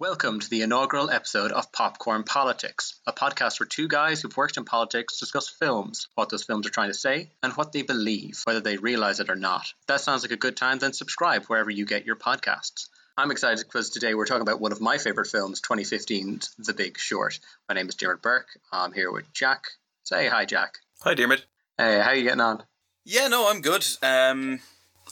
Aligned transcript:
Welcome 0.00 0.40
to 0.40 0.48
the 0.48 0.62
inaugural 0.62 1.10
episode 1.10 1.52
of 1.52 1.72
Popcorn 1.72 2.22
Politics, 2.22 2.98
a 3.06 3.12
podcast 3.12 3.60
where 3.60 3.66
two 3.66 3.86
guys 3.86 4.22
who've 4.22 4.34
worked 4.34 4.56
in 4.56 4.64
politics 4.64 5.20
discuss 5.20 5.50
films, 5.50 6.08
what 6.14 6.30
those 6.30 6.42
films 6.42 6.66
are 6.66 6.70
trying 6.70 6.88
to 6.88 6.94
say, 6.94 7.28
and 7.42 7.52
what 7.52 7.72
they 7.72 7.82
believe, 7.82 8.40
whether 8.44 8.62
they 8.62 8.78
realize 8.78 9.20
it 9.20 9.28
or 9.28 9.36
not. 9.36 9.74
If 9.82 9.86
that 9.88 10.00
sounds 10.00 10.22
like 10.22 10.30
a 10.30 10.38
good 10.38 10.56
time, 10.56 10.78
then 10.78 10.94
subscribe 10.94 11.44
wherever 11.44 11.68
you 11.68 11.84
get 11.84 12.06
your 12.06 12.16
podcasts. 12.16 12.86
I'm 13.18 13.30
excited 13.30 13.62
because 13.62 13.90
today 13.90 14.14
we're 14.14 14.24
talking 14.24 14.40
about 14.40 14.58
one 14.58 14.72
of 14.72 14.80
my 14.80 14.96
favorite 14.96 15.26
films, 15.28 15.60
2015's 15.60 16.54
The 16.56 16.72
Big 16.72 16.96
Short. 16.96 17.38
My 17.68 17.74
name 17.74 17.90
is 17.90 17.94
Dermot 17.94 18.22
Burke. 18.22 18.48
I'm 18.72 18.94
here 18.94 19.12
with 19.12 19.30
Jack. 19.34 19.64
Say 20.04 20.28
hi, 20.28 20.46
Jack. 20.46 20.78
Hi, 21.02 21.12
Dermot. 21.12 21.44
Hey, 21.76 22.00
how 22.00 22.08
are 22.08 22.14
you 22.14 22.22
getting 22.22 22.40
on? 22.40 22.62
Yeah, 23.04 23.28
no, 23.28 23.50
I'm 23.50 23.60
good. 23.60 23.86
Um, 24.02 24.60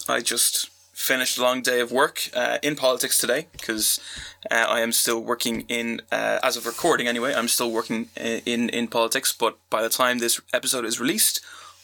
I 0.09 0.23
just 0.23 0.70
finished 0.99 1.39
a 1.39 1.43
long 1.43 1.62
day 1.62 1.79
of 1.79 1.93
work 1.93 2.29
uh, 2.35 2.59
in 2.61 2.75
politics 2.75 3.17
today 3.17 3.46
because 3.53 4.01
uh, 4.51 4.67
I 4.69 4.81
am 4.81 4.91
still 4.91 5.21
working 5.21 5.64
in, 5.69 6.03
uh, 6.11 6.41
as 6.43 6.57
of 6.57 6.67
recording 6.67 7.07
anyway, 7.07 7.32
I'm 7.32 7.46
still 7.46 7.71
working 7.71 8.09
in, 8.17 8.68
in 8.68 8.89
politics, 8.89 9.32
but 9.32 9.57
by 9.71 9.81
the 9.81 9.89
time 9.89 10.19
this 10.19 10.41
episode 10.53 10.85
is 10.85 10.99
released, 10.99 11.41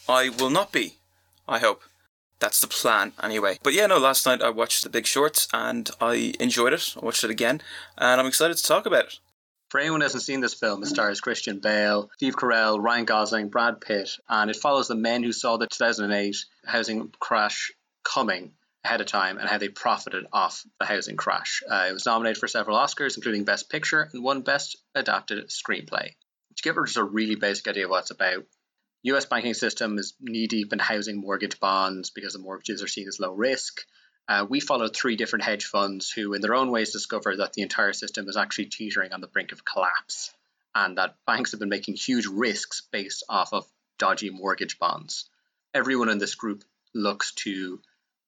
I 0.08 0.30
will 0.30 0.50
not 0.50 0.72
be, 0.72 0.96
I 1.48 1.60
hope. 1.60 1.82
That's 2.40 2.60
the 2.60 2.66
plan 2.66 3.12
anyway. 3.22 3.58
But 3.62 3.72
yeah, 3.72 3.86
no, 3.86 3.98
last 3.98 4.26
night 4.26 4.42
I 4.42 4.50
watched 4.50 4.82
The 4.82 4.90
Big 4.90 5.06
Short 5.06 5.46
and 5.52 5.88
I 6.00 6.34
enjoyed 6.40 6.72
it. 6.72 6.94
I 7.00 7.04
watched 7.04 7.22
it 7.22 7.30
again 7.30 7.62
and 7.96 8.20
I'm 8.20 8.26
excited 8.26 8.56
to 8.56 8.64
talk 8.64 8.84
about 8.84 9.04
it. 9.04 9.18
For 9.70 9.78
anyone 9.78 10.00
who 10.00 10.06
hasn't 10.06 10.24
seen 10.24 10.40
this 10.40 10.54
film, 10.54 10.82
it 10.82 10.86
stars 10.86 11.20
Christian 11.20 11.60
Bale, 11.60 12.10
Steve 12.16 12.34
Carell, 12.34 12.82
Ryan 12.82 13.04
Gosling, 13.04 13.48
Brad 13.48 13.80
Pitt, 13.80 14.10
and 14.28 14.50
it 14.50 14.56
follows 14.56 14.88
the 14.88 14.96
men 14.96 15.22
who 15.22 15.32
saw 15.32 15.56
the 15.56 15.68
2008 15.68 16.36
housing 16.66 17.12
crash 17.20 17.72
coming 18.02 18.52
ahead 18.84 19.00
of 19.00 19.06
time 19.06 19.38
and 19.38 19.48
how 19.48 19.58
they 19.58 19.68
profited 19.68 20.26
off 20.32 20.64
the 20.78 20.86
housing 20.86 21.16
crash. 21.16 21.62
Uh, 21.68 21.86
it 21.88 21.92
was 21.92 22.06
nominated 22.06 22.38
for 22.38 22.48
several 22.48 22.76
Oscars, 22.76 23.16
including 23.16 23.44
Best 23.44 23.70
Picture 23.70 24.08
and 24.12 24.22
won 24.22 24.42
Best 24.42 24.76
Adapted 24.94 25.48
Screenplay. 25.48 26.10
To 26.56 26.62
give 26.62 26.76
us 26.76 26.96
a 26.96 27.04
really 27.04 27.34
basic 27.34 27.66
idea 27.66 27.84
of 27.84 27.90
what 27.90 28.02
it's 28.02 28.10
about, 28.10 28.44
U.S. 29.04 29.26
banking 29.26 29.54
system 29.54 29.98
is 29.98 30.14
knee 30.20 30.46
deep 30.46 30.72
in 30.72 30.78
housing 30.78 31.20
mortgage 31.20 31.60
bonds 31.60 32.10
because 32.10 32.34
the 32.34 32.38
mortgages 32.38 32.82
are 32.82 32.88
seen 32.88 33.08
as 33.08 33.20
low 33.20 33.32
risk. 33.32 33.80
Uh, 34.28 34.46
we 34.48 34.60
followed 34.60 34.94
three 34.94 35.16
different 35.16 35.44
hedge 35.44 35.66
funds 35.66 36.10
who, 36.10 36.32
in 36.32 36.40
their 36.40 36.54
own 36.54 36.70
ways, 36.70 36.92
discovered 36.92 37.36
that 37.36 37.52
the 37.52 37.62
entire 37.62 37.92
system 37.92 38.28
is 38.28 38.36
actually 38.36 38.66
teetering 38.66 39.12
on 39.12 39.20
the 39.20 39.26
brink 39.26 39.52
of 39.52 39.64
collapse 39.64 40.32
and 40.74 40.98
that 40.98 41.16
banks 41.26 41.52
have 41.52 41.60
been 41.60 41.68
making 41.68 41.94
huge 41.94 42.26
risks 42.26 42.82
based 42.90 43.22
off 43.28 43.52
of 43.52 43.66
dodgy 43.98 44.30
mortgage 44.30 44.78
bonds. 44.78 45.28
Everyone 45.72 46.08
in 46.08 46.18
this 46.18 46.34
group 46.34 46.64
looks 46.94 47.32
to 47.32 47.80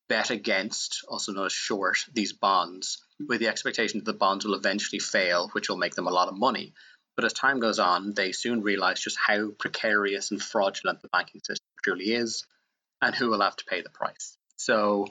bet 0.09 0.31
against, 0.31 1.05
also 1.09 1.33
known 1.33 1.47
as 1.47 1.53
short, 1.53 2.05
these 2.13 2.33
bonds 2.33 3.03
with 3.27 3.41
the 3.41 3.49
expectation 3.49 3.99
that 3.99 4.05
the 4.05 4.19
bonds 4.19 4.45
will 4.45 4.55
eventually 4.55 4.99
fail, 4.99 5.49
which 5.53 5.69
will 5.69 5.77
make 5.77 5.95
them 5.95 6.07
a 6.07 6.13
lot 6.13 6.29
of 6.29 6.39
money. 6.39 6.75
But 7.17 7.25
as 7.25 7.33
time 7.33 7.61
goes 7.61 7.79
on, 7.79 8.13
they 8.15 8.33
soon 8.33 8.63
realize 8.63 9.01
just 9.01 9.17
how 9.19 9.51
precarious 9.59 10.31
and 10.31 10.43
fraudulent 10.43 11.01
the 11.01 11.09
banking 11.09 11.41
system 11.41 11.67
truly 11.83 12.13
is 12.13 12.45
and 13.01 13.15
who 13.15 13.31
will 13.31 13.41
have 13.41 13.57
to 13.57 13.65
pay 13.65 13.81
the 13.81 13.91
price. 13.91 14.37
So 14.57 15.07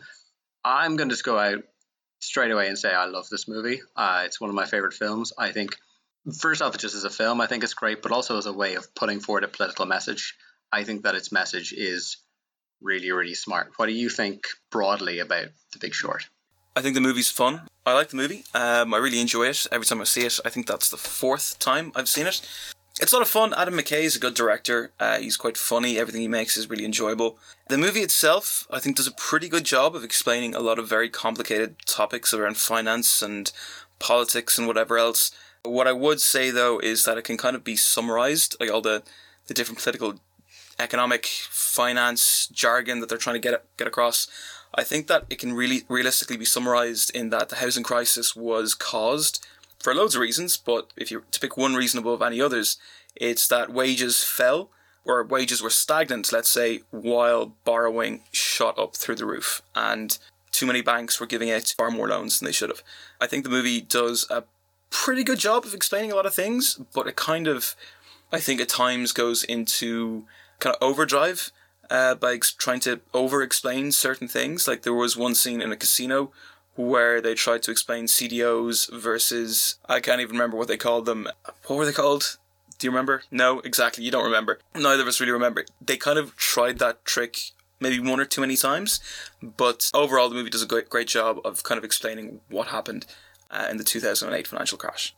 I'm 0.64 0.96
going 0.98 1.10
to 1.10 1.14
just 1.14 1.26
go 1.26 1.38
out 1.38 1.64
straight 2.20 2.52
away 2.52 2.68
and 2.68 2.78
say 2.78 2.92
I 2.92 3.06
love 3.06 3.28
this 3.30 3.48
movie. 3.48 3.82
Uh, 3.96 4.24
it's 4.26 4.40
one 4.40 4.50
of 4.50 4.56
my 4.56 4.66
favorite 4.66 4.94
films. 4.94 5.34
I 5.38 5.52
think, 5.52 5.76
first 6.40 6.62
off, 6.62 6.78
just 6.78 6.96
as 6.96 7.04
a 7.04 7.10
film, 7.10 7.42
I 7.42 7.48
think 7.48 7.64
it's 7.64 7.74
great, 7.74 8.02
but 8.02 8.12
also 8.12 8.38
as 8.38 8.46
a 8.46 8.54
way 8.54 8.76
of 8.76 8.94
putting 8.96 9.20
forward 9.20 9.44
a 9.44 9.48
political 9.48 9.86
message. 9.86 10.36
I 10.72 10.84
think 10.84 11.04
that 11.04 11.16
its 11.16 11.32
message 11.32 11.74
is 11.74 12.18
really, 12.82 13.12
really 13.12 13.34
smart. 13.34 13.72
What 13.78 13.88
do 13.88 13.94
you 13.94 14.10
think 14.10 14.48
broadly 14.72 15.20
about 15.20 15.48
The 15.74 15.80
Big 15.80 15.94
Short? 15.94 16.28
I 16.76 16.82
think 16.82 16.96
the 16.96 17.02
movie's 17.02 17.32
fun. 17.32 17.62
I 17.86 17.94
like 17.94 18.10
the 18.10 18.18
movie. 18.18 18.44
Um, 18.54 18.94
I 18.94 18.98
really 18.98 19.22
enjoy 19.22 19.48
it 19.48 19.66
every 19.72 19.86
time 19.86 20.02
I 20.02 20.04
see 20.04 20.26
it. 20.26 20.40
I 20.44 20.50
think 20.50 20.68
that's 20.68 20.90
the 20.90 20.98
fourth 20.98 21.58
time 21.60 21.92
I've 21.96 22.10
seen 22.10 22.28
it. 22.28 22.42
It's 23.02 23.12
a 23.12 23.16
lot 23.16 23.22
of 23.22 23.28
fun. 23.30 23.54
Adam 23.56 23.76
McKay 23.76 24.04
is 24.04 24.16
a 24.16 24.20
good 24.20 24.34
director. 24.34 24.92
Uh, 25.00 25.18
he's 25.18 25.36
quite 25.36 25.58
funny. 25.58 25.98
Everything 25.98 26.22
he 26.22 26.28
makes 26.28 26.56
is 26.56 26.70
really 26.70 26.86
enjoyable. 26.86 27.38
The 27.68 27.78
movie 27.78 28.00
itself, 28.00 28.68
I 28.72 28.80
think, 28.80 28.96
does 28.96 29.08
a 29.08 29.12
pretty 29.12 29.50
good 29.50 29.66
job 29.66 29.96
of 29.96 30.04
explaining 30.04 30.56
a 30.56 30.62
lot 30.62 30.80
of 30.80 30.88
very 30.88 31.10
complicated 31.10 31.76
topics 31.86 32.34
around 32.34 32.58
finance 32.58 33.22
and 33.22 33.52
politics 34.00 34.58
and 34.58 34.66
whatever 34.66 34.98
else. 34.98 35.32
What 35.64 35.88
I 35.88 35.94
would 35.94 36.22
say 36.22 36.52
though 36.52 36.80
is 36.80 37.06
that 37.06 37.18
it 37.18 37.24
can 37.24 37.38
kind 37.38 37.56
of 37.56 37.64
be 37.64 37.76
summarized, 37.76 38.56
like 38.60 38.72
all 38.72 38.82
the, 38.82 39.04
the 39.48 39.54
different 39.54 39.80
political 39.80 40.20
economic 40.80 41.26
finance 41.26 42.48
jargon 42.48 43.00
that 43.00 43.10
they're 43.10 43.18
trying 43.18 43.36
to 43.36 43.48
get 43.48 43.64
get 43.78 43.88
across. 43.88 44.28
I 44.74 44.84
think 44.84 45.08
that 45.08 45.26
it 45.30 45.40
can 45.40 45.54
really 45.54 45.84
realistically 45.88 46.38
be 46.38 46.46
summarized 46.46 47.16
in 47.16 47.30
that 47.30 47.50
the 47.50 47.58
housing 47.58 47.84
crisis 47.84 48.36
was 48.36 48.74
caused 48.74 49.46
for 49.80 49.94
loads 49.94 50.16
of 50.16 50.22
reasons, 50.22 50.58
but 50.58 50.92
if 50.98 51.12
you 51.12 51.24
to 51.32 51.40
pick 51.40 51.58
one 51.58 51.76
reason 51.76 52.00
above 52.00 52.22
any 52.22 52.42
others, 52.42 52.78
it's 53.16 53.48
that 53.48 53.72
wages 53.72 54.24
fell 54.24 54.70
or 55.06 55.24
wages 55.24 55.62
were 55.62 55.70
stagnant, 55.70 56.34
let's 56.34 56.50
say, 56.50 56.82
while 56.90 57.54
borrowing 57.64 58.22
shot 58.32 58.78
up 58.80 58.96
through 58.96 59.16
the 59.16 59.26
roof 59.26 59.62
and 59.76 60.18
too 60.52 60.66
many 60.66 60.82
banks 60.82 61.20
were 61.20 61.28
giving 61.28 61.52
out 61.52 61.74
far 61.78 61.92
more 61.92 62.08
loans 62.08 62.40
than 62.40 62.46
they 62.46 62.52
should 62.52 62.70
have. 62.70 62.82
I 63.22 63.28
think 63.28 63.44
the 63.44 63.50
movie 63.50 63.82
does 63.82 64.26
a 64.30 64.44
pretty 64.90 65.24
good 65.24 65.40
job 65.40 65.66
of 65.66 65.74
explaining 65.74 66.12
a 66.12 66.16
lot 66.16 66.26
of 66.26 66.34
things, 66.34 66.80
but 66.94 67.08
it 67.08 67.16
kind 67.16 67.48
of 67.48 67.76
I 68.32 68.40
think 68.40 68.60
at 68.60 68.70
times 68.70 69.12
goes 69.12 69.44
into 69.44 70.26
kind 70.60 70.76
of 70.76 70.84
overdrive 70.88 71.52
uh, 71.90 72.16
by 72.16 72.34
ex- 72.34 72.52
trying 72.52 72.80
to 72.82 73.02
over 73.14 73.42
explain 73.42 73.92
certain 73.92 74.28
things. 74.28 74.68
Like 74.68 74.84
there 74.84 74.94
was 74.94 75.18
one 75.18 75.36
scene 75.36 75.62
in 75.62 75.72
a 75.72 75.78
casino 75.78 76.32
where 76.76 77.22
they 77.22 77.34
tried 77.34 77.64
to 77.64 77.72
explain 77.72 78.06
CDOs 78.06 78.92
versus 78.92 79.78
I 79.88 80.00
can't 80.00 80.22
even 80.22 80.36
remember 80.36 80.58
what 80.58 80.68
they 80.68 80.78
called 80.78 81.06
them. 81.06 81.28
What 81.68 81.78
were 81.78 81.86
they 81.86 81.94
called? 81.94 82.38
Do 82.78 82.88
you 82.88 82.92
remember? 82.92 83.24
No, 83.32 83.60
exactly. 83.60 84.04
You 84.04 84.12
don't 84.12 84.26
remember. 84.26 84.60
Neither 84.76 85.02
of 85.04 85.08
us 85.08 85.20
really 85.20 85.32
remember. 85.32 85.66
They 85.80 85.96
kind 85.96 86.20
of 86.20 86.36
tried 86.36 86.80
that 86.80 87.06
trick 87.06 87.38
maybe 87.80 88.00
one 88.00 88.20
or 88.20 88.26
too 88.26 88.42
many 88.42 88.56
times, 88.56 89.00
but 89.42 89.90
overall 89.94 90.30
the 90.30 90.36
movie 90.36 90.50
does 90.50 90.62
a 90.62 90.68
great, 90.68 90.90
great 90.90 91.08
job 91.08 91.40
of 91.46 91.64
kind 91.64 91.78
of 91.78 91.84
explaining 91.84 92.40
what 92.50 92.68
happened 92.68 93.06
uh, 93.52 93.68
in 93.70 93.78
the 93.78 93.84
2008 93.84 94.48
financial 94.48 94.78
crash. 94.78 95.16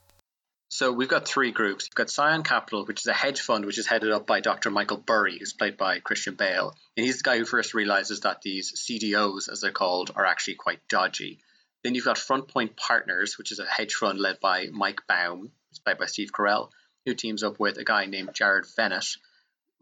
So 0.69 0.91
we've 0.91 1.07
got 1.07 1.27
three 1.27 1.51
groups. 1.51 1.85
You've 1.85 1.95
got 1.95 2.09
Scion 2.09 2.43
Capital, 2.43 2.85
which 2.85 2.99
is 2.99 3.07
a 3.07 3.13
hedge 3.13 3.39
fund 3.39 3.65
which 3.65 3.77
is 3.77 3.87
headed 3.87 4.11
up 4.11 4.27
by 4.27 4.41
Dr. 4.41 4.69
Michael 4.69 4.97
Burry, 4.97 5.37
who's 5.39 5.53
played 5.53 5.77
by 5.77 5.99
Christian 5.99 6.35
Bale. 6.35 6.75
And 6.97 7.05
he's 7.05 7.17
the 7.17 7.23
guy 7.23 7.37
who 7.37 7.45
first 7.45 7.73
realizes 7.73 8.21
that 8.21 8.41
these 8.41 8.73
CDOs, 8.73 9.49
as 9.49 9.61
they're 9.61 9.71
called, 9.71 10.11
are 10.15 10.25
actually 10.25 10.55
quite 10.55 10.85
dodgy. 10.89 11.39
Then 11.83 11.95
you've 11.95 12.03
got 12.05 12.17
Front 12.17 12.49
Point 12.49 12.75
Partners, 12.75 13.37
which 13.37 13.53
is 13.53 13.59
a 13.59 13.65
hedge 13.65 13.93
fund 13.93 14.19
led 14.19 14.41
by 14.41 14.67
Mike 14.71 15.07
Baum, 15.07 15.51
who's 15.69 15.79
played 15.79 15.99
by 15.99 16.05
Steve 16.05 16.33
Carell, 16.33 16.69
who 17.05 17.13
teams 17.13 17.43
up 17.43 17.59
with 17.59 17.77
a 17.77 17.85
guy 17.85 18.05
named 18.05 18.33
Jared 18.33 18.65
Vennett, 18.65 19.17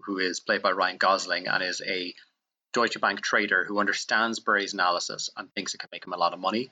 who 0.01 0.19
is 0.19 0.39
played 0.39 0.61
by 0.61 0.71
Ryan 0.71 0.97
Gosling 0.97 1.47
and 1.47 1.63
is 1.63 1.81
a 1.81 2.13
Deutsche 2.73 3.01
Bank 3.01 3.21
trader 3.21 3.65
who 3.65 3.79
understands 3.79 4.39
Burry's 4.39 4.73
analysis 4.73 5.31
and 5.35 5.51
thinks 5.51 5.73
it 5.73 5.79
can 5.79 5.89
make 5.91 6.05
him 6.05 6.13
a 6.13 6.17
lot 6.17 6.33
of 6.33 6.39
money. 6.39 6.69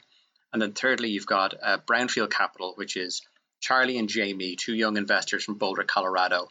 And 0.51 0.61
then 0.61 0.73
thirdly, 0.73 1.09
you've 1.09 1.25
got 1.25 1.55
uh, 1.59 1.79
Brownfield 1.79 2.29
Capital, 2.29 2.73
which 2.75 2.95
is 2.95 3.23
Charlie 3.63 3.97
and 3.97 4.09
Jamie, 4.09 4.57
two 4.57 4.75
young 4.75 4.97
investors 4.97 5.45
from 5.45 5.57
Boulder, 5.57 5.85
Colorado, 5.85 6.49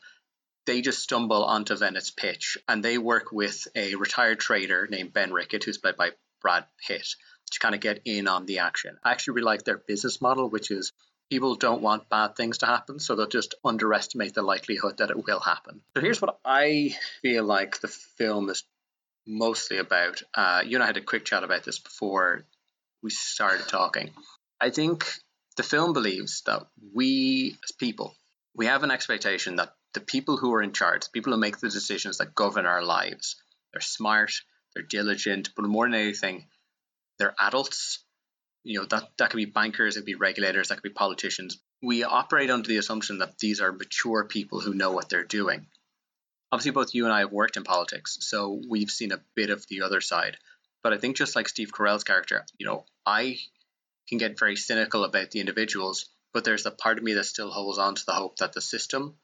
they 0.64 0.80
just 0.80 1.02
stumble 1.02 1.44
onto 1.44 1.76
Vennett's 1.76 2.10
pitch 2.10 2.56
and 2.66 2.82
they 2.82 2.96
work 2.96 3.32
with 3.32 3.68
a 3.74 3.96
retired 3.96 4.40
trader 4.40 4.86
named 4.86 5.12
Ben 5.12 5.30
Rickert, 5.30 5.62
who's 5.62 5.76
played 5.76 5.98
by 5.98 6.12
Brad 6.40 6.64
Pitt, 6.86 7.06
to 7.50 7.58
kind 7.58 7.74
of 7.74 7.82
get 7.82 8.00
in 8.06 8.28
on 8.28 8.46
the 8.46 8.60
action. 8.60 8.96
I 9.04 9.10
actually 9.10 9.34
really 9.34 9.44
like 9.44 9.64
their 9.64 9.76
business 9.76 10.22
model, 10.22 10.48
which 10.48 10.70
is 10.70 10.94
people 11.30 11.54
don't 11.54 11.82
want 11.82 12.08
bad 12.08 12.34
things 12.34 12.58
to 12.58 12.66
happen, 12.66 12.98
so 12.98 13.14
they'll 13.14 13.26
just 13.26 13.56
underestimate 13.62 14.32
the 14.32 14.42
likelihood 14.42 14.96
that 14.96 15.10
it 15.10 15.22
will 15.22 15.40
happen. 15.40 15.82
So 15.94 16.00
here's 16.00 16.22
what 16.22 16.38
I 16.46 16.96
feel 17.20 17.44
like 17.44 17.80
the 17.80 17.88
film 17.88 18.48
is 18.48 18.64
mostly 19.26 19.76
about. 19.76 20.22
Uh, 20.34 20.62
you 20.64 20.78
and 20.78 20.82
I 20.82 20.86
had 20.86 20.96
a 20.96 21.02
quick 21.02 21.26
chat 21.26 21.44
about 21.44 21.64
this 21.64 21.78
before 21.78 22.46
we 23.02 23.10
started 23.10 23.68
talking. 23.68 24.12
I 24.58 24.70
think 24.70 25.04
the 25.56 25.62
film 25.62 25.92
believes 25.92 26.42
that 26.46 26.66
we 26.94 27.56
as 27.64 27.72
people, 27.72 28.16
we 28.54 28.66
have 28.66 28.82
an 28.82 28.90
expectation 28.90 29.56
that 29.56 29.74
the 29.94 30.00
people 30.00 30.36
who 30.36 30.52
are 30.54 30.62
in 30.62 30.72
charge, 30.72 31.12
people 31.12 31.32
who 31.32 31.38
make 31.38 31.58
the 31.58 31.68
decisions 31.68 32.18
that 32.18 32.34
govern 32.34 32.66
our 32.66 32.82
lives, 32.82 33.36
they're 33.72 33.80
smart, 33.80 34.32
they're 34.74 34.82
diligent, 34.82 35.50
but 35.54 35.64
more 35.64 35.86
than 35.86 35.94
anything, 35.94 36.46
they're 37.18 37.34
adults. 37.38 38.04
You 38.64 38.80
know, 38.80 38.86
that, 38.86 39.08
that 39.18 39.30
could 39.30 39.38
be 39.38 39.44
bankers, 39.44 39.96
it 39.96 40.00
could 40.00 40.06
be 40.06 40.14
regulators, 40.14 40.68
that 40.68 40.76
could 40.76 40.82
be 40.82 40.90
politicians. 40.90 41.58
We 41.82 42.04
operate 42.04 42.50
under 42.50 42.68
the 42.68 42.76
assumption 42.76 43.18
that 43.18 43.38
these 43.38 43.60
are 43.60 43.72
mature 43.72 44.24
people 44.24 44.60
who 44.60 44.74
know 44.74 44.92
what 44.92 45.08
they're 45.08 45.24
doing. 45.24 45.66
Obviously, 46.52 46.70
both 46.70 46.94
you 46.94 47.04
and 47.04 47.12
I 47.12 47.20
have 47.20 47.32
worked 47.32 47.56
in 47.56 47.64
politics, 47.64 48.18
so 48.20 48.60
we've 48.68 48.90
seen 48.90 49.10
a 49.10 49.22
bit 49.34 49.50
of 49.50 49.66
the 49.68 49.82
other 49.82 50.00
side. 50.00 50.36
But 50.82 50.92
I 50.92 50.98
think 50.98 51.16
just 51.16 51.34
like 51.34 51.48
Steve 51.48 51.72
Carell's 51.72 52.04
character, 52.04 52.44
you 52.58 52.66
know, 52.66 52.84
I 53.06 53.38
can 54.12 54.18
get 54.18 54.38
very 54.38 54.56
cynical 54.56 55.04
about 55.04 55.30
the 55.30 55.40
individuals, 55.40 56.04
but 56.34 56.44
there's 56.44 56.66
a 56.66 56.70
part 56.70 56.98
of 56.98 57.04
me 57.04 57.14
that 57.14 57.24
still 57.24 57.50
holds 57.50 57.78
on 57.78 57.94
to 57.94 58.04
the 58.04 58.12
hope 58.12 58.36
that 58.36 58.52
the 58.52 58.60
system 58.60 59.14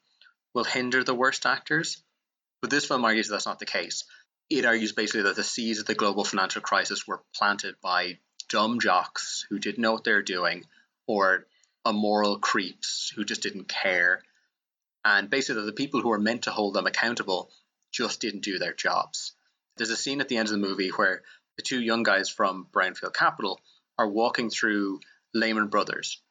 will 0.55 0.65
hinder 0.65 1.05
the 1.05 1.15
worst 1.15 1.45
actors. 1.45 2.03
But 2.63 2.71
this 2.71 2.87
film 2.87 3.05
argues 3.05 3.29
that's 3.29 3.45
not 3.45 3.59
the 3.59 3.67
case. 3.67 4.05
It 4.49 4.65
argues 4.65 4.93
basically 4.93 5.25
that 5.25 5.37
the 5.37 5.45
seeds 5.45 5.79
of 5.79 5.85
the 5.85 5.95
global 5.95 6.25
financial 6.25 6.63
crisis 6.63 7.07
were 7.07 7.21
planted 7.35 7.75
by 7.83 8.19
dumb 8.49 8.81
jocks 8.81 9.45
who 9.51 9.59
didn't 9.59 9.83
know 9.83 9.93
what 9.93 10.05
they 10.05 10.13
were 10.13 10.23
doing, 10.23 10.65
or 11.07 11.47
immoral 11.85 12.39
creeps 12.39 13.13
who 13.15 13.27
just 13.27 13.43
didn't 13.43 13.69
care. 13.69 14.23
And 15.05 15.29
basically, 15.29 15.67
the 15.67 15.73
people 15.73 16.01
who 16.01 16.09
were 16.09 16.19
meant 16.19 16.45
to 16.45 16.51
hold 16.51 16.73
them 16.73 16.87
accountable 16.87 17.51
just 17.93 18.23
didn't 18.23 18.41
do 18.41 18.59
their 18.59 18.73
jobs. 18.73 19.33
There's 19.77 19.91
a 19.91 19.97
scene 19.99 20.23
at 20.23 20.29
the 20.29 20.39
end 20.39 20.49
of 20.49 20.53
the 20.53 20.67
movie 20.67 20.89
where 20.89 21.25
the 21.57 21.63
two 21.63 21.79
young 21.79 22.05
guys 22.05 22.31
from 22.31 22.67
Brownfield 22.73 23.13
Capital 23.13 23.61
are 23.99 24.09
walking 24.09 24.49
through 24.49 25.01
Lehman 25.35 25.69
Brothers. 25.69 26.23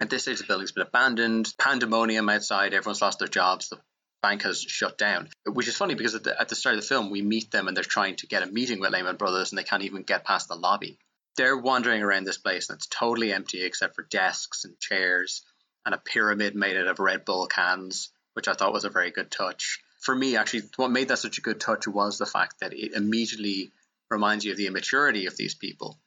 At 0.00 0.10
this 0.10 0.22
stage, 0.22 0.38
the 0.38 0.44
building's 0.44 0.72
been 0.72 0.86
abandoned, 0.86 1.52
pandemonium 1.58 2.28
outside, 2.28 2.72
everyone's 2.72 3.02
lost 3.02 3.18
their 3.18 3.28
jobs, 3.28 3.68
the 3.68 3.78
bank 4.22 4.42
has 4.42 4.60
shut 4.60 4.96
down. 4.96 5.28
Which 5.44 5.68
is 5.68 5.76
funny 5.76 5.94
because 5.94 6.14
at 6.14 6.24
the, 6.24 6.40
at 6.40 6.48
the 6.48 6.54
start 6.54 6.76
of 6.76 6.80
the 6.80 6.86
film, 6.86 7.10
we 7.10 7.22
meet 7.22 7.50
them 7.50 7.68
and 7.68 7.76
they're 7.76 7.84
trying 7.84 8.16
to 8.16 8.26
get 8.26 8.42
a 8.42 8.46
meeting 8.46 8.80
with 8.80 8.92
Lehman 8.92 9.16
Brothers 9.16 9.52
and 9.52 9.58
they 9.58 9.64
can't 9.64 9.82
even 9.82 10.02
get 10.02 10.24
past 10.24 10.48
the 10.48 10.56
lobby. 10.56 10.98
They're 11.36 11.56
wandering 11.56 12.02
around 12.02 12.24
this 12.24 12.38
place 12.38 12.68
and 12.68 12.76
it's 12.76 12.86
totally 12.86 13.32
empty 13.32 13.62
except 13.62 13.94
for 13.94 14.02
desks 14.02 14.64
and 14.64 14.78
chairs 14.80 15.42
and 15.84 15.94
a 15.94 15.98
pyramid 15.98 16.54
made 16.54 16.76
out 16.76 16.88
of 16.88 16.98
Red 16.98 17.24
Bull 17.24 17.46
cans, 17.46 18.10
which 18.34 18.48
I 18.48 18.54
thought 18.54 18.72
was 18.72 18.84
a 18.84 18.90
very 18.90 19.10
good 19.10 19.30
touch. 19.30 19.80
For 20.00 20.14
me, 20.14 20.36
actually, 20.36 20.62
what 20.76 20.90
made 20.90 21.08
that 21.08 21.18
such 21.18 21.38
a 21.38 21.42
good 21.42 21.60
touch 21.60 21.86
was 21.86 22.18
the 22.18 22.26
fact 22.26 22.60
that 22.60 22.72
it 22.72 22.92
immediately 22.92 23.72
reminds 24.10 24.44
you 24.44 24.52
of 24.52 24.58
the 24.58 24.66
immaturity 24.66 25.26
of 25.26 25.36
these 25.36 25.54
people. 25.54 25.98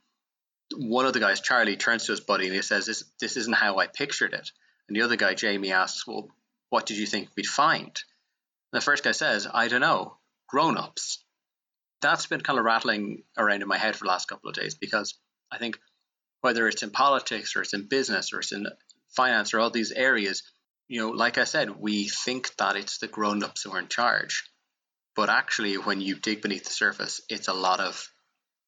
One 0.75 1.05
of 1.05 1.13
the 1.13 1.19
guys, 1.19 1.41
Charlie, 1.41 1.77
turns 1.77 2.05
to 2.05 2.11
his 2.11 2.21
buddy 2.21 2.45
and 2.45 2.55
he 2.55 2.61
says, 2.61 2.85
"This 2.85 3.03
this 3.19 3.37
isn't 3.37 3.55
how 3.55 3.77
I 3.77 3.87
pictured 3.87 4.33
it." 4.33 4.51
And 4.87 4.95
the 4.95 5.03
other 5.03 5.15
guy, 5.15 5.33
Jamie, 5.33 5.71
asks, 5.71 6.05
"Well, 6.05 6.29
what 6.69 6.85
did 6.85 6.97
you 6.97 7.05
think 7.05 7.29
we'd 7.35 7.47
find?" 7.47 7.87
And 7.87 8.81
the 8.81 8.81
first 8.81 9.03
guy 9.03 9.11
says, 9.11 9.47
"I 9.51 9.67
don't 9.67 9.81
know, 9.81 10.17
grown-ups." 10.47 11.23
That's 12.01 12.25
been 12.25 12.41
kind 12.41 12.57
of 12.59 12.65
rattling 12.65 13.23
around 13.37 13.61
in 13.61 13.67
my 13.67 13.77
head 13.77 13.95
for 13.95 14.05
the 14.05 14.09
last 14.09 14.27
couple 14.27 14.49
of 14.49 14.55
days 14.55 14.75
because 14.75 15.15
I 15.51 15.57
think 15.57 15.79
whether 16.41 16.67
it's 16.67 16.83
in 16.83 16.89
politics 16.89 17.55
or 17.55 17.61
it's 17.61 17.73
in 17.73 17.87
business 17.87 18.33
or 18.33 18.39
it's 18.39 18.51
in 18.51 18.67
finance 19.09 19.53
or 19.53 19.59
all 19.59 19.69
these 19.69 19.91
areas, 19.91 20.43
you 20.87 20.99
know, 20.99 21.09
like 21.09 21.37
I 21.37 21.43
said, 21.43 21.69
we 21.69 22.07
think 22.07 22.55
that 22.57 22.75
it's 22.75 22.97
the 22.97 23.07
grown-ups 23.07 23.63
who 23.63 23.71
are 23.71 23.79
in 23.79 23.87
charge. 23.87 24.43
But 25.15 25.29
actually, 25.29 25.77
when 25.77 26.01
you 26.01 26.15
dig 26.15 26.41
beneath 26.41 26.63
the 26.63 26.71
surface, 26.71 27.21
it's 27.29 27.47
a 27.47 27.53
lot 27.53 27.79
of 27.79 28.11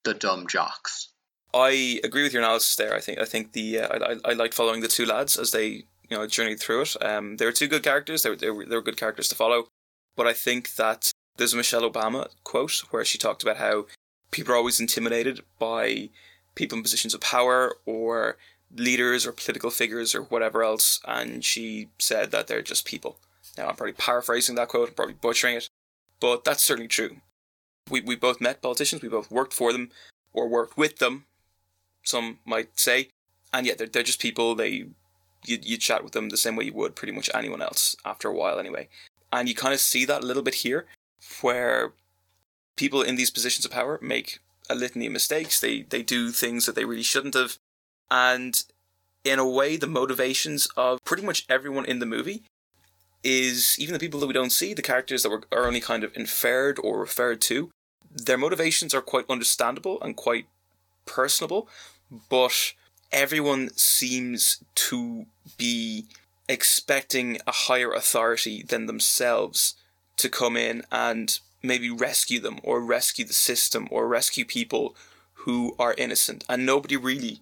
the 0.04 0.14
dumb 0.14 0.48
jocks. 0.48 1.13
I 1.54 2.00
agree 2.04 2.24
with 2.24 2.34
your 2.34 2.42
analysis 2.42 2.76
there. 2.76 2.96
I 2.96 3.00
think 3.00 3.20
I 3.20 3.26
think 3.26 3.52
the 3.52 3.80
uh, 3.80 4.18
I, 4.26 4.32
I 4.32 4.34
liked 4.34 4.54
following 4.54 4.82
the 4.82 4.88
two 4.88 5.06
lads 5.06 5.38
as 5.38 5.52
they 5.52 5.68
you 6.10 6.18
know 6.18 6.26
journeyed 6.28 6.60
through 6.60 6.82
it. 6.82 7.04
Um, 7.04 7.38
they 7.38 7.46
were 7.46 7.52
two 7.52 7.68
good 7.68 7.84
characters. 7.84 8.24
They 8.24 8.30
were, 8.30 8.36
they 8.36 8.50
were 8.50 8.66
they 8.66 8.76
were 8.76 8.82
good 8.82 8.98
characters 8.98 9.28
to 9.30 9.36
follow. 9.36 9.68
But 10.16 10.28
I 10.28 10.34
think 10.34 10.76
that 10.76 11.12
there's 11.38 11.54
a 11.54 11.58
Michelle 11.58 11.90
Obama 11.90 12.28
quote 12.44 12.84
where 12.92 13.06
she 13.06 13.18
talked 13.18 13.44
about 13.44 13.58
how 13.58 13.86
people 14.32 14.54
are 14.54 14.58
always 14.58 14.80
intimidated 14.80 15.42
by 15.60 16.10
people 16.56 16.78
in 16.78 16.84
positions 16.84 17.14
of 17.14 17.22
power 17.22 17.76
or 17.86 18.38
leaders 18.76 19.26
or 19.26 19.32
political 19.32 19.70
figures 19.70 20.16
or 20.16 20.24
whatever 20.24 20.64
else, 20.64 21.00
and 21.08 21.44
she 21.44 21.90
said 22.00 22.32
that 22.32 22.48
they're 22.48 22.62
just 22.62 22.86
people. 22.86 23.18
Now 23.58 23.68
I'm 23.68 23.76
probably 23.76 23.94
paraphrasing 23.94 24.56
that 24.56 24.70
quote, 24.70 24.90
I'm 24.90 24.96
probably 24.96 25.16
butchering 25.16 25.58
it, 25.58 25.70
but 26.20 26.44
that's 26.44 26.64
certainly 26.64 26.88
true. 26.88 27.18
We 27.90 28.02
we 28.02 28.16
both 28.16 28.42
met 28.42 28.62
politicians, 28.62 29.02
we 29.02 29.10
both 29.10 29.32
worked 29.32 29.54
for 29.54 29.72
them 29.72 29.92
or 30.34 30.48
worked 30.48 30.78
with 30.78 30.98
them. 30.98 31.26
Some 32.04 32.40
might 32.46 32.80
say, 32.80 33.10
and 33.54 33.66
yet 33.66 33.78
they're 33.78 33.88
they're 33.88 34.04
just 34.04 34.22
people. 34.22 34.56
They 34.56 34.88
you 35.46 35.60
you 35.62 35.78
chat 35.78 36.04
with 36.04 36.14
them 36.14 36.30
the 36.30 36.38
same 36.38 36.56
way 36.56 36.66
you 36.66 36.74
would 36.74 36.96
pretty 36.96 37.14
much 37.14 37.30
anyone 37.34 37.62
else 37.62 37.96
after 38.06 38.28
a 38.28 38.34
while 38.34 38.60
anyway, 38.60 38.90
and 39.32 39.48
you 39.48 39.56
kind 39.56 39.74
of 39.74 39.80
see 39.80 40.06
that 40.06 40.24
a 40.24 40.26
little 40.26 40.44
bit 40.44 40.56
here, 40.56 40.86
where 41.42 41.94
people 42.76 43.02
in 43.02 43.16
these 43.16 43.32
positions 43.32 43.66
of 43.66 43.72
power 43.72 44.00
make 44.02 44.40
a 44.70 44.76
litany 44.76 45.08
of 45.08 45.14
mistakes. 45.14 45.60
They 45.60 45.84
they 45.84 46.04
do 46.04 46.32
things 46.32 46.66
that 46.66 46.76
they 46.76 46.86
really 46.86 47.04
shouldn't 47.04 47.36
have, 47.36 47.58
and 48.10 48.64
in 49.24 49.40
a 49.40 49.48
way, 49.48 49.78
the 49.78 49.88
motivations 49.88 50.68
of 50.76 51.04
pretty 51.04 51.24
much 51.24 51.46
everyone 51.50 51.86
in 51.86 52.00
the 52.00 52.06
movie 52.06 52.44
is 53.24 53.78
even 53.80 53.94
the 53.94 54.00
people 54.00 54.20
that 54.20 54.28
we 54.28 54.34
don't 54.34 54.52
see, 54.52 54.74
the 54.74 54.82
characters 54.82 55.24
that 55.24 55.30
were, 55.30 55.44
are 55.52 55.66
only 55.66 55.80
kind 55.80 56.04
of 56.04 56.16
inferred 56.16 56.78
or 56.84 57.00
referred 57.00 57.40
to, 57.40 57.72
their 58.12 58.38
motivations 58.38 58.94
are 58.94 59.02
quite 59.02 59.30
understandable 59.30 60.02
and 60.02 60.18
quite 60.18 60.46
personable, 61.06 61.70
but 62.30 62.74
everyone 63.12 63.70
seems 63.76 64.64
to 64.76 65.26
be 65.58 66.06
expecting 66.48 67.40
a 67.48 67.52
higher 67.52 67.92
authority 67.92 68.64
than 68.64 68.86
themselves 68.86 69.76
to 70.18 70.30
come 70.30 70.58
in 70.58 70.84
and 70.92 71.40
maybe 71.62 71.90
rescue 71.90 72.40
them 72.40 72.60
or 72.64 72.82
rescue 72.82 73.26
the 73.26 73.34
system 73.34 73.88
or 73.90 74.08
rescue 74.08 74.46
people 74.46 74.96
who 75.34 75.76
are 75.80 75.96
innocent. 75.98 76.44
And 76.50 76.66
nobody 76.66 76.98
really, 76.98 77.40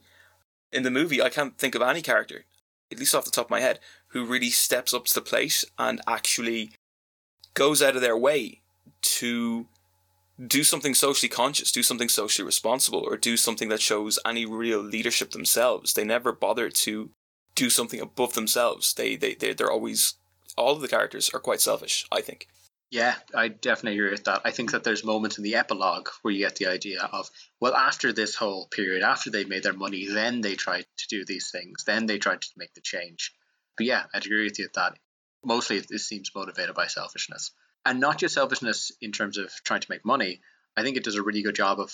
in 0.71 0.83
the 0.83 0.91
movie, 0.91 1.21
I 1.21 1.29
can't 1.29 1.57
think 1.57 1.75
of 1.75 1.81
any 1.81 2.01
character, 2.01 2.45
at 2.91 2.99
least 2.99 3.15
off 3.15 3.25
the 3.25 3.31
top 3.31 3.47
of 3.47 3.51
my 3.51 3.59
head, 3.59 3.79
who 4.07 4.25
really 4.25 4.49
steps 4.49 4.93
up 4.93 5.05
to 5.05 5.13
the 5.13 5.21
plate 5.21 5.63
and 5.77 6.01
actually 6.07 6.71
goes 7.53 7.81
out 7.81 7.95
of 7.95 8.01
their 8.01 8.17
way 8.17 8.61
to 9.01 9.65
do 10.47 10.63
something 10.63 10.93
socially 10.93 11.29
conscious, 11.29 11.71
do 11.71 11.83
something 11.83 12.09
socially 12.09 12.45
responsible, 12.45 12.99
or 12.99 13.17
do 13.17 13.37
something 13.37 13.69
that 13.69 13.81
shows 13.81 14.19
any 14.25 14.45
real 14.45 14.79
leadership 14.79 15.31
themselves. 15.31 15.93
They 15.93 16.03
never 16.03 16.31
bother 16.31 16.69
to 16.69 17.11
do 17.55 17.69
something 17.69 17.99
above 17.99 18.33
themselves. 18.33 18.93
They 18.93 19.15
they 19.15 19.35
they 19.35 19.53
they're 19.53 19.71
always 19.71 20.15
all 20.57 20.75
of 20.75 20.81
the 20.81 20.87
characters 20.87 21.29
are 21.33 21.39
quite 21.39 21.61
selfish. 21.61 22.05
I 22.11 22.21
think. 22.21 22.47
Yeah, 22.89 23.15
I 23.33 23.47
definitely 23.47 23.97
agree 23.97 24.11
with 24.11 24.25
that. 24.25 24.41
I 24.43 24.51
think 24.51 24.71
that 24.71 24.83
there's 24.83 25.05
moments 25.05 25.37
in 25.37 25.45
the 25.45 25.55
epilogue 25.55 26.09
where 26.21 26.33
you 26.33 26.45
get 26.45 26.57
the 26.57 26.67
idea 26.67 26.99
of, 27.01 27.29
well, 27.61 27.73
after 27.73 28.11
this 28.11 28.35
whole 28.35 28.67
period, 28.67 29.01
after 29.01 29.29
they 29.29 29.45
made 29.45 29.63
their 29.63 29.71
money, 29.71 30.09
then 30.09 30.41
they 30.41 30.55
tried 30.55 30.85
to 30.97 31.07
do 31.07 31.23
these 31.23 31.51
things, 31.51 31.85
then 31.85 32.05
they 32.05 32.17
tried 32.17 32.41
to 32.41 32.49
make 32.57 32.73
the 32.73 32.81
change. 32.81 33.33
But 33.77 33.85
yeah, 33.85 34.03
I'd 34.13 34.25
agree 34.25 34.43
with 34.43 34.59
you 34.59 34.67
that 34.75 34.97
mostly 35.41 35.79
this 35.79 36.05
seems 36.05 36.35
motivated 36.35 36.75
by 36.75 36.87
selfishness. 36.87 37.51
And 37.85 37.99
not 37.99 38.19
just 38.19 38.35
selfishness 38.35 38.91
in 39.01 39.11
terms 39.11 39.37
of 39.37 39.51
trying 39.63 39.81
to 39.81 39.91
make 39.91 40.05
money. 40.05 40.41
I 40.77 40.83
think 40.83 40.97
it 40.97 41.03
does 41.03 41.15
a 41.15 41.23
really 41.23 41.41
good 41.41 41.55
job 41.55 41.79
of 41.79 41.93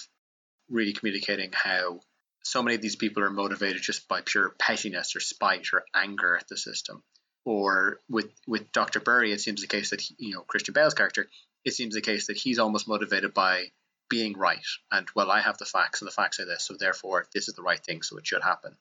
really 0.69 0.93
communicating 0.93 1.51
how 1.53 2.01
so 2.43 2.61
many 2.61 2.75
of 2.75 2.81
these 2.81 2.95
people 2.95 3.23
are 3.23 3.29
motivated 3.29 3.81
just 3.81 4.07
by 4.07 4.21
pure 4.21 4.53
pettiness 4.59 5.15
or 5.15 5.19
spite 5.19 5.67
or 5.73 5.85
anger 5.93 6.35
at 6.37 6.47
the 6.47 6.57
system 6.57 7.03
or 7.47 8.01
with 8.09 8.29
with 8.45 8.73
Dr. 8.73 8.99
Burry, 8.99 9.31
it 9.31 9.39
seems 9.39 9.61
the 9.61 9.67
case 9.67 9.91
that 9.91 10.01
he, 10.01 10.15
you 10.19 10.33
know 10.33 10.41
Christian 10.41 10.73
Bale's 10.73 10.93
character, 10.93 11.29
it 11.63 11.73
seems 11.73 11.95
the 11.95 12.01
case 12.01 12.27
that 12.27 12.35
he's 12.35 12.59
almost 12.59 12.89
motivated 12.89 13.33
by 13.33 13.71
being 14.09 14.37
right 14.37 14.65
and 14.91 15.07
well, 15.15 15.31
I 15.31 15.39
have 15.39 15.57
the 15.57 15.65
facts 15.65 16.01
and 16.01 16.07
the 16.07 16.13
facts 16.13 16.41
are 16.41 16.45
this, 16.45 16.65
so 16.65 16.75
therefore 16.77 17.25
this 17.33 17.47
is 17.47 17.55
the 17.55 17.61
right 17.61 17.79
thing, 17.79 18.01
so 18.01 18.17
it 18.17 18.27
should 18.27 18.43
happen, 18.43 18.75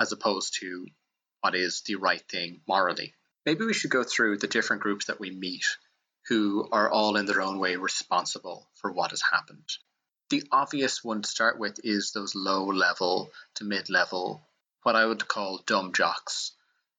as 0.00 0.12
opposed 0.12 0.60
to 0.60 0.86
what 1.40 1.56
is 1.56 1.82
the 1.86 1.96
right 1.96 2.22
thing 2.28 2.60
morally. 2.68 3.14
Maybe 3.44 3.64
we 3.64 3.74
should 3.74 3.90
go 3.90 4.04
through 4.04 4.38
the 4.38 4.46
different 4.46 4.82
groups 4.82 5.06
that 5.06 5.18
we 5.18 5.32
meet 5.32 5.66
who 6.28 6.68
are 6.72 6.90
all 6.90 7.16
in 7.16 7.26
their 7.26 7.42
own 7.42 7.58
way 7.58 7.76
responsible 7.76 8.68
for 8.74 8.92
what 8.92 9.10
has 9.10 9.22
happened. 9.32 9.68
The 10.30 10.42
obvious 10.50 11.04
one 11.04 11.22
to 11.22 11.28
start 11.28 11.58
with 11.58 11.78
is 11.84 12.12
those 12.12 12.34
low 12.34 12.66
level 12.66 13.30
to 13.56 13.64
mid 13.64 13.90
level, 13.90 14.46
what 14.82 14.96
I 14.96 15.04
would 15.04 15.28
call 15.28 15.62
dumb 15.66 15.92
jocks 15.92 16.52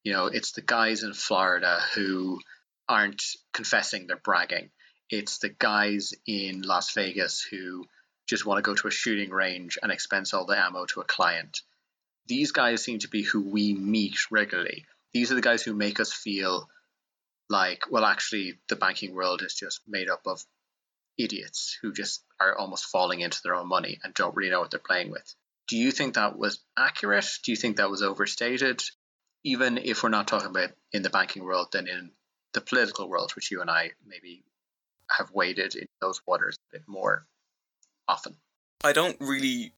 you 0.05 0.13
know, 0.13 0.27
it's 0.27 0.51
the 0.51 0.62
guys 0.62 1.03
in 1.03 1.13
Florida 1.13 1.79
who 1.96 2.39
aren't 2.88 3.24
confessing 3.51 4.05
they're 4.05 4.17
bragging. 4.17 4.70
It's 5.10 5.39
the 5.39 5.50
guys 5.50 6.13
in 6.27 6.62
Las 6.62 6.94
Vegas 6.94 7.41
who 7.41 7.86
just 8.27 8.46
want 8.46 8.60
to 8.60 8.70
go 8.70 8.75
to 8.75 8.88
a 8.88 8.91
shooting 8.91 9.32
range 9.32 9.79
and 9.82 9.91
expense 9.91 10.34
all 10.34 10.46
the 10.46 10.58
ammo 10.58 10.86
to 10.86 11.01
a 11.01 11.05
client. 11.05 11.62
These 12.27 12.51
guys 12.51 12.84
seem 12.84 13.00
to 13.00 13.10
be 13.10 13.24
who 13.24 13.50
we 13.50 13.74
meet 13.74 14.17
regularly. 14.29 14.86
These 15.12 15.32
are 15.32 15.36
the 15.36 15.41
guys 15.41 15.63
who 15.63 15.74
make 15.74 16.00
us 16.00 16.13
feel 16.13 16.70
like, 17.50 17.84
well, 17.90 18.06
actually, 18.06 18.60
the 18.70 18.75
banking 18.75 19.14
world 19.14 19.42
is 19.42 19.54
just 19.54 19.82
made 19.88 20.10
up 20.10 20.22
of 20.25 20.44
idiots 21.18 21.78
who 21.82 21.94
just 21.94 22.24
are 22.40 22.58
almost 22.58 22.86
falling 22.86 23.22
into 23.22 23.40
their 23.44 23.56
own 23.56 23.68
money 23.68 24.00
and 24.04 24.14
don't 24.14 24.36
really 24.36 24.52
know 24.52 24.60
what 24.60 24.72
they're 24.72 24.80
playing 24.80 25.12
with. 25.12 25.36
Do 25.68 25.78
you 25.78 25.92
think 25.92 26.16
that 26.16 26.38
was 26.38 26.60
accurate? 26.78 27.28
Do 27.44 27.52
you 27.52 27.56
think 27.56 27.78
that 27.78 27.90
was 27.90 28.02
overstated? 28.02 28.84
even 29.46 29.78
if 29.78 30.02
we're 30.02 30.10
not 30.10 30.28
talking 30.28 30.50
about 30.50 30.72
in 30.92 31.04
the 31.04 31.10
banking 31.10 31.44
world, 31.44 31.68
then 31.72 31.88
in 31.88 32.10
the 32.54 32.62
political 32.62 33.08
world, 33.08 33.32
which 33.36 33.52
you 33.52 33.62
and 33.62 33.70
I 33.70 33.92
maybe 34.06 34.44
have 35.18 35.30
waded 35.32 35.75
in 35.75 35.86
those 36.02 36.20
waters 36.25 36.58
a 36.58 36.78
bit 36.78 36.82
more 36.88 37.28
often. 38.08 38.36
I 38.84 38.92
don't 38.92 39.18
really 39.20 39.74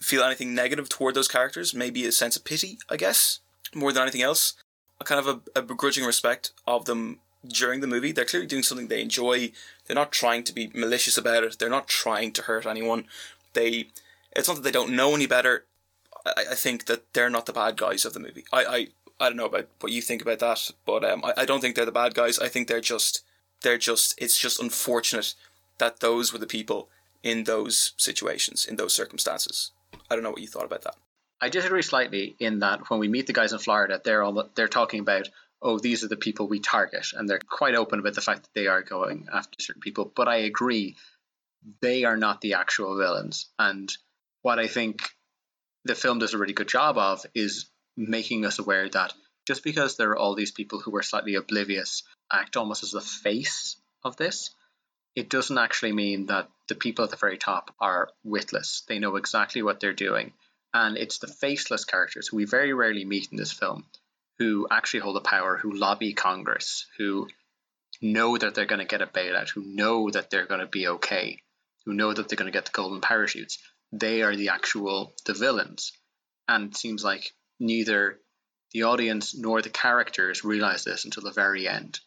feel 0.00 0.22
anything 0.22 0.54
negative 0.54 0.88
toward 0.88 1.14
those 1.14 1.28
characters. 1.28 1.74
Maybe 1.74 2.06
a 2.06 2.12
sense 2.12 2.36
of 2.36 2.44
pity, 2.44 2.78
I 2.88 2.96
guess, 2.96 3.40
more 3.74 3.92
than 3.92 4.02
anything 4.02 4.22
else. 4.22 4.54
A 5.00 5.04
kind 5.04 5.26
of 5.26 5.42
a, 5.54 5.60
a 5.60 5.62
begrudging 5.62 6.04
respect 6.04 6.52
of 6.66 6.84
them 6.84 7.20
during 7.46 7.80
the 7.80 7.86
movie. 7.86 8.12
They're 8.12 8.24
clearly 8.24 8.46
doing 8.46 8.62
something 8.62 8.88
they 8.88 9.02
enjoy. 9.02 9.52
They're 9.86 9.94
not 9.94 10.12
trying 10.12 10.44
to 10.44 10.52
be 10.52 10.70
malicious 10.74 11.16
about 11.16 11.44
it. 11.44 11.58
They're 11.58 11.70
not 11.70 11.88
trying 11.88 12.32
to 12.32 12.42
hurt 12.42 12.66
anyone. 12.66 13.06
They, 13.54 13.88
it's 14.36 14.46
not 14.46 14.56
that 14.56 14.62
they 14.62 14.70
don't 14.70 14.94
know 14.94 15.14
any 15.14 15.26
better. 15.26 15.64
I, 16.26 16.44
I 16.50 16.54
think 16.54 16.86
that 16.86 17.12
they're 17.14 17.30
not 17.30 17.46
the 17.46 17.52
bad 17.52 17.76
guys 17.76 18.04
of 18.04 18.12
the 18.12 18.20
movie. 18.20 18.44
I, 18.52 18.64
I, 18.64 18.86
I 19.20 19.28
don't 19.28 19.36
know 19.36 19.46
about 19.46 19.68
what 19.80 19.92
you 19.92 20.02
think 20.02 20.22
about 20.22 20.38
that, 20.40 20.70
but 20.84 21.04
um, 21.04 21.24
I, 21.24 21.32
I 21.38 21.44
don't 21.44 21.60
think 21.60 21.76
they're 21.76 21.84
the 21.84 21.92
bad 21.92 22.14
guys. 22.14 22.38
I 22.38 22.48
think 22.48 22.68
they're 22.68 22.80
just 22.80 23.22
they're 23.62 23.78
just 23.78 24.14
it's 24.18 24.38
just 24.38 24.60
unfortunate 24.60 25.34
that 25.78 26.00
those 26.00 26.32
were 26.32 26.38
the 26.38 26.46
people 26.46 26.88
in 27.22 27.44
those 27.44 27.92
situations, 27.96 28.66
in 28.66 28.76
those 28.76 28.94
circumstances. 28.94 29.72
I 30.10 30.14
don't 30.14 30.24
know 30.24 30.30
what 30.30 30.40
you 30.40 30.48
thought 30.48 30.64
about 30.64 30.82
that. 30.82 30.96
I 31.40 31.48
disagree 31.48 31.82
slightly 31.82 32.36
in 32.38 32.58
that 32.58 32.90
when 32.90 33.00
we 33.00 33.08
meet 33.08 33.26
the 33.26 33.32
guys 33.32 33.52
in 33.52 33.58
Florida, 33.58 34.00
they're 34.02 34.22
all 34.22 34.48
they're 34.54 34.68
talking 34.68 35.00
about 35.00 35.28
oh 35.62 35.78
these 35.78 36.04
are 36.04 36.08
the 36.08 36.16
people 36.16 36.48
we 36.48 36.60
target, 36.60 37.08
and 37.14 37.28
they're 37.28 37.40
quite 37.40 37.74
open 37.74 37.98
about 37.98 38.14
the 38.14 38.20
fact 38.20 38.42
that 38.42 38.54
they 38.54 38.66
are 38.66 38.82
going 38.82 39.28
after 39.32 39.60
certain 39.60 39.80
people. 39.80 40.10
But 40.14 40.28
I 40.28 40.36
agree, 40.36 40.96
they 41.80 42.04
are 42.04 42.16
not 42.16 42.40
the 42.40 42.54
actual 42.54 42.96
villains, 42.96 43.46
and 43.58 43.90
what 44.42 44.58
I 44.58 44.68
think 44.68 45.10
the 45.84 45.94
film 45.94 46.18
does 46.18 46.34
a 46.34 46.38
really 46.38 46.52
good 46.52 46.68
job 46.68 46.98
of 46.98 47.24
is 47.34 47.66
making 47.96 48.44
us 48.44 48.58
aware 48.58 48.88
that 48.88 49.12
just 49.46 49.64
because 49.64 49.96
there 49.96 50.10
are 50.10 50.16
all 50.16 50.34
these 50.34 50.52
people 50.52 50.80
who 50.80 50.94
are 50.96 51.02
slightly 51.02 51.34
oblivious 51.34 52.02
act 52.32 52.56
almost 52.56 52.82
as 52.82 52.92
the 52.92 53.00
face 53.00 53.76
of 54.04 54.16
this, 54.16 54.50
it 55.14 55.28
doesn't 55.28 55.58
actually 55.58 55.92
mean 55.92 56.26
that 56.26 56.48
the 56.68 56.74
people 56.74 57.04
at 57.04 57.10
the 57.10 57.16
very 57.16 57.38
top 57.38 57.74
are 57.80 58.10
witless. 58.22 58.82
They 58.86 58.98
know 58.98 59.16
exactly 59.16 59.62
what 59.62 59.80
they're 59.80 59.92
doing. 59.92 60.32
And 60.72 60.96
it's 60.96 61.18
the 61.18 61.26
faceless 61.26 61.84
characters 61.84 62.28
who 62.28 62.36
we 62.36 62.44
very 62.44 62.72
rarely 62.72 63.04
meet 63.04 63.28
in 63.30 63.36
this 63.36 63.52
film 63.52 63.84
who 64.38 64.66
actually 64.70 65.00
hold 65.00 65.16
the 65.16 65.20
power, 65.20 65.58
who 65.58 65.72
lobby 65.72 66.14
Congress, 66.14 66.86
who 66.96 67.28
know 68.00 68.38
that 68.38 68.54
they're 68.54 68.66
going 68.66 68.78
to 68.78 68.84
get 68.86 69.02
a 69.02 69.06
bailout, 69.06 69.50
who 69.50 69.62
know 69.62 70.08
that 70.10 70.30
they're 70.30 70.46
going 70.46 70.60
to 70.60 70.66
be 70.66 70.86
okay, 70.86 71.38
who 71.84 71.92
know 71.92 72.12
that 72.12 72.28
they're 72.28 72.36
going 72.36 72.50
to 72.50 72.56
get 72.56 72.64
the 72.64 72.72
golden 72.72 73.00
parachutes. 73.00 73.58
They 73.92 74.22
are 74.22 74.34
the 74.34 74.48
actual 74.48 75.12
the 75.26 75.34
villains. 75.34 75.92
And 76.48 76.70
it 76.70 76.76
seems 76.76 77.04
like 77.04 77.32
neither 77.58 78.18
the 78.72 78.84
audience 78.84 79.36
nor 79.36 79.60
the 79.60 79.68
characters 79.68 80.44
realize 80.44 80.84
this 80.84 81.04
until 81.04 81.24
the 81.24 81.32
very 81.32 81.68
end 81.68 82.00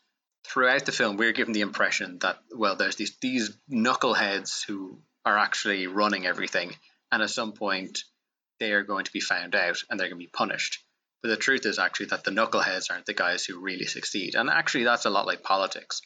throughout 0.46 0.86
the 0.86 0.91
film, 0.91 1.17
we're 1.17 1.32
given 1.32 1.53
the 1.53 1.62
impression 1.62 2.20
that 2.20 2.39
well, 2.55 2.75
there's 2.75 2.96
these 2.96 3.17
these 3.22 3.51
knuckleheads 3.72 4.65
who 4.65 5.00
are 5.25 5.38
actually 5.38 5.88
running 5.88 6.25
everything, 6.25 6.75
and 7.12 7.24
at 7.24 7.29
some 7.29 7.53
point 7.53 8.03
they 8.63 8.72
are 8.72 8.84
going 8.84 9.05
to 9.05 9.12
be 9.12 9.20
found 9.20 9.55
out 9.55 9.77
and 9.89 10.00
they're 10.00 10.08
going 10.08 10.20
to 10.20 10.25
be 10.25 10.32
punished. 10.32 10.84
But 11.22 11.29
the 11.29 11.38
truth 11.38 11.65
is 11.65 11.79
actually 11.79 12.08
that 12.08 12.24
the 12.24 12.32
knuckleheads 12.32 12.89
aren't 12.89 13.05
the 13.05 13.13
guys 13.13 13.46
who 13.46 13.60
really 13.60 13.86
succeed, 13.86 14.36
and 14.36 14.50
actually 14.50 14.86
that's 14.86 15.05
a 15.05 15.10
lot 15.10 15.27
like 15.27 15.43
politics. 15.43 16.01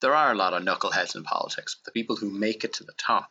There 0.00 0.14
are 0.14 0.32
a 0.32 0.36
lot 0.36 0.54
of 0.54 0.62
knuckleheads 0.62 1.16
in 1.16 1.24
politics, 1.24 1.76
the 1.84 1.92
people 1.92 2.16
who 2.16 2.30
make 2.30 2.64
it 2.64 2.74
to 2.74 2.84
the 2.84 2.94
top, 2.98 3.30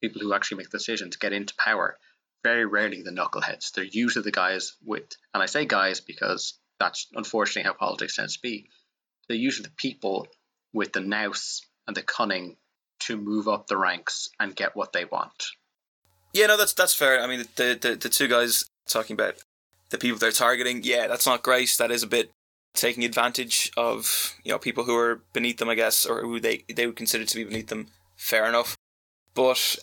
people 0.00 0.20
who 0.20 0.34
actually 0.34 0.58
make 0.58 0.70
the 0.70 0.78
decision 0.78 1.10
get 1.20 1.32
into 1.32 1.54
power, 1.56 1.98
very 2.42 2.66
rarely 2.66 3.02
the 3.02 3.10
knuckleheads. 3.10 3.72
They're 3.72 3.84
usually 3.84 4.24
the 4.24 4.30
guys 4.30 4.74
with, 4.84 5.04
and 5.32 5.42
I 5.42 5.46
say 5.46 5.64
guys 5.64 6.00
because 6.00 6.58
that's 6.78 7.08
unfortunately 7.14 7.68
how 7.68 7.74
politics 7.74 8.16
tends 8.16 8.36
to 8.36 8.42
be 8.42 8.68
they're 9.28 9.36
usually 9.36 9.68
the 9.68 9.74
people 9.76 10.26
with 10.72 10.92
the 10.92 11.00
nous 11.00 11.62
and 11.86 11.96
the 11.96 12.02
cunning 12.02 12.56
to 13.00 13.16
move 13.16 13.48
up 13.48 13.66
the 13.66 13.76
ranks 13.76 14.28
and 14.38 14.54
get 14.54 14.76
what 14.76 14.92
they 14.92 15.04
want. 15.04 15.46
Yeah, 16.34 16.46
no, 16.46 16.56
that's 16.56 16.74
that's 16.74 16.94
fair. 16.94 17.22
I 17.22 17.26
mean, 17.28 17.44
the 17.56 17.78
the, 17.80 17.94
the 17.94 18.08
two 18.08 18.28
guys 18.28 18.64
talking 18.88 19.14
about 19.14 19.36
the 19.90 19.98
people 19.98 20.18
they're 20.18 20.32
targeting, 20.32 20.82
yeah, 20.82 21.06
that's 21.06 21.26
not 21.26 21.44
great. 21.44 21.74
That 21.78 21.92
is 21.92 22.02
a 22.02 22.08
bit 22.08 22.30
taking 22.74 23.04
advantage 23.04 23.70
of 23.76 24.34
you 24.44 24.50
know 24.50 24.58
people 24.58 24.84
who 24.84 24.96
are 24.96 25.22
beneath 25.32 25.58
them, 25.58 25.68
I 25.68 25.76
guess, 25.76 26.04
or 26.04 26.20
who 26.22 26.40
they 26.40 26.64
they 26.74 26.86
would 26.86 26.96
consider 26.96 27.24
to 27.24 27.36
be 27.36 27.44
beneath 27.44 27.68
them. 27.68 27.86
Fair 28.16 28.46
enough, 28.46 28.76
but 29.34 29.76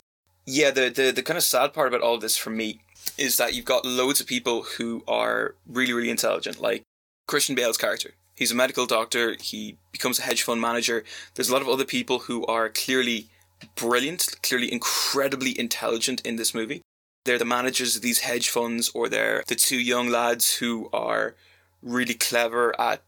yeah, 0.46 0.72
the 0.72 0.90
the 0.90 1.12
the 1.12 1.24
kind 1.24 1.38
of 1.38 1.44
sad 1.44 1.74
part 1.74 1.88
about 1.88 2.02
all 2.02 2.18
this 2.18 2.38
for 2.38 2.50
me 2.50 2.82
is 3.18 3.38
that 3.38 3.54
you've 3.54 3.66
got 3.66 3.86
loads 3.86 4.20
of 4.20 4.28
people 4.28 4.64
who 4.78 5.04
are 5.08 5.56
really 5.66 5.94
really 5.94 6.10
intelligent, 6.10 6.62
like 6.62 6.84
Christian 7.28 7.56
Bale's 7.56 7.78
character. 7.78 8.12
He's 8.36 8.52
a 8.52 8.56
medical 8.56 8.86
doctor. 8.86 9.38
He 9.40 9.78
becomes 9.92 10.20
a 10.20 10.24
hedge 10.24 10.44
fund 10.44 10.60
manager. 10.60 11.04
There's 11.36 11.50
a 11.50 11.54
lot 11.54 11.62
of 11.62 11.70
other 11.70 11.86
people 11.86 12.20
who 12.20 12.46
are 12.48 12.70
clearly 12.70 13.28
brilliant, 13.76 14.42
clearly 14.44 14.72
incredibly 14.72 15.58
intelligent 15.60 16.22
in 16.22 16.36
this 16.36 16.54
movie. 16.54 16.82
They're 17.26 17.38
the 17.38 17.46
managers 17.46 17.96
of 17.96 18.02
these 18.02 18.20
hedge 18.20 18.50
funds, 18.50 18.92
or 18.94 19.08
they're 19.08 19.44
the 19.48 19.56
two 19.56 19.80
young 19.80 20.10
lads 20.10 20.56
who 20.56 20.90
are 20.92 21.36
really 21.82 22.14
clever 22.16 22.80
at 22.80 23.02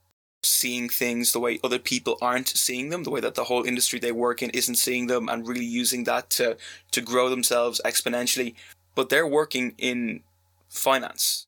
seeing 0.43 0.89
things 0.89 1.31
the 1.31 1.39
way 1.39 1.59
other 1.63 1.79
people 1.79 2.17
aren't 2.21 2.49
seeing 2.49 2.89
them, 2.89 3.03
the 3.03 3.09
way 3.09 3.21
that 3.21 3.35
the 3.35 3.45
whole 3.45 3.63
industry 3.63 3.97
they 3.97 4.11
work 4.11 4.43
in 4.43 4.49
isn't 4.51 4.75
seeing 4.75 5.07
them, 5.07 5.29
and 5.29 5.47
really 5.47 5.65
using 5.65 6.03
that 6.03 6.29
to, 6.31 6.57
to 6.91 7.01
grow 7.01 7.29
themselves 7.29 7.81
exponentially. 7.85 8.53
But 8.93 9.09
they're 9.09 9.27
working 9.27 9.73
in 9.77 10.21
finance. 10.69 11.47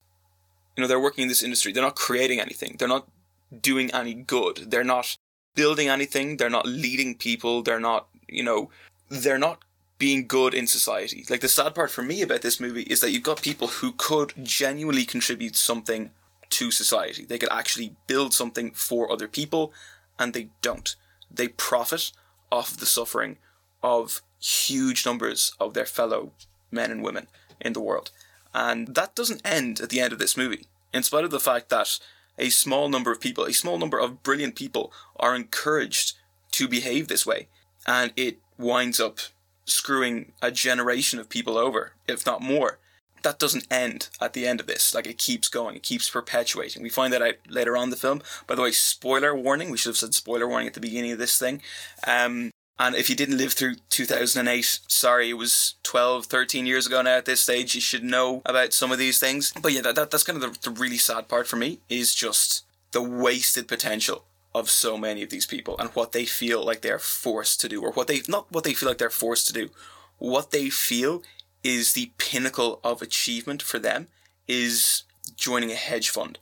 You 0.76 0.82
know, 0.82 0.88
they're 0.88 1.00
working 1.00 1.24
in 1.24 1.28
this 1.28 1.44
industry. 1.44 1.72
They're 1.72 1.84
not 1.84 1.96
creating 1.96 2.40
anything. 2.40 2.76
They're 2.80 2.88
not 2.88 3.08
doing 3.62 3.92
any 3.94 4.14
good. 4.14 4.72
They're 4.72 4.84
not 4.84 5.18
building 5.56 5.88
anything. 5.88 6.38
They're 6.38 6.50
not 6.50 6.66
leading 6.66 7.16
people. 7.16 7.62
They're 7.62 7.80
not, 7.80 8.08
you 8.28 8.44
know, 8.44 8.70
they're 9.10 9.38
not 9.38 9.64
being 9.98 10.28
good 10.28 10.54
in 10.54 10.68
society. 10.68 11.26
Like 11.30 11.42
the 11.42 11.48
sad 11.48 11.74
part 11.74 11.92
for 11.92 12.02
me 12.02 12.22
about 12.22 12.42
this 12.42 12.60
movie 12.60 12.84
is 12.84 13.00
that 13.02 13.12
you've 13.12 13.24
got 13.24 13.42
people 13.42 13.68
who 13.68 13.94
could 13.94 14.34
genuinely 14.44 15.06
contribute 15.06 15.56
something 15.56 16.12
to 16.50 16.72
society. 16.72 17.26
They 17.26 17.38
could 17.38 17.52
actually 17.52 17.96
build 18.08 18.34
something 18.34 18.72
for 18.72 19.12
other 19.12 19.28
people, 19.28 19.74
and 20.20 20.34
they 20.34 20.50
don't. 20.62 20.96
They 21.32 21.48
profit 21.48 22.12
off 22.52 22.78
the 22.78 22.86
suffering 22.86 23.38
of 23.82 24.22
huge 24.42 25.06
numbers 25.06 25.54
of 25.60 25.74
their 25.74 25.86
fellow 25.86 26.34
men 26.72 26.92
and 26.92 27.04
women 27.04 27.28
in 27.60 27.74
the 27.74 27.82
world. 27.82 28.12
And 28.54 28.96
that 28.96 29.16
doesn't 29.16 29.42
end 29.46 29.80
at 29.82 29.90
the 29.90 30.00
end 30.00 30.14
of 30.14 30.20
this 30.20 30.38
movie. 30.38 30.68
In 30.94 31.04
spite 31.04 31.26
of 31.26 31.32
the 31.32 31.40
fact 31.40 31.70
that 31.70 32.00
a 32.38 32.50
small 32.50 32.90
number 32.90 33.12
of 33.12 33.20
people, 33.20 33.46
a 33.46 33.54
small 33.54 33.78
number 33.78 33.98
of 33.98 34.24
brilliant 34.24 34.56
people 34.56 34.94
are 35.18 35.36
encouraged 35.36 36.14
to 36.52 36.68
behave 36.68 37.08
this 37.08 37.26
way. 37.26 37.48
And 37.88 38.14
it 38.16 38.40
winds 38.58 39.00
up 39.00 39.20
screwing 39.66 40.34
a 40.42 40.52
generation 40.52 41.20
of 41.20 41.30
people 41.30 41.58
over, 41.58 41.94
if 42.08 42.26
not 42.26 42.42
more. 42.42 42.80
That 43.24 43.40
doesn't 43.40 43.68
end 43.72 44.10
at 44.22 44.34
the 44.34 44.46
end 44.46 44.60
of 44.60 44.68
this. 44.68 44.94
Like 44.94 45.08
it 45.08 45.18
keeps 45.18 45.48
going, 45.48 45.76
it 45.76 45.84
keeps 45.84 46.10
perpetuating. 46.10 46.84
We 46.84 46.90
find 46.90 47.12
that 47.12 47.24
out 47.24 47.36
later 47.50 47.76
on 47.76 47.90
the 47.90 47.96
film. 47.96 48.22
By 48.46 48.56
the 48.56 48.62
way, 48.62 48.72
spoiler 48.72 49.36
warning. 49.36 49.72
We 49.72 49.78
should 49.78 49.90
have 49.90 49.98
said 49.98 50.14
spoiler 50.14 50.48
warning 50.48 50.68
at 50.68 50.76
the 50.76 50.80
beginning 50.80 51.12
of 51.12 51.18
this 51.18 51.40
thing. 51.40 51.62
Um, 52.06 52.52
and 52.78 52.94
if 52.94 53.10
you 53.10 53.16
didn't 53.16 53.38
live 53.38 53.54
through 53.54 53.76
2008, 53.90 54.80
sorry, 54.88 55.30
it 55.30 55.36
was 55.36 55.76
12, 55.84 56.26
13 56.26 56.66
years 56.66 56.86
ago 56.86 57.02
now 57.02 57.18
at 57.18 57.26
this 57.26 57.40
stage, 57.40 57.74
you 57.74 57.82
should 57.82 58.04
know 58.04 58.42
about 58.46 58.74
some 58.74 58.92
of 58.92 59.00
these 59.00 59.18
things. 59.18 59.54
But 59.60 59.72
yeah, 59.72 59.82
that, 59.82 59.96
that 59.96 60.12
that's 60.12 60.24
kind 60.24 60.44
of 60.44 60.54
the, 60.62 60.70
the 60.70 60.76
really 60.76 60.98
sad 60.98 61.28
part 61.28 61.48
for 61.48 61.56
me 61.56 61.80
is 61.90 62.14
just 62.14 62.66
the 62.92 63.02
wasted 63.02 63.68
potential 63.68 64.26
of 64.56 64.72
so 64.72 64.98
many 64.98 65.22
of 65.22 65.30
these 65.30 65.46
people 65.46 65.78
and 65.78 65.90
what 65.90 66.12
they 66.14 66.26
feel 66.26 66.66
like 66.66 66.82
they're 66.82 66.98
forced 66.98 67.62
to 67.62 67.70
do, 67.70 67.84
or 67.84 67.92
what 67.92 68.08
they, 68.08 68.22
not 68.28 68.52
what 68.52 68.64
they 68.64 68.74
feel 68.74 68.90
like 68.90 68.98
they're 68.98 69.10
forced 69.12 69.46
to 69.48 69.54
do, 69.54 69.70
what 70.18 70.50
they 70.50 70.70
feel 70.70 71.22
is 71.64 71.94
the 71.94 72.12
pinnacle 72.18 72.80
of 72.84 73.02
achievement 73.02 73.62
for 73.62 73.78
them 73.78 74.08
is 74.48 75.04
joining 75.36 75.72
a 75.72 75.76
hedge 75.76 76.10
fund 76.10 76.40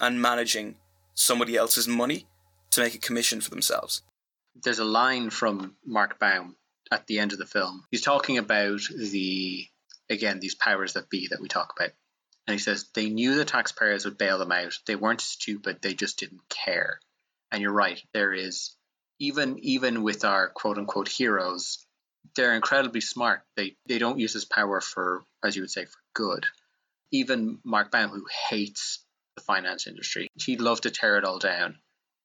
and 0.00 0.22
managing 0.22 0.76
somebody 1.14 1.56
else's 1.56 1.88
money 1.88 2.26
to 2.70 2.80
make 2.80 2.94
a 2.94 2.98
commission 2.98 3.40
for 3.40 3.50
themselves 3.50 4.02
there's 4.62 4.78
a 4.78 4.84
line 4.84 5.30
from 5.30 5.74
Mark 5.84 6.18
Baum 6.18 6.56
at 6.90 7.06
the 7.06 7.18
end 7.18 7.32
of 7.32 7.38
the 7.38 7.46
film. 7.46 7.84
He's 7.90 8.02
talking 8.02 8.38
about 8.38 8.80
the 8.96 9.66
again 10.10 10.38
these 10.40 10.54
powers 10.54 10.92
that 10.92 11.10
be 11.10 11.28
that 11.28 11.40
we 11.40 11.48
talk 11.48 11.72
about. 11.76 11.90
And 12.46 12.52
he 12.52 12.58
says 12.58 12.88
they 12.94 13.08
knew 13.08 13.34
the 13.34 13.44
taxpayers 13.44 14.04
would 14.04 14.18
bail 14.18 14.38
them 14.38 14.52
out. 14.52 14.78
They 14.86 14.96
weren't 14.96 15.20
stupid, 15.20 15.80
they 15.80 15.94
just 15.94 16.18
didn't 16.18 16.48
care. 16.48 17.00
And 17.54 17.62
you're 17.62 17.72
right, 17.72 18.02
there 18.12 18.34
is 18.34 18.76
even 19.18 19.58
even 19.60 20.02
with 20.02 20.24
our 20.24 20.50
quote 20.50 20.76
unquote 20.76 21.08
heroes, 21.08 21.86
they're 22.36 22.54
incredibly 22.54 23.00
smart. 23.00 23.42
They 23.56 23.76
they 23.86 23.98
don't 23.98 24.18
use 24.18 24.34
this 24.34 24.44
power 24.44 24.80
for, 24.82 25.22
as 25.42 25.56
you 25.56 25.62
would 25.62 25.70
say, 25.70 25.86
for 25.86 25.98
good. 26.14 26.46
Even 27.10 27.60
Mark 27.64 27.90
Baum, 27.90 28.10
who 28.10 28.26
hates 28.48 29.04
the 29.36 29.42
finance 29.42 29.86
industry, 29.86 30.28
he'd 30.44 30.60
love 30.60 30.82
to 30.82 30.90
tear 30.90 31.16
it 31.16 31.24
all 31.24 31.38
down. 31.38 31.78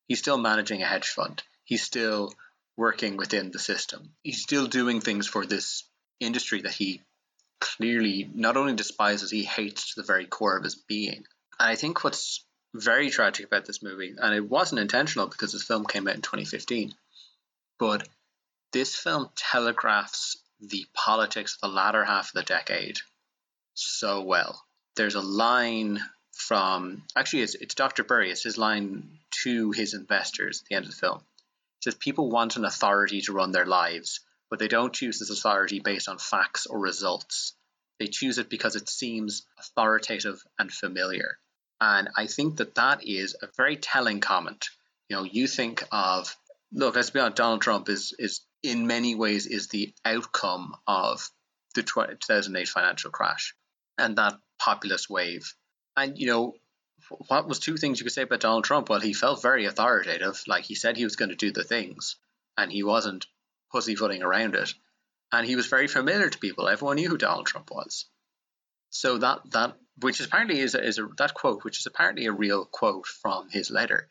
He's 0.08 0.20
still 0.20 0.38
managing 0.38 0.82
a 0.82 0.86
hedge 0.86 1.08
fund 1.08 1.44
he's 1.70 1.84
still 1.84 2.34
working 2.76 3.16
within 3.16 3.52
the 3.52 3.60
system. 3.60 4.10
He's 4.24 4.42
still 4.42 4.66
doing 4.66 5.02
things 5.02 5.28
for 5.28 5.46
this 5.46 5.84
industry 6.20 6.64
that 6.64 6.74
he 6.74 7.02
clearly 7.62 8.28
not 8.34 8.58
only 8.58 8.74
despises, 8.74 9.30
he 9.30 9.44
hates 9.44 9.94
to 9.94 10.02
the 10.02 10.08
very 10.08 10.26
core 10.26 10.58
of 10.58 10.64
his 10.64 10.76
being. 10.76 11.24
And 11.60 11.70
I 11.70 11.76
think 11.76 12.04
what's 12.04 12.44
very 12.74 13.10
tragic 13.10 13.46
about 13.46 13.66
this 13.66 13.82
movie, 13.82 14.16
and 14.18 14.36
it 14.36 14.48
wasn't 14.48 14.82
intentional 14.82 15.28
because 15.28 15.52
this 15.52 15.64
film 15.64 15.86
came 15.86 16.08
out 16.08 16.16
in 16.16 16.22
2015, 16.22 16.94
but 17.80 18.08
this 18.72 18.96
film 18.96 19.30
telegraphs 19.36 20.38
the 20.62 20.86
politics 20.94 21.56
of 21.56 21.70
the 21.70 21.76
latter 21.76 22.04
half 22.04 22.30
of 22.30 22.34
the 22.34 22.44
decade 22.44 22.98
so 23.74 24.22
well. 24.22 24.64
There's 24.96 25.16
a 25.16 25.22
line 25.22 26.00
from 26.34 27.04
actually 27.16 27.44
it's, 27.44 27.56
it's 27.56 27.76
Dr. 27.76 28.04
Burry, 28.04 28.32
it's 28.32 28.44
his 28.44 28.58
line 28.58 29.20
to 29.44 29.72
his 29.72 29.94
investors 29.94 30.62
at 30.62 30.68
the 30.68 30.76
end 30.76 30.86
of 30.86 30.92
the 30.92 30.98
film 30.98 31.22
says 31.82 31.96
people 31.96 32.30
want 32.30 32.58
an 32.58 32.66
authority 32.66 33.22
to 33.22 33.34
run 33.34 33.52
their 33.52 33.66
lives, 33.66 34.20
but 34.50 34.60
they 34.60 34.68
don't 34.68 34.94
choose 34.94 35.20
this 35.20 35.30
authority 35.30 35.80
based 35.80 36.10
on 36.10 36.18
facts 36.18 36.66
or 36.66 36.80
results. 36.80 37.54
They 38.00 38.08
choose 38.08 38.38
it 38.38 38.50
because 38.50 38.76
it 38.76 38.90
seems 38.90 39.46
authoritative 39.58 40.44
and 40.58 40.72
familiar. 40.72 41.38
And 41.82 42.10
I 42.18 42.28
think 42.28 42.58
that 42.58 42.76
that 42.76 43.08
is 43.08 43.36
a 43.42 43.48
very 43.56 43.78
telling 43.78 44.20
comment. 44.20 44.70
You 45.08 45.18
know, 45.18 45.24
you 45.24 45.48
think 45.48 45.84
of, 45.92 46.36
look, 46.72 46.96
let's 46.96 47.10
be 47.10 47.20
honest, 47.20 47.38
Donald 47.38 47.62
Trump 47.62 47.90
is, 47.90 48.14
is 48.20 48.42
in 48.62 48.88
many 48.88 49.16
ways 49.16 49.48
is 49.48 49.68
the 49.68 49.94
outcome 50.04 50.76
of 50.88 51.30
the 51.76 51.84
2008 51.84 52.68
financial 52.68 53.12
crash. 53.12 53.56
And 53.98 54.18
that 54.18 54.38
populist 54.60 55.10
wave. 55.10 55.54
And, 55.96 56.18
you 56.18 56.28
know, 56.28 56.56
what 57.28 57.48
was 57.48 57.60
two 57.60 57.78
things 57.78 58.00
you 58.00 58.04
could 58.04 58.14
say 58.14 58.24
about 58.24 58.42
Donald 58.42 58.66
Trump? 58.66 58.90
Well, 58.90 59.00
he 59.00 59.14
felt 59.14 59.42
very 59.42 59.66
authoritative. 59.66 60.44
Like 60.48 60.66
he 60.66 60.76
said 60.76 60.98
he 60.98 61.04
was 61.04 61.16
going 61.16 61.30
to 61.30 61.36
do 61.36 61.52
the 61.52 61.64
things, 61.64 62.18
and 62.58 62.72
he 62.72 62.84
wasn't 62.84 63.26
pussyfooting 63.72 64.22
around 64.22 64.56
it. 64.56 64.74
And 65.32 65.46
he 65.46 65.56
was 65.56 65.68
very 65.68 65.88
familiar 65.88 66.30
to 66.30 66.40
people. 66.40 66.68
Everyone 66.68 66.96
knew 66.96 67.10
who 67.10 67.18
Donald 67.18 67.46
Trump 67.46 67.72
was. 67.72 68.06
So 68.90 69.18
that 69.20 69.52
that 69.52 69.78
which 70.02 70.20
is 70.20 70.28
apparently 70.28 70.60
is 70.60 70.76
a, 70.76 70.84
is 70.84 70.98
a, 70.98 71.08
that 71.18 71.34
quote, 71.34 71.64
which 71.64 71.80
is 71.80 71.86
apparently 71.86 72.26
a 72.26 72.32
real 72.32 72.66
quote 72.66 73.08
from 73.08 73.50
his 73.50 73.72
letter, 73.72 74.08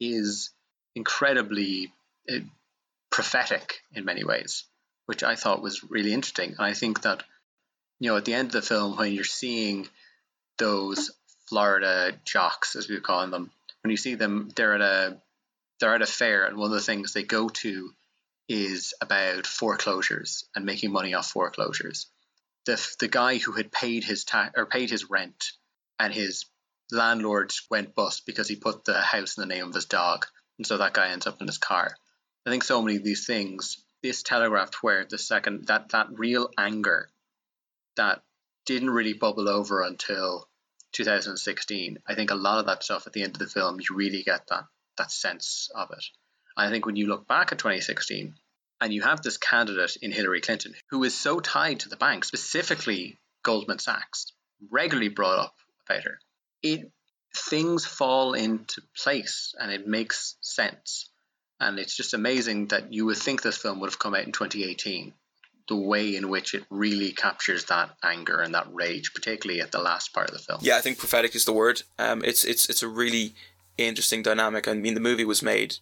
is 0.00 0.50
incredibly 0.94 1.92
uh, 2.30 2.38
prophetic 3.10 3.80
in 3.92 4.04
many 4.04 4.24
ways, 4.24 4.64
which 5.06 5.22
I 5.22 5.34
thought 5.34 5.62
was 5.62 5.84
really 5.84 6.12
interesting. 6.12 6.50
And 6.50 6.66
I 6.66 6.74
think 6.74 7.02
that 7.02 7.22
you 8.00 8.10
know 8.10 8.16
at 8.16 8.24
the 8.24 8.34
end 8.34 8.48
of 8.48 8.52
the 8.52 8.62
film 8.62 8.96
when 8.96 9.12
you're 9.12 9.24
seeing 9.24 9.88
those 10.58 11.10
Florida 11.48 12.12
jocks, 12.24 12.76
as 12.76 12.88
we 12.88 13.00
call 13.00 13.26
them, 13.28 13.50
when 13.82 13.90
you 13.90 13.96
see 13.96 14.14
them, 14.14 14.50
they're 14.54 14.74
at 14.74 14.80
a 14.80 15.16
they're 15.80 15.94
at 15.94 16.02
a 16.02 16.06
fair, 16.06 16.44
and 16.44 16.56
one 16.56 16.70
of 16.70 16.74
the 16.74 16.80
things 16.80 17.12
they 17.12 17.22
go 17.22 17.48
to 17.48 17.92
is 18.48 18.94
about 19.00 19.46
foreclosures 19.46 20.44
and 20.54 20.64
making 20.64 20.90
money 20.90 21.14
off 21.14 21.30
foreclosures. 21.30 22.06
The 22.68 22.96
the 22.98 23.08
guy 23.08 23.38
who 23.38 23.52
had 23.52 23.72
paid 23.72 24.04
his 24.04 24.24
tax 24.24 24.52
or 24.54 24.66
paid 24.66 24.90
his 24.90 25.08
rent, 25.08 25.52
and 25.98 26.12
his 26.12 26.44
landlord 26.90 27.50
went 27.70 27.94
bust 27.94 28.26
because 28.26 28.46
he 28.46 28.56
put 28.56 28.84
the 28.84 29.00
house 29.00 29.38
in 29.38 29.40
the 29.40 29.54
name 29.54 29.68
of 29.68 29.74
his 29.74 29.86
dog, 29.86 30.26
and 30.58 30.66
so 30.66 30.76
that 30.76 30.92
guy 30.92 31.08
ends 31.08 31.26
up 31.26 31.40
in 31.40 31.46
his 31.46 31.56
car. 31.56 31.96
I 32.44 32.50
think 32.50 32.62
so 32.62 32.82
many 32.82 32.98
of 32.98 33.04
these 33.04 33.24
things 33.24 33.82
this 34.02 34.22
telegraphed 34.22 34.82
where 34.82 35.06
the 35.06 35.16
second 35.16 35.68
that 35.68 35.88
that 35.92 36.08
real 36.10 36.50
anger 36.58 37.08
that 37.96 38.22
didn't 38.66 38.90
really 38.90 39.14
bubble 39.14 39.48
over 39.48 39.80
until 39.80 40.46
2016. 40.92 42.02
I 42.06 42.14
think 42.14 42.30
a 42.30 42.34
lot 42.34 42.58
of 42.58 42.66
that 42.66 42.84
stuff 42.84 43.06
at 43.06 43.14
the 43.14 43.22
end 43.22 43.36
of 43.36 43.38
the 43.38 43.46
film, 43.46 43.80
you 43.80 43.96
really 43.96 44.22
get 44.24 44.46
that 44.48 44.64
that 44.98 45.10
sense 45.10 45.70
of 45.74 45.90
it. 45.92 46.04
I 46.54 46.68
think 46.68 46.84
when 46.84 46.96
you 46.96 47.06
look 47.06 47.26
back 47.26 47.50
at 47.50 47.58
2016 47.60 48.38
and 48.80 48.92
you 48.92 49.02
have 49.02 49.22
this 49.22 49.36
candidate 49.36 49.96
in 50.00 50.12
Hillary 50.12 50.40
Clinton 50.40 50.74
who 50.90 51.04
is 51.04 51.16
so 51.16 51.40
tied 51.40 51.80
to 51.80 51.88
the 51.88 51.96
bank, 51.96 52.24
specifically 52.24 53.18
Goldman 53.42 53.78
Sachs, 53.78 54.32
regularly 54.70 55.08
brought 55.08 55.38
up 55.38 55.54
about 55.88 56.04
her, 56.04 56.18
it 56.62 56.90
things 57.36 57.84
fall 57.84 58.34
into 58.34 58.82
place 58.96 59.54
and 59.58 59.70
it 59.70 59.86
makes 59.86 60.36
sense. 60.40 61.10
And 61.60 61.78
it's 61.78 61.96
just 61.96 62.14
amazing 62.14 62.68
that 62.68 62.92
you 62.92 63.06
would 63.06 63.16
think 63.16 63.42
this 63.42 63.58
film 63.58 63.80
would 63.80 63.90
have 63.90 63.98
come 63.98 64.14
out 64.14 64.24
in 64.24 64.32
2018 64.32 65.12
the 65.68 65.76
way 65.76 66.16
in 66.16 66.30
which 66.30 66.54
it 66.54 66.64
really 66.70 67.12
captures 67.12 67.66
that 67.66 67.90
anger 68.02 68.40
and 68.40 68.54
that 68.54 68.66
rage, 68.72 69.12
particularly 69.14 69.60
at 69.60 69.70
the 69.70 69.80
last 69.80 70.14
part 70.14 70.30
of 70.30 70.36
the 70.36 70.42
film. 70.42 70.58
Yeah, 70.62 70.78
I 70.78 70.80
think 70.80 70.98
prophetic 70.98 71.34
is 71.34 71.44
the 71.44 71.52
word. 71.52 71.82
Um, 71.98 72.24
it's 72.24 72.42
it's 72.44 72.70
it's 72.70 72.82
a 72.82 72.88
really 72.88 73.34
interesting 73.76 74.22
dynamic. 74.22 74.66
I 74.66 74.72
mean, 74.72 74.94
the 74.94 75.00
movie 75.00 75.26
was 75.26 75.42
made 75.42 75.76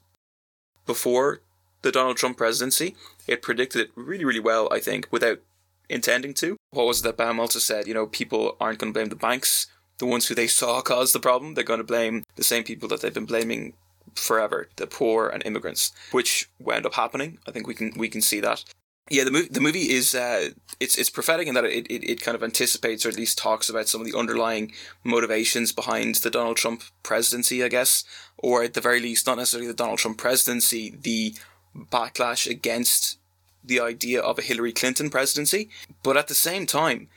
before 0.86 1.40
the 1.86 1.92
Donald 1.92 2.16
Trump 2.16 2.36
presidency. 2.36 2.94
It 3.26 3.42
predicted 3.42 3.80
it 3.80 3.90
really, 3.94 4.24
really 4.24 4.40
well. 4.40 4.68
I 4.72 4.80
think 4.80 5.08
without 5.10 5.40
intending 5.88 6.34
to. 6.34 6.56
What 6.70 6.86
was 6.86 7.00
it 7.00 7.04
that 7.04 7.16
Baum 7.16 7.40
also 7.40 7.58
said? 7.58 7.86
You 7.86 7.94
know, 7.94 8.06
people 8.06 8.56
aren't 8.60 8.78
going 8.78 8.92
to 8.92 8.98
blame 8.98 9.08
the 9.08 9.16
banks, 9.16 9.66
the 9.98 10.06
ones 10.06 10.26
who 10.26 10.34
they 10.34 10.46
saw 10.46 10.80
caused 10.80 11.14
the 11.14 11.20
problem. 11.20 11.54
They're 11.54 11.64
going 11.64 11.80
to 11.80 11.84
blame 11.84 12.24
the 12.36 12.44
same 12.44 12.64
people 12.64 12.88
that 12.88 13.00
they've 13.00 13.14
been 13.14 13.26
blaming 13.26 13.74
forever, 14.14 14.68
the 14.76 14.86
poor 14.86 15.28
and 15.28 15.44
immigrants, 15.44 15.92
which 16.10 16.48
wound 16.58 16.86
up 16.86 16.94
happening. 16.94 17.38
I 17.46 17.50
think 17.50 17.66
we 17.66 17.74
can 17.74 17.92
we 17.96 18.08
can 18.08 18.20
see 18.20 18.40
that. 18.40 18.64
Yeah, 19.08 19.22
the 19.22 19.30
movie 19.30 19.48
the 19.48 19.60
movie 19.60 19.92
is 19.92 20.14
uh, 20.14 20.50
it's 20.80 20.98
it's 20.98 21.10
prophetic 21.10 21.46
in 21.46 21.54
that 21.54 21.64
it, 21.64 21.86
it, 21.86 22.04
it 22.04 22.20
kind 22.20 22.34
of 22.34 22.42
anticipates 22.42 23.06
or 23.06 23.08
at 23.08 23.16
least 23.16 23.38
talks 23.38 23.68
about 23.68 23.88
some 23.88 24.00
of 24.00 24.06
the 24.06 24.18
underlying 24.18 24.72
motivations 25.04 25.70
behind 25.70 26.16
the 26.16 26.30
Donald 26.30 26.56
Trump 26.56 26.82
presidency, 27.04 27.62
I 27.62 27.68
guess, 27.68 28.04
or 28.36 28.64
at 28.64 28.74
the 28.74 28.80
very 28.80 28.98
least, 28.98 29.26
not 29.26 29.38
necessarily 29.38 29.68
the 29.68 29.74
Donald 29.74 30.00
Trump 30.00 30.18
presidency, 30.18 30.96
the 31.00 31.36
backlash 31.76 32.48
against 32.48 33.18
the 33.64 33.80
idea 33.80 34.20
of 34.20 34.38
a 34.38 34.42
Hillary 34.42 34.72
Clinton 34.72 35.10
presidency. 35.10 35.68
But 36.02 36.16
at 36.16 36.28
the 36.28 36.34
same 36.34 36.66
time, 36.66 37.08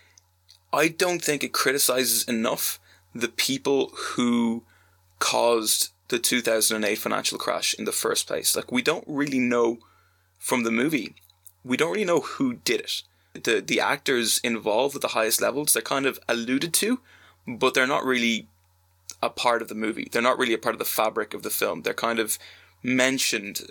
I 0.74 0.88
don't 0.88 1.24
think 1.24 1.43
it 1.43 1.54
criticizes 1.54 2.24
enough 2.24 2.80
the 3.13 3.28
people 3.28 3.91
who 3.93 4.63
caused 5.19 5.89
the 6.10 6.19
2008 6.19 6.95
financial 6.95 7.38
crash 7.38 7.74
in 7.74 7.86
the 7.86 7.91
first 7.91 8.28
place. 8.28 8.56
Like 8.56 8.72
we 8.72 8.82
don't 8.82 9.04
really 9.08 9.39
know 9.39 9.80
from 10.38 10.63
the 10.63 10.72
movie 10.72 11.15
we 11.63 11.78
don't 11.78 11.91
really 11.91 12.06
know 12.06 12.22
who 12.22 12.56
did 12.56 12.82
it. 12.82 13.04
The 13.34 13.62
the 13.62 13.80
actors 13.80 14.39
involved 14.43 14.95
at 14.95 15.02
the 15.02 15.10
highest 15.10 15.41
levels, 15.41 15.74
they're 15.74 15.82
kind 15.82 16.06
of 16.06 16.19
alluded 16.28 16.74
to, 16.76 17.00
but 17.48 17.74
they're 17.74 17.88
not 17.88 18.06
really 18.06 18.48
a 19.22 19.30
part 19.30 19.62
of 19.62 19.67
the 19.67 19.76
movie. 19.76 20.08
They're 20.12 20.22
not 20.22 20.39
really 20.39 20.54
a 20.54 20.58
part 20.58 20.76
of 20.76 20.80
the 20.80 20.86
fabric 20.86 21.34
of 21.34 21.43
the 21.43 21.50
film. 21.50 21.82
They're 21.82 21.93
kind 21.93 22.19
of 22.19 22.39
mentioned, 22.82 23.62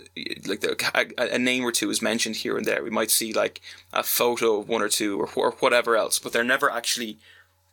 like 0.47 0.61
the, 0.61 0.77
a, 0.95 1.35
a, 1.35 1.39
name 1.39 1.65
or 1.65 1.73
two 1.73 1.91
is 1.91 2.03
mentioned 2.03 2.37
here 2.37 2.57
and 2.57 2.67
there. 2.67 2.83
We 2.83 2.91
might 2.91 3.11
see 3.11 3.33
like 3.33 3.61
a 3.93 4.03
photo 4.03 4.59
of 4.59 4.69
one 4.69 4.83
or 4.83 4.89
two 4.89 5.21
or, 5.21 5.29
or 5.35 5.53
whatever 5.53 5.97
else, 5.97 6.19
but 6.19 6.33
they're 6.33 6.45
never 6.45 6.71
actually 6.71 7.19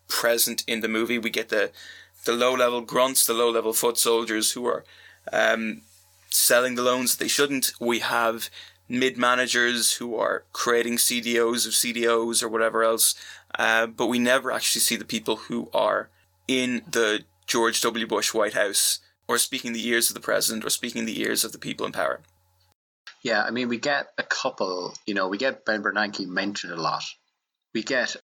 present 0.08 0.64
in 0.68 0.82
the 0.82 0.88
movie. 0.88 1.20
We 1.20 1.30
get 1.30 1.50
the 1.50 1.72
the 2.26 2.34
low 2.34 2.54
level 2.54 2.82
grunts, 2.82 3.26
the 3.26 3.34
low 3.34 3.52
level 3.52 3.74
foot 3.74 3.98
soldiers 3.98 4.52
who 4.52 4.66
are 4.66 4.84
um, 5.32 5.82
selling 6.30 6.76
the 6.76 6.82
loans 6.82 7.12
that 7.12 7.24
they 7.24 7.28
shouldn't. 7.28 7.74
We 7.80 8.00
have 8.00 8.50
mid 8.88 9.18
managers 9.18 9.94
who 9.94 10.16
are 10.16 10.44
creating 10.54 10.98
CDOs 10.98 11.66
of 11.66 11.74
CDOs 11.74 12.44
or 12.44 12.50
whatever 12.50 12.84
else, 12.84 13.16
uh, 13.58 13.88
but 13.88 14.08
we 14.08 14.20
never 14.20 14.52
actually 14.52 14.82
see 14.82 14.96
the 14.96 15.06
people 15.06 15.36
who 15.36 15.70
are 15.74 16.10
in 16.48 16.84
the 16.90 17.24
George 17.48 17.82
W. 17.82 18.08
Bush 18.08 18.34
White 18.34 18.54
House 18.54 19.00
or 19.28 19.38
speaking 19.38 19.74
the 19.74 19.88
ears 19.88 20.10
of 20.10 20.14
the 20.14 20.22
president 20.22 20.66
or 20.66 20.70
speaking 20.70 21.06
the 21.06 21.22
ears 21.22 21.44
of 21.44 21.52
the 21.52 21.58
people 21.58 21.86
in 21.86 21.92
power. 21.92 22.22
Yeah, 23.24 23.44
I 23.44 23.52
mean, 23.52 23.70
we 23.70 23.80
get 23.80 24.08
a 24.18 24.24
couple, 24.24 24.94
you 25.08 25.14
know, 25.16 25.28
we 25.30 25.38
get 25.38 25.66
Ben 25.66 25.82
Bernanke 25.82 26.28
mentioned 26.28 26.74
a 26.74 26.82
lot. 26.82 27.04
We 27.74 27.82
get 27.82 28.16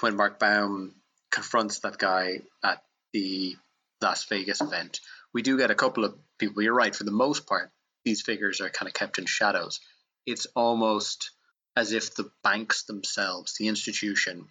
when 0.00 0.16
Mark 0.16 0.38
Baum 0.38 0.94
confronts 1.30 1.80
that 1.80 1.98
guy 1.98 2.40
at 2.64 2.82
the 3.12 3.56
Las 4.00 4.24
Vegas 4.24 4.60
event. 4.60 5.00
We 5.32 5.42
do 5.42 5.56
get 5.56 5.70
a 5.70 5.76
couple 5.76 6.04
of 6.04 6.14
people. 6.38 6.62
You're 6.62 6.74
right. 6.74 6.94
For 6.94 7.04
the 7.04 7.12
most 7.12 7.46
part, 7.46 7.70
these 8.04 8.22
figures 8.22 8.60
are 8.60 8.68
kind 8.68 8.88
of 8.88 8.94
kept 8.94 9.18
in 9.18 9.26
shadows 9.26 9.80
it's 10.26 10.46
almost 10.54 11.30
as 11.76 11.92
if 11.92 12.14
the 12.14 12.30
banks 12.42 12.84
themselves, 12.84 13.54
the 13.58 13.68
institution, 13.68 14.48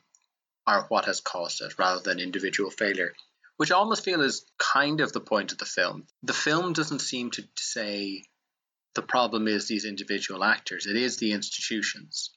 are 0.67 0.86
what 0.89 1.06
has 1.06 1.21
caused 1.21 1.62
it 1.62 1.77
rather 1.77 2.01
than 2.01 2.19
individual 2.19 2.69
failure, 2.69 3.13
which 3.62 3.71
I 3.71 3.76
almost 3.76 4.04
feel 4.04 4.21
is 4.21 4.43
kind 4.58 5.02
of 5.02 5.13
the 5.13 5.19
point 5.19 5.52
of 5.52 5.60
the 5.60 5.65
film. 5.65 6.08
The 6.24 6.34
film 6.34 6.74
doesn't 6.74 6.97
seem 6.97 7.30
to 7.30 7.43
say 7.60 8.24
the 8.95 9.04
problem 9.04 9.47
is 9.47 9.67
these 9.67 9.86
individual 9.86 10.43
actors, 10.43 10.88
it 10.88 10.95
is 10.95 11.17
the 11.17 11.32
institutions. 11.32 12.32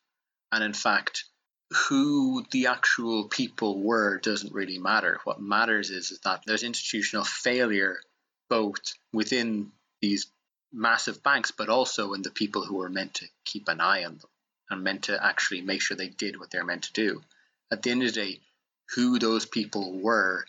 And 0.52 0.62
in 0.62 0.74
fact, 0.74 1.24
who 1.88 2.44
the 2.50 2.66
actual 2.66 3.30
people 3.30 3.82
were 3.82 4.18
doesn't 4.18 4.52
really 4.52 4.78
matter. 4.78 5.18
What 5.24 5.40
matters 5.40 5.88
is, 5.88 6.10
is 6.10 6.20
that 6.24 6.42
there's 6.44 6.62
institutional 6.62 7.24
failure 7.24 8.00
both 8.50 8.92
within 9.10 9.72
these 10.02 10.30
massive 10.74 11.22
banks, 11.22 11.52
but 11.52 11.70
also 11.70 12.12
in 12.12 12.20
the 12.20 12.30
people 12.30 12.66
who 12.66 12.76
were 12.76 12.90
meant 12.90 13.14
to 13.14 13.26
keep 13.46 13.68
an 13.68 13.80
eye 13.80 14.04
on 14.04 14.18
them 14.18 14.30
and 14.68 14.84
meant 14.84 15.04
to 15.04 15.24
actually 15.24 15.62
make 15.62 15.80
sure 15.80 15.96
they 15.96 16.08
did 16.08 16.38
what 16.38 16.50
they're 16.50 16.66
meant 16.66 16.82
to 16.82 16.92
do. 16.92 17.22
At 17.72 17.82
the 17.82 17.92
end 17.92 18.02
of 18.02 18.12
the 18.12 18.20
day, 18.20 18.40
who 18.94 19.18
those 19.18 19.46
people 19.46 19.98
were 20.02 20.44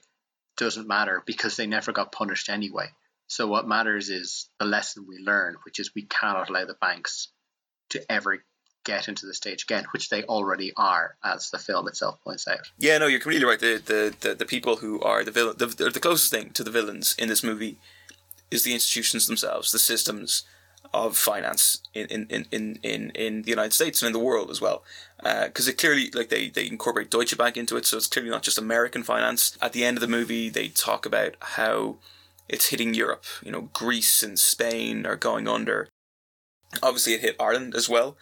doesn't 0.57 0.87
matter 0.87 1.23
because 1.25 1.57
they 1.57 1.67
never 1.67 1.91
got 1.91 2.11
punished 2.11 2.49
anyway. 2.49 2.87
So 3.27 3.47
what 3.47 3.67
matters 3.67 4.09
is 4.09 4.49
the 4.59 4.65
lesson 4.65 5.05
we 5.07 5.17
learn, 5.17 5.55
which 5.63 5.79
is 5.79 5.95
we 5.95 6.03
cannot 6.03 6.49
allow 6.49 6.65
the 6.65 6.75
banks 6.75 7.29
to 7.89 8.11
ever 8.11 8.43
get 8.83 9.07
into 9.07 9.25
the 9.25 9.33
stage 9.33 9.63
again, 9.63 9.85
which 9.91 10.09
they 10.09 10.23
already 10.23 10.71
are, 10.77 11.15
as 11.23 11.49
the 11.49 11.57
film 11.57 11.87
itself 11.87 12.21
points 12.23 12.47
out. 12.47 12.71
Yeah, 12.77 12.99
no, 12.99 13.07
you're 13.07 13.19
completely 13.19 13.45
right. 13.45 13.59
The 13.59 13.81
the, 13.83 14.15
the, 14.19 14.35
the 14.35 14.45
people 14.45 14.77
who 14.77 15.01
are 15.01 15.23
the 15.23 15.31
villain, 15.31 15.55
the, 15.57 15.65
the 15.65 15.99
closest 15.99 16.31
thing 16.31 16.51
to 16.51 16.63
the 16.63 16.71
villains 16.71 17.15
in 17.17 17.27
this 17.27 17.43
movie 17.43 17.77
is 18.51 18.63
the 18.63 18.73
institutions 18.73 19.25
themselves, 19.25 19.71
the 19.71 19.79
systems 19.79 20.43
of 20.93 21.17
finance 21.17 21.81
in 21.93 22.07
in, 22.07 22.45
in, 22.51 22.79
in, 22.83 23.11
in 23.11 23.41
the 23.43 23.49
United 23.49 23.73
States 23.73 24.01
and 24.01 24.07
in 24.07 24.13
the 24.13 24.19
world 24.19 24.49
as 24.49 24.61
well. 24.61 24.83
Because 25.17 25.67
uh, 25.67 25.71
it 25.71 25.77
clearly, 25.77 26.11
like 26.13 26.29
they, 26.29 26.49
they 26.49 26.67
incorporate 26.67 27.09
Deutsche 27.09 27.37
Bank 27.37 27.57
into 27.57 27.77
it, 27.77 27.85
so 27.85 27.97
it's 27.97 28.07
clearly 28.07 28.29
not 28.29 28.43
just 28.43 28.57
American 28.57 29.03
finance. 29.03 29.57
At 29.61 29.73
the 29.73 29.83
end 29.83 29.97
of 29.97 30.01
the 30.01 30.07
movie, 30.07 30.49
they 30.49 30.67
talk 30.67 31.05
about 31.05 31.35
how 31.39 31.97
it's 32.47 32.67
hitting 32.67 32.93
Europe. 32.93 33.23
You 33.43 33.51
know, 33.51 33.69
Greece 33.73 34.21
and 34.23 34.37
Spain 34.37 35.05
are 35.05 35.15
going 35.15 35.47
under. 35.47 35.87
Obviously, 36.83 37.13
it 37.13 37.21
hit 37.21 37.35
Ireland 37.39 37.75
as 37.75 37.89
well. 37.89 38.17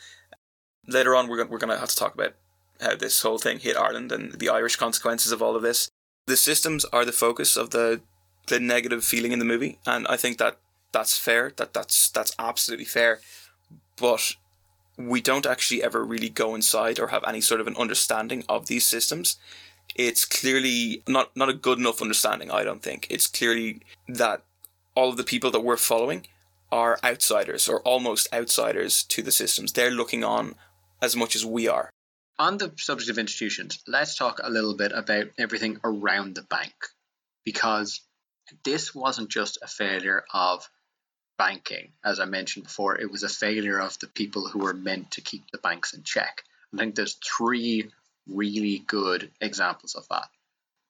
Later 0.87 1.15
on, 1.15 1.27
we're 1.27 1.37
going 1.37 1.49
we're 1.49 1.57
going 1.57 1.73
to 1.73 1.79
have 1.79 1.89
to 1.89 1.95
talk 1.95 2.13
about 2.13 2.35
how 2.81 2.95
this 2.95 3.21
whole 3.21 3.37
thing 3.37 3.59
hit 3.59 3.77
Ireland 3.77 4.11
and 4.11 4.33
the 4.33 4.49
Irish 4.49 4.75
consequences 4.75 5.31
of 5.31 5.41
all 5.41 5.55
of 5.55 5.61
this. 5.61 5.89
The 6.27 6.37
systems 6.37 6.85
are 6.85 7.05
the 7.05 7.11
focus 7.11 7.57
of 7.57 7.71
the 7.71 8.01
the 8.47 8.59
negative 8.59 9.03
feeling 9.03 9.31
in 9.31 9.39
the 9.39 9.45
movie, 9.45 9.79
and 9.85 10.05
I 10.07 10.17
think 10.17 10.37
that 10.37 10.57
that's 10.93 11.17
fair. 11.17 11.51
That 11.57 11.73
that's 11.73 12.09
that's 12.09 12.33
absolutely 12.39 12.85
fair, 12.85 13.19
but 13.97 14.35
we 14.97 15.21
don't 15.21 15.45
actually 15.45 15.83
ever 15.83 16.03
really 16.05 16.29
go 16.29 16.55
inside 16.55 16.99
or 16.99 17.07
have 17.07 17.23
any 17.27 17.41
sort 17.41 17.59
of 17.59 17.67
an 17.67 17.75
understanding 17.77 18.43
of 18.47 18.67
these 18.67 18.85
systems. 18.85 19.37
it's 19.95 20.25
clearly 20.25 21.03
not 21.07 21.35
not 21.35 21.49
a 21.49 21.53
good 21.53 21.79
enough 21.79 22.01
understanding. 22.01 22.51
I 22.51 22.63
don't 22.63 22.81
think 22.81 23.07
it's 23.09 23.27
clearly 23.27 23.81
that 24.07 24.41
all 24.95 25.09
of 25.09 25.17
the 25.17 25.23
people 25.23 25.51
that 25.51 25.61
we're 25.61 25.77
following 25.77 26.25
are 26.71 26.99
outsiders 27.03 27.69
or 27.69 27.81
almost 27.81 28.33
outsiders 28.33 29.03
to 29.03 29.21
the 29.21 29.31
systems. 29.31 29.73
They're 29.73 29.91
looking 29.91 30.23
on 30.23 30.55
as 31.01 31.15
much 31.15 31.35
as 31.35 31.45
we 31.45 31.67
are. 31.67 31.89
On 32.39 32.57
the 32.57 32.73
subject 32.77 33.11
of 33.11 33.19
institutions, 33.19 33.83
let's 33.87 34.15
talk 34.15 34.39
a 34.43 34.49
little 34.49 34.75
bit 34.75 34.91
about 34.91 35.27
everything 35.37 35.79
around 35.83 36.35
the 36.35 36.41
bank 36.41 36.73
because 37.45 38.01
this 38.63 38.95
wasn't 38.95 39.29
just 39.29 39.59
a 39.61 39.67
failure 39.67 40.23
of 40.33 40.67
banking. 41.45 41.91
As 42.03 42.19
I 42.19 42.25
mentioned 42.25 42.65
before, 42.65 42.99
it 42.99 43.11
was 43.11 43.23
a 43.23 43.29
failure 43.29 43.79
of 43.79 43.99
the 43.99 44.07
people 44.07 44.47
who 44.47 44.59
were 44.59 44.73
meant 44.73 45.11
to 45.11 45.21
keep 45.21 45.51
the 45.51 45.57
banks 45.57 45.93
in 45.93 46.03
check. 46.03 46.43
I 46.73 46.77
think 46.77 46.95
there's 46.95 47.15
three 47.15 47.91
really 48.27 48.79
good 48.79 49.29
examples 49.41 49.95
of 49.95 50.07
that. 50.09 50.27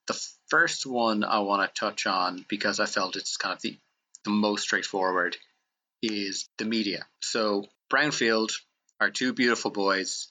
The 0.08 0.20
first 0.50 0.86
one 0.86 1.24
I 1.24 1.40
want 1.40 1.62
to 1.68 1.80
touch 1.80 2.06
on 2.06 2.46
because 2.48 2.80
I 2.80 2.86
felt 2.86 3.16
it's 3.16 3.38
kind 3.38 3.56
of 3.56 3.62
the, 3.62 3.78
the 4.26 4.30
most 4.30 4.64
straightforward 4.64 5.38
is 6.02 6.48
the 6.58 6.66
media. 6.66 7.06
So 7.22 7.66
Brownfield 7.92 8.52
are 9.00 9.10
two 9.10 9.34
beautiful 9.34 9.72
boys. 9.72 10.28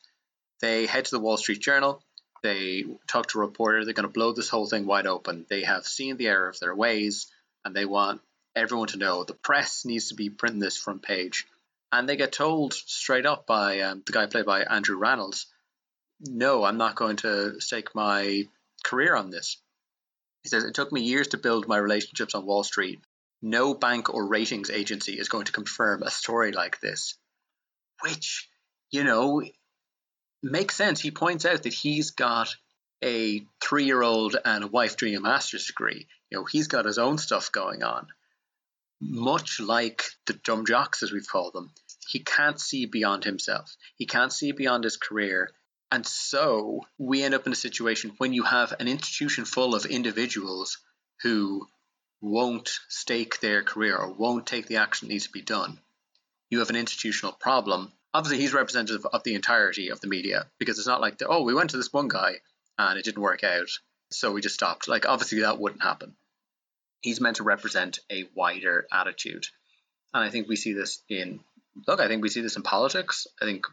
They 0.61 0.87
head 0.87 1.07
to 1.07 1.11
the 1.11 1.21
Wall 1.21 1.37
Street 1.37 1.61
Journal. 1.61 2.03
They 2.43 2.85
talk 3.09 3.29
to 3.29 3.39
a 3.39 3.43
reporter. 3.43 3.85
They're 3.85 3.95
going 3.95 4.09
to 4.09 4.13
blow 4.13 4.33
this 4.33 4.49
whole 4.49 4.67
thing 4.67 4.87
wide 4.87 5.07
open. 5.07 5.47
They 5.49 5.63
have 5.63 5.85
seen 5.85 6.17
the 6.17 6.29
error 6.29 6.49
of 6.49 6.61
their 6.61 6.75
ways, 6.75 7.27
and 7.65 7.75
they 7.75 7.87
want 7.87 8.21
everyone 8.55 8.89
to 8.89 8.99
know 8.99 9.25
the 9.25 9.35
press 9.35 9.85
needs 9.85 10.09
to 10.09 10.15
be 10.15 10.31
printing 10.31 10.61
this 10.61 10.77
front 10.77 11.03
page. 11.03 11.47
And 11.91 12.09
they 12.09 12.17
get 12.17 12.33
told 12.33 12.73
straight 12.73 13.27
up 13.27 13.47
by 13.47 13.81
um, 13.81 14.03
the 14.07 14.13
guy 14.13 14.27
played 14.27 14.47
by 14.47 14.63
Andrew 14.63 14.99
Rannells, 14.99 15.47
no, 16.21 16.65
I'm 16.65 16.79
not 16.79 16.95
going 16.95 17.17
to 17.19 17.61
stake 17.61 17.95
my 17.95 18.45
career 18.85 19.17
on 19.17 19.31
this. 19.31 19.59
He 20.43 20.49
says, 20.49 20.65
It 20.65 20.75
took 20.75 20.93
me 20.93 21.03
years 21.03 21.29
to 21.29 21.39
build 21.39 21.69
my 21.69 21.77
relationships 21.77 22.35
on 22.35 22.47
Wall 22.47 22.65
Street. 22.65 23.01
No 23.43 23.75
bank 23.75 24.13
or 24.15 24.27
ratings 24.27 24.71
agency 24.71 25.19
is 25.19 25.29
going 25.29 25.47
to 25.47 25.53
confirm 25.53 26.03
a 26.03 26.11
story 26.11 26.53
like 26.53 26.81
this. 26.81 27.17
Which, 28.01 28.49
you 28.91 29.05
know, 29.05 29.43
makes 30.43 30.77
sense. 30.77 31.01
He 31.01 31.11
points 31.11 31.45
out 31.45 31.65
that 31.65 31.75
he's 31.75 32.13
got 32.13 32.55
a 33.03 33.45
three 33.61 33.85
year 33.85 34.03
old 34.03 34.37
and 34.45 34.65
a 34.65 34.69
wife 34.69 34.97
doing 34.97 35.17
a 35.17 35.21
master's 35.21 35.67
degree. 35.67 36.07
You 36.31 36.39
know, 36.39 36.45
he's 36.45 36.69
got 36.69 36.85
his 36.85 36.99
own 36.99 37.19
stuff 37.19 37.51
going 37.51 37.83
on. 37.83 38.07
Much 39.05 39.61
like 39.61 40.05
the 40.27 40.35
dumb 40.35 40.65
jocks, 40.65 41.03
as 41.03 41.13
we've 41.13 41.27
called 41.27 41.53
them, 41.53 41.73
he 42.09 42.21
can't 42.21 42.61
see 42.61 42.87
beyond 42.87 43.25
himself. 43.25 43.77
He 43.97 44.07
can't 44.07 44.33
see 44.33 44.53
beyond 44.53 44.85
his 44.85 44.97
career 44.97 45.51
and 45.93 46.07
so 46.07 46.81
we 46.97 47.23
end 47.23 47.35
up 47.35 47.47
in 47.47 47.53
a 47.53 47.55
situation 47.55 48.15
when 48.17 48.33
you 48.33 48.45
have 48.45 48.73
an 48.81 48.89
institution 48.89 49.45
full 49.45 49.75
of 49.75 49.85
individuals 49.85 50.79
who 51.21 51.69
won't 52.23 52.71
stake 52.89 53.41
their 53.41 53.63
career 53.63 53.99
or 53.99 54.11
won't 54.11 54.47
take 54.47 54.67
the 54.67 54.79
action 54.79 55.07
that 55.07 55.13
needs 55.13 55.27
to 55.27 55.33
be 55.33 55.43
done. 55.43 55.79
You 56.49 56.61
have 56.61 56.71
an 56.71 56.77
institutional 56.77 57.35
problem. 57.35 57.93
Obviously, 58.15 58.39
he's 58.39 58.55
representative 58.55 59.05
of 59.05 59.23
the 59.23 59.35
entirety 59.35 59.91
of 59.91 60.01
the 60.01 60.07
media 60.07 60.47
because 60.59 60.79
it's 60.79 60.89
not 60.89 61.03
like, 61.03 61.19
the, 61.19 61.29
oh, 61.29 61.43
we 61.43 61.53
went 61.53 61.71
to 61.71 61.77
this 61.77 61.93
one 61.93 62.09
guy 62.09 62.37
and 62.79 62.99
it 62.99 63.05
didn't 63.05 63.23
work 63.23 63.45
out, 63.45 63.69
so 64.11 64.33
we 64.33 64.41
just 64.41 64.55
stopped. 64.55 64.89
Like, 64.89 65.07
obviously, 65.07 65.41
that 65.41 65.59
wouldn't 65.59 65.83
happen. 65.83 66.17
He's 67.03 67.21
meant 67.21 67.37
to 67.37 67.43
represent 67.43 67.99
a 68.11 68.25
wider 68.35 68.87
attitude. 68.91 69.47
And 70.15 70.25
I 70.25 70.31
think 70.31 70.49
we 70.49 70.57
see 70.57 70.73
this 70.73 71.03
in, 71.09 71.41
look, 71.87 72.01
I 72.01 72.09
think 72.09 72.23
we 72.23 72.29
see 72.29 72.41
this 72.41 72.57
in 72.57 72.63
politics. 72.63 73.27
I 73.41 73.45
think 73.45 73.67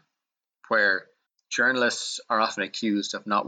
where 0.68 1.06
journalists 1.48 2.20
are 2.28 2.40
often 2.40 2.64
accused 2.64 3.14
of 3.14 3.26
not 3.26 3.46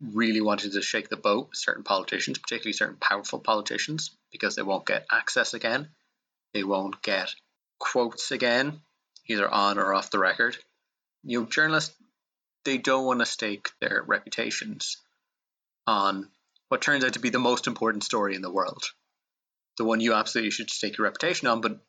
really 0.00 0.40
wanting 0.40 0.70
to 0.70 0.82
shake 0.82 1.08
the 1.08 1.16
boat 1.16 1.48
with 1.48 1.58
certain 1.58 1.82
politicians, 1.82 2.38
particularly 2.38 2.72
certain 2.72 2.96
powerful 2.96 3.40
politicians, 3.40 4.10
because 4.30 4.54
they 4.54 4.62
won't 4.62 4.86
get 4.86 5.06
access 5.10 5.54
again. 5.54 5.88
They 6.54 6.64
won't 6.64 7.02
get 7.02 7.34
quotes 7.78 8.30
again, 8.30 8.80
either 9.26 9.48
on 9.48 9.78
or 9.78 9.92
off 9.92 10.10
the 10.10 10.18
record. 10.18 10.56
You 11.24 11.40
know, 11.40 11.46
journalists, 11.46 11.94
they 12.64 12.78
don't 12.78 13.06
want 13.06 13.20
to 13.20 13.26
stake 13.26 13.70
their 13.80 14.02
reputations 14.06 14.98
on 15.86 16.28
what 16.68 16.82
turns 16.82 17.04
out 17.04 17.14
to 17.14 17.20
be 17.20 17.30
the 17.30 17.38
most 17.38 17.66
important 17.66 18.04
story 18.04 18.34
in 18.34 18.42
the 18.42 18.52
world. 18.52 18.84
The 19.76 19.84
one 19.84 20.00
you 20.00 20.14
absolutely 20.14 20.50
should 20.50 20.70
stake 20.70 20.98
your 20.98 21.06
reputation 21.06 21.48
on, 21.48 21.60
but 21.60 21.80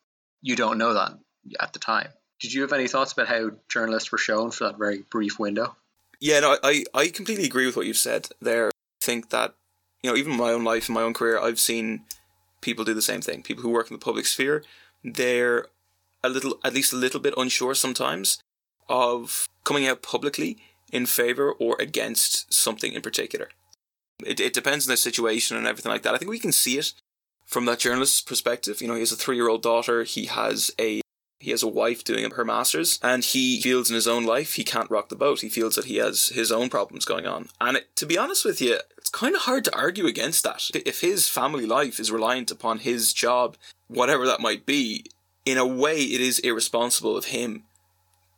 you 0.42 0.56
don't 0.56 0.78
know 0.78 0.94
that 0.94 1.12
at 1.58 1.72
the 1.72 1.78
time. 1.78 2.08
Did 2.40 2.52
you 2.52 2.62
have 2.62 2.72
any 2.72 2.86
thoughts 2.86 3.12
about 3.12 3.28
how 3.28 3.50
journalists 3.68 4.12
were 4.12 4.18
shown 4.18 4.50
for 4.50 4.64
that 4.64 4.78
very 4.78 5.04
brief 5.10 5.38
window? 5.38 5.76
Yeah, 6.20 6.40
no, 6.40 6.58
I, 6.62 6.84
I 6.94 7.08
completely 7.08 7.44
agree 7.44 7.66
with 7.66 7.76
what 7.76 7.86
you've 7.86 7.96
said 7.96 8.28
there. 8.40 8.68
I 8.68 8.70
think 9.00 9.30
that, 9.30 9.54
you 10.02 10.10
know, 10.10 10.16
even 10.16 10.32
in 10.32 10.38
my 10.38 10.50
own 10.50 10.64
life, 10.64 10.88
and 10.88 10.94
my 10.94 11.02
own 11.02 11.14
career, 11.14 11.40
I've 11.40 11.58
seen 11.58 12.04
people 12.60 12.84
do 12.84 12.94
the 12.94 13.02
same 13.02 13.20
thing. 13.20 13.42
People 13.42 13.62
who 13.62 13.70
work 13.70 13.90
in 13.90 13.96
the 13.96 14.04
public 14.04 14.26
sphere, 14.26 14.64
they're 15.02 15.66
a 16.22 16.28
little, 16.28 16.58
at 16.64 16.74
least 16.74 16.92
a 16.92 16.96
little 16.96 17.20
bit 17.20 17.34
unsure 17.36 17.74
sometimes 17.74 18.38
of 18.88 19.48
coming 19.64 19.86
out 19.86 20.02
publicly 20.02 20.58
in 20.92 21.06
favor 21.06 21.52
or 21.52 21.76
against 21.80 22.52
something 22.52 22.92
in 22.92 23.02
particular. 23.02 23.48
It, 24.24 24.40
it 24.40 24.54
depends 24.54 24.88
on 24.88 24.92
the 24.92 24.96
situation 24.96 25.56
and 25.56 25.66
everything 25.66 25.92
like 25.92 26.02
that. 26.02 26.14
I 26.14 26.18
think 26.18 26.30
we 26.30 26.38
can 26.38 26.52
see 26.52 26.78
it 26.78 26.94
from 27.48 27.64
that 27.64 27.80
journalist's 27.80 28.20
perspective. 28.20 28.80
You 28.80 28.86
know, 28.86 28.94
he 28.94 29.00
has 29.00 29.10
a 29.10 29.16
three 29.16 29.36
year 29.36 29.48
old 29.48 29.62
daughter, 29.62 30.04
he 30.04 30.26
has 30.26 30.70
a 30.78 31.00
he 31.40 31.50
has 31.52 31.62
a 31.62 31.68
wife 31.68 32.04
doing 32.04 32.28
her 32.30 32.44
masters, 32.44 32.98
and 33.02 33.24
he 33.24 33.60
feels 33.60 33.88
in 33.88 33.94
his 33.94 34.08
own 34.08 34.24
life 34.24 34.54
he 34.54 34.64
can't 34.64 34.90
rock 34.90 35.08
the 35.08 35.16
boat. 35.16 35.40
He 35.40 35.48
feels 35.48 35.76
that 35.76 35.86
he 35.86 35.96
has 35.96 36.28
his 36.28 36.52
own 36.52 36.68
problems 36.68 37.04
going 37.04 37.26
on. 37.26 37.48
And 37.60 37.78
it, 37.78 37.96
to 37.96 38.06
be 38.06 38.18
honest 38.18 38.44
with 38.44 38.60
you, 38.60 38.78
it's 38.96 39.10
kind 39.10 39.34
of 39.34 39.42
hard 39.42 39.64
to 39.64 39.76
argue 39.76 40.06
against 40.06 40.44
that. 40.44 40.68
If 40.74 41.00
his 41.00 41.28
family 41.28 41.64
life 41.64 42.00
is 42.00 42.10
reliant 42.10 42.50
upon 42.50 42.80
his 42.80 43.12
job, 43.12 43.56
whatever 43.86 44.26
that 44.26 44.40
might 44.40 44.66
be, 44.66 45.04
in 45.44 45.56
a 45.58 45.66
way 45.66 45.98
it 45.98 46.20
is 46.20 46.40
irresponsible 46.40 47.16
of 47.16 47.26
him 47.26 47.62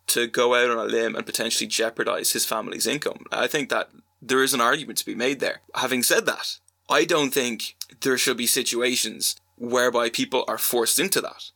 to 0.09 0.27
go 0.27 0.55
out 0.55 0.71
on 0.71 0.79
a 0.79 0.85
limb 0.85 1.17
and 1.17 1.25
potentially 1.25 1.67
jeopardize 1.67 2.33
his 2.33 2.45
family's 2.45 2.87
income. 2.87 3.25
I 3.33 3.47
think 3.47 3.71
that 3.71 3.91
there 4.21 4.43
is 4.43 4.53
an 4.53 4.61
argument 4.61 4.99
to 4.99 5.07
be 5.07 5.15
made 5.15 5.41
there. 5.41 5.63
Having 5.75 6.03
said 6.03 6.27
that, 6.27 6.59
I 6.91 7.05
don't 7.05 7.33
think 7.33 7.77
there 8.03 8.19
should 8.19 8.37
be 8.37 8.47
situations 8.47 9.37
whereby 9.57 10.11
people 10.11 10.45
are 10.49 10.59
forced 10.59 10.99
into 10.99 11.21
that 11.21 11.51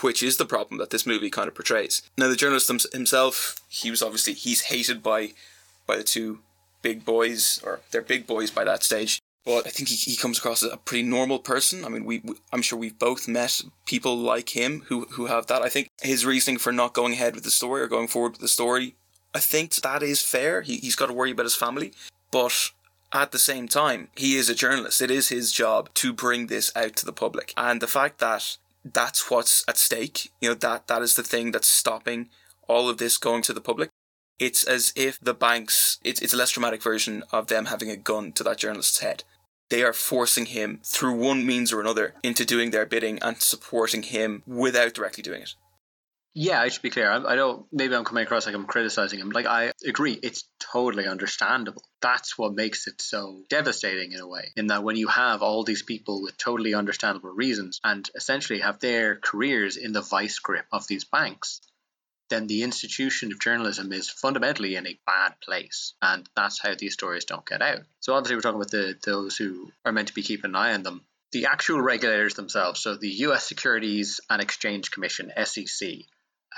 which 0.00 0.22
is 0.22 0.36
the 0.36 0.46
problem 0.46 0.78
that 0.78 0.90
this 0.90 1.06
movie 1.06 1.30
kind 1.30 1.48
of 1.48 1.54
portrays. 1.54 2.02
Now, 2.16 2.28
the 2.28 2.36
journalist 2.36 2.70
himself, 2.92 3.60
he 3.68 3.90
was 3.90 4.02
obviously 4.02 4.32
he's 4.32 4.62
hated 4.62 5.02
by 5.02 5.32
by 5.86 5.96
the 5.96 6.04
two 6.04 6.40
big 6.80 7.04
boys, 7.04 7.60
or 7.64 7.80
they're 7.90 8.02
big 8.02 8.26
boys 8.26 8.50
by 8.50 8.64
that 8.64 8.82
stage. 8.82 9.20
But 9.44 9.66
I 9.66 9.70
think 9.70 9.88
he, 9.88 9.96
he 9.96 10.16
comes 10.16 10.38
across 10.38 10.62
as 10.62 10.72
a 10.72 10.76
pretty 10.76 11.02
normal 11.02 11.40
person. 11.40 11.84
I 11.84 11.88
mean, 11.88 12.04
we, 12.04 12.20
we 12.24 12.34
I'm 12.52 12.62
sure 12.62 12.78
we've 12.78 12.98
both 12.98 13.26
met 13.28 13.62
people 13.86 14.16
like 14.16 14.50
him 14.50 14.84
who 14.86 15.06
who 15.10 15.26
have 15.26 15.46
that. 15.48 15.62
I 15.62 15.68
think 15.68 15.88
his 16.00 16.24
reasoning 16.24 16.58
for 16.58 16.72
not 16.72 16.94
going 16.94 17.12
ahead 17.12 17.34
with 17.34 17.44
the 17.44 17.50
story 17.50 17.82
or 17.82 17.88
going 17.88 18.08
forward 18.08 18.32
with 18.32 18.40
the 18.40 18.48
story, 18.48 18.94
I 19.34 19.40
think 19.40 19.74
that 19.74 20.02
is 20.02 20.22
fair. 20.22 20.62
He 20.62 20.76
he's 20.78 20.96
got 20.96 21.06
to 21.06 21.12
worry 21.12 21.32
about 21.32 21.46
his 21.46 21.56
family, 21.56 21.92
but 22.30 22.70
at 23.12 23.32
the 23.32 23.38
same 23.38 23.68
time, 23.68 24.08
he 24.16 24.36
is 24.36 24.48
a 24.48 24.54
journalist. 24.54 25.02
It 25.02 25.10
is 25.10 25.28
his 25.28 25.52
job 25.52 25.92
to 25.94 26.12
bring 26.12 26.46
this 26.46 26.72
out 26.74 26.96
to 26.96 27.06
the 27.06 27.12
public. 27.12 27.52
And 27.56 27.80
the 27.80 27.86
fact 27.86 28.18
that 28.18 28.56
that's 28.84 29.30
what's 29.30 29.64
at 29.68 29.78
stake. 29.78 30.32
You 30.40 30.50
know, 30.50 30.54
that 30.54 30.86
that 30.88 31.02
is 31.02 31.14
the 31.14 31.22
thing 31.22 31.52
that's 31.52 31.68
stopping 31.68 32.28
all 32.68 32.88
of 32.88 32.98
this 32.98 33.18
going 33.18 33.42
to 33.42 33.52
the 33.52 33.60
public. 33.60 33.90
It's 34.38 34.64
as 34.64 34.92
if 34.96 35.20
the 35.20 35.34
banks, 35.34 35.98
it's, 36.02 36.20
it's 36.20 36.34
a 36.34 36.36
less 36.36 36.50
dramatic 36.50 36.82
version 36.82 37.22
of 37.32 37.46
them 37.46 37.66
having 37.66 37.90
a 37.90 37.96
gun 37.96 38.32
to 38.32 38.42
that 38.44 38.58
journalist's 38.58 39.00
head. 39.00 39.24
They 39.70 39.82
are 39.82 39.92
forcing 39.92 40.46
him 40.46 40.80
through 40.82 41.14
one 41.14 41.46
means 41.46 41.72
or 41.72 41.80
another 41.80 42.14
into 42.22 42.44
doing 42.44 42.70
their 42.70 42.86
bidding 42.86 43.18
and 43.22 43.40
supporting 43.40 44.02
him 44.02 44.42
without 44.46 44.94
directly 44.94 45.22
doing 45.22 45.42
it. 45.42 45.54
Yeah, 46.34 46.62
I 46.62 46.68
should 46.68 46.80
be 46.80 46.88
clear. 46.88 47.10
I, 47.10 47.32
I 47.32 47.36
don't. 47.36 47.66
Maybe 47.72 47.94
I'm 47.94 48.04
coming 48.04 48.24
across 48.24 48.46
like 48.46 48.54
I'm 48.54 48.64
criticizing 48.64 49.20
him. 49.20 49.30
Like 49.30 49.44
I 49.44 49.72
agree, 49.86 50.18
it's 50.22 50.44
totally 50.72 51.06
understandable. 51.06 51.82
That's 52.00 52.38
what 52.38 52.54
makes 52.54 52.86
it 52.86 53.02
so 53.02 53.42
devastating 53.50 54.12
in 54.12 54.20
a 54.20 54.26
way. 54.26 54.52
In 54.56 54.68
that 54.68 54.82
when 54.82 54.96
you 54.96 55.08
have 55.08 55.42
all 55.42 55.62
these 55.62 55.82
people 55.82 56.22
with 56.22 56.38
totally 56.38 56.72
understandable 56.72 57.30
reasons 57.30 57.80
and 57.84 58.08
essentially 58.14 58.60
have 58.60 58.78
their 58.78 59.16
careers 59.16 59.76
in 59.76 59.92
the 59.92 60.00
vice 60.00 60.38
grip 60.38 60.64
of 60.72 60.86
these 60.86 61.04
banks, 61.04 61.60
then 62.30 62.46
the 62.46 62.62
institution 62.62 63.30
of 63.30 63.38
journalism 63.38 63.92
is 63.92 64.08
fundamentally 64.08 64.76
in 64.76 64.86
a 64.86 64.98
bad 65.06 65.34
place, 65.42 65.92
and 66.00 66.26
that's 66.34 66.58
how 66.58 66.74
these 66.74 66.94
stories 66.94 67.26
don't 67.26 67.44
get 67.44 67.60
out. 67.60 67.80
So 68.00 68.14
obviously, 68.14 68.36
we're 68.36 68.42
talking 68.42 68.56
about 68.56 68.70
the 68.70 68.96
those 69.04 69.36
who 69.36 69.70
are 69.84 69.92
meant 69.92 70.08
to 70.08 70.14
be 70.14 70.22
keeping 70.22 70.52
an 70.52 70.56
eye 70.56 70.72
on 70.72 70.82
them. 70.82 71.04
The 71.32 71.46
actual 71.46 71.80
regulators 71.82 72.34
themselves, 72.34 72.80
so 72.80 72.96
the 72.96 73.08
U.S. 73.26 73.46
Securities 73.46 74.20
and 74.30 74.40
Exchange 74.40 74.90
Commission 74.90 75.30
(SEC), 75.44 75.88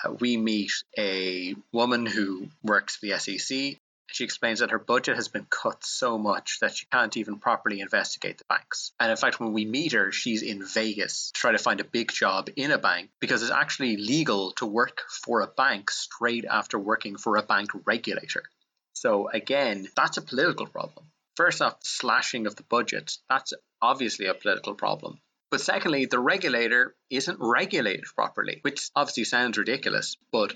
uh, 0.03 0.13
we 0.13 0.37
meet 0.37 0.73
a 0.99 1.55
woman 1.73 2.07
who 2.07 2.49
works 2.63 2.97
for 2.97 3.07
the 3.07 3.19
SEC. 3.19 3.79
She 4.07 4.25
explains 4.25 4.61
that 4.61 4.71
her 4.71 4.79
budget 4.79 5.17
has 5.17 5.29
been 5.29 5.47
cut 5.51 5.85
so 5.85 6.19
much 6.19 6.61
that 6.61 6.77
she 6.77 6.87
can't 6.87 7.17
even 7.17 7.39
properly 7.39 7.81
investigate 7.81 8.39
the 8.39 8.45
banks. 8.49 8.93
And 9.01 9.11
in 9.11 9.17
fact, 9.17 9.41
when 9.41 9.53
we 9.53 9.65
meet 9.65 9.93
her, 9.93 10.13
she's 10.13 10.43
in 10.43 10.65
Vegas 10.65 11.33
to 11.33 11.41
try 11.41 11.53
to 11.53 11.59
find 11.59 11.81
a 11.81 11.85
big 11.85 12.13
job 12.13 12.49
in 12.55 12.71
a 12.71 12.79
bank 12.79 13.11
because 13.21 13.43
it's 13.43 13.51
actually 13.51 13.97
legal 13.97 14.53
to 14.53 14.67
work 14.67 15.03
for 15.25 15.41
a 15.41 15.49
bank 15.49 15.91
straight 15.91 16.45
after 16.45 16.79
working 16.79 17.17
for 17.17 17.37
a 17.37 17.43
bank 17.43 17.71
regulator. 17.87 18.45
So 18.93 19.29
again, 19.29 19.89
that's 19.97 20.17
a 20.17 20.23
political 20.23 20.67
problem. 20.67 21.07
First 21.37 21.61
off, 21.61 21.79
slashing 21.83 22.47
of 22.47 22.55
the 22.55 22.63
budget. 22.63 23.19
That's 23.29 23.53
obviously 23.83 24.27
a 24.27 24.35
political 24.35 24.75
problem. 24.75 25.19
But 25.55 25.61
secondly, 25.61 26.07
the 26.07 26.19
regulator 26.19 26.97
isn't 27.11 27.39
regulated 27.39 28.07
properly, 28.17 28.59
which 28.63 28.91
obviously 28.97 29.23
sounds 29.23 29.57
ridiculous. 29.57 30.17
But 30.33 30.53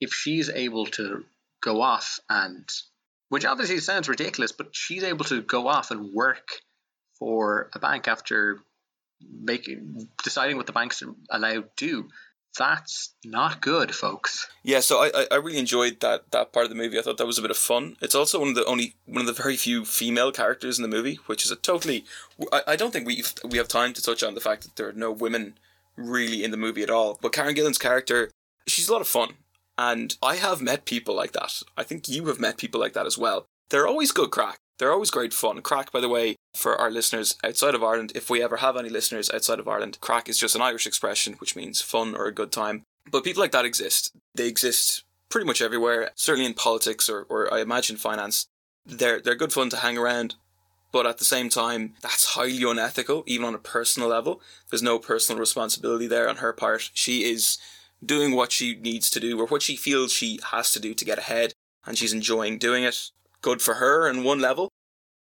if 0.00 0.14
she's 0.14 0.48
able 0.48 0.86
to 0.86 1.24
go 1.60 1.82
off 1.82 2.20
and, 2.28 2.64
which 3.28 3.44
obviously 3.44 3.78
sounds 3.78 4.08
ridiculous, 4.08 4.52
but 4.52 4.68
she's 4.70 5.02
able 5.02 5.24
to 5.24 5.42
go 5.42 5.66
off 5.66 5.90
and 5.90 6.14
work 6.14 6.46
for 7.18 7.70
a 7.74 7.80
bank 7.80 8.06
after 8.06 8.60
making 9.20 10.08
deciding 10.22 10.56
what 10.56 10.66
the 10.68 10.72
banks 10.72 11.02
allowed 11.28 11.76
to 11.78 11.86
do 11.88 12.08
that's 12.56 13.14
not 13.24 13.60
good, 13.60 13.94
folks. 13.94 14.48
Yeah, 14.62 14.80
so 14.80 14.98
I, 15.02 15.26
I 15.30 15.36
really 15.36 15.58
enjoyed 15.58 16.00
that 16.00 16.30
that 16.32 16.52
part 16.52 16.64
of 16.64 16.70
the 16.70 16.76
movie. 16.76 16.98
I 16.98 17.02
thought 17.02 17.18
that 17.18 17.26
was 17.26 17.38
a 17.38 17.42
bit 17.42 17.50
of 17.50 17.56
fun. 17.56 17.96
It's 18.00 18.14
also 18.14 18.40
one 18.40 18.48
of 18.50 18.54
the 18.54 18.64
only 18.64 18.94
one 19.06 19.20
of 19.20 19.26
the 19.26 19.42
very 19.42 19.56
few 19.56 19.84
female 19.84 20.32
characters 20.32 20.78
in 20.78 20.82
the 20.82 20.96
movie, 20.96 21.18
which 21.26 21.44
is 21.44 21.50
a 21.50 21.56
totally. 21.56 22.04
I, 22.52 22.62
I 22.68 22.76
don't 22.76 22.92
think 22.92 23.06
we 23.06 23.22
we 23.48 23.58
have 23.58 23.68
time 23.68 23.92
to 23.94 24.02
touch 24.02 24.22
on 24.22 24.34
the 24.34 24.40
fact 24.40 24.62
that 24.62 24.76
there 24.76 24.88
are 24.88 24.92
no 24.92 25.10
women 25.10 25.58
really 25.96 26.44
in 26.44 26.50
the 26.50 26.56
movie 26.56 26.82
at 26.82 26.90
all. 26.90 27.18
But 27.20 27.32
Karen 27.32 27.54
Gillan's 27.54 27.78
character, 27.78 28.30
she's 28.66 28.88
a 28.88 28.92
lot 28.92 29.00
of 29.00 29.08
fun, 29.08 29.34
and 29.78 30.16
I 30.22 30.36
have 30.36 30.62
met 30.62 30.84
people 30.84 31.14
like 31.14 31.32
that. 31.32 31.62
I 31.76 31.82
think 31.82 32.08
you 32.08 32.26
have 32.26 32.40
met 32.40 32.58
people 32.58 32.80
like 32.80 32.92
that 32.94 33.06
as 33.06 33.18
well. 33.18 33.46
They're 33.70 33.86
always 33.86 34.12
good 34.12 34.30
craic. 34.30 34.58
They're 34.80 34.92
always 34.92 35.10
great 35.10 35.34
fun. 35.34 35.60
Craic, 35.60 35.92
by 35.92 36.00
the 36.00 36.08
way, 36.08 36.36
for 36.56 36.74
our 36.74 36.90
listeners 36.90 37.36
outside 37.44 37.74
of 37.74 37.84
Ireland, 37.84 38.12
if 38.14 38.30
we 38.30 38.42
ever 38.42 38.56
have 38.56 38.78
any 38.78 38.88
listeners 38.88 39.30
outside 39.30 39.58
of 39.58 39.68
Ireland, 39.68 39.98
craic 40.00 40.26
is 40.26 40.38
just 40.38 40.56
an 40.56 40.62
Irish 40.62 40.86
expression 40.86 41.34
which 41.34 41.54
means 41.54 41.82
fun 41.82 42.14
or 42.16 42.24
a 42.24 42.32
good 42.32 42.50
time. 42.50 42.84
But 43.10 43.22
people 43.22 43.42
like 43.42 43.52
that 43.52 43.66
exist. 43.66 44.16
They 44.34 44.48
exist 44.48 45.04
pretty 45.28 45.46
much 45.46 45.60
everywhere, 45.60 46.12
certainly 46.14 46.46
in 46.46 46.54
politics 46.54 47.10
or, 47.10 47.26
or 47.28 47.52
I 47.52 47.60
imagine 47.60 47.98
finance. 47.98 48.46
They're, 48.86 49.20
they're 49.20 49.34
good 49.34 49.52
fun 49.52 49.68
to 49.68 49.76
hang 49.76 49.98
around, 49.98 50.36
but 50.92 51.06
at 51.06 51.18
the 51.18 51.26
same 51.26 51.50
time, 51.50 51.92
that's 52.00 52.34
highly 52.34 52.62
unethical, 52.62 53.22
even 53.26 53.44
on 53.44 53.54
a 53.54 53.58
personal 53.58 54.08
level. 54.08 54.40
There's 54.70 54.82
no 54.82 54.98
personal 54.98 55.38
responsibility 55.38 56.06
there 56.06 56.26
on 56.26 56.36
her 56.36 56.54
part. 56.54 56.88
She 56.94 57.30
is 57.30 57.58
doing 58.02 58.34
what 58.34 58.50
she 58.50 58.76
needs 58.76 59.10
to 59.10 59.20
do 59.20 59.38
or 59.38 59.44
what 59.44 59.60
she 59.60 59.76
feels 59.76 60.10
she 60.10 60.40
has 60.52 60.72
to 60.72 60.80
do 60.80 60.94
to 60.94 61.04
get 61.04 61.18
ahead, 61.18 61.52
and 61.84 61.98
she's 61.98 62.14
enjoying 62.14 62.56
doing 62.56 62.82
it 62.82 63.10
good 63.42 63.62
for 63.62 63.74
her 63.74 64.08
in 64.08 64.24
one 64.24 64.40
level. 64.40 64.68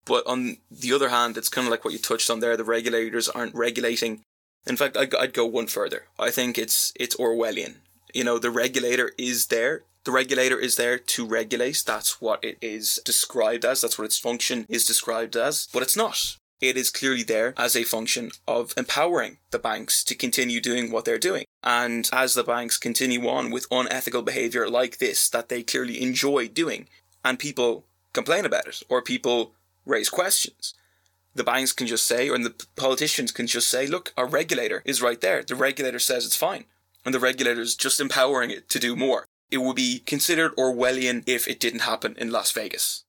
But 0.05 0.25
on 0.25 0.57
the 0.69 0.93
other 0.93 1.09
hand, 1.09 1.37
it's 1.37 1.49
kind 1.49 1.67
of 1.67 1.71
like 1.71 1.85
what 1.85 1.93
you 1.93 1.99
touched 1.99 2.29
on 2.29 2.39
there. 2.39 2.57
The 2.57 2.63
regulators 2.63 3.29
aren't 3.29 3.55
regulating. 3.55 4.21
In 4.65 4.77
fact, 4.77 4.97
I'd, 4.97 5.13
I'd 5.15 5.33
go 5.33 5.45
one 5.45 5.67
further. 5.67 6.07
I 6.19 6.31
think 6.31 6.57
it's 6.57 6.91
it's 6.95 7.15
Orwellian. 7.15 7.75
You 8.13 8.23
know, 8.23 8.39
the 8.39 8.51
regulator 8.51 9.11
is 9.17 9.47
there. 9.47 9.83
The 10.03 10.11
regulator 10.11 10.57
is 10.57 10.75
there 10.75 10.97
to 10.97 11.25
regulate. 11.25 11.83
That's 11.85 12.19
what 12.19 12.43
it 12.43 12.57
is 12.61 12.99
described 13.05 13.63
as. 13.63 13.81
That's 13.81 13.97
what 13.97 14.05
its 14.05 14.17
function 14.17 14.65
is 14.67 14.85
described 14.85 15.35
as. 15.35 15.67
But 15.71 15.83
it's 15.83 15.95
not. 15.95 16.37
It 16.59 16.77
is 16.77 16.91
clearly 16.91 17.23
there 17.23 17.53
as 17.57 17.75
a 17.75 17.83
function 17.83 18.31
of 18.47 18.73
empowering 18.77 19.37
the 19.49 19.59
banks 19.59 20.03
to 20.03 20.15
continue 20.15 20.61
doing 20.61 20.91
what 20.91 21.05
they're 21.05 21.17
doing. 21.17 21.45
And 21.63 22.09
as 22.13 22.33
the 22.33 22.43
banks 22.43 22.77
continue 22.77 23.27
on 23.27 23.49
with 23.49 23.67
unethical 23.71 24.21
behavior 24.21 24.69
like 24.69 24.97
this 24.97 25.29
that 25.29 25.49
they 25.49 25.63
clearly 25.63 26.01
enjoy 26.01 26.47
doing, 26.47 26.87
and 27.23 27.39
people 27.39 27.85
complain 28.13 28.45
about 28.45 28.67
it 28.67 28.81
or 28.89 29.01
people 29.01 29.53
raise 29.85 30.09
questions. 30.09 30.73
The 31.33 31.43
banks 31.43 31.71
can 31.71 31.87
just 31.87 32.05
say, 32.05 32.29
or 32.29 32.37
the 32.37 32.53
politicians 32.75 33.31
can 33.31 33.47
just 33.47 33.69
say, 33.69 33.87
look, 33.87 34.13
our 34.17 34.27
regulator 34.27 34.81
is 34.85 35.01
right 35.01 35.19
there. 35.21 35.43
The 35.43 35.55
regulator 35.55 35.99
says 35.99 36.25
it's 36.25 36.35
fine. 36.35 36.65
And 37.05 37.15
the 37.15 37.19
regulator 37.19 37.61
is 37.61 37.75
just 37.75 37.99
empowering 37.99 38.51
it 38.51 38.69
to 38.69 38.79
do 38.79 38.95
more. 38.95 39.25
It 39.49 39.57
would 39.57 39.75
be 39.75 39.99
considered 39.99 40.55
Orwellian 40.55 41.23
if 41.25 41.47
it 41.47 41.59
didn't 41.59 41.81
happen 41.81 42.15
in 42.17 42.31
Las 42.31 42.51
Vegas. 42.51 43.05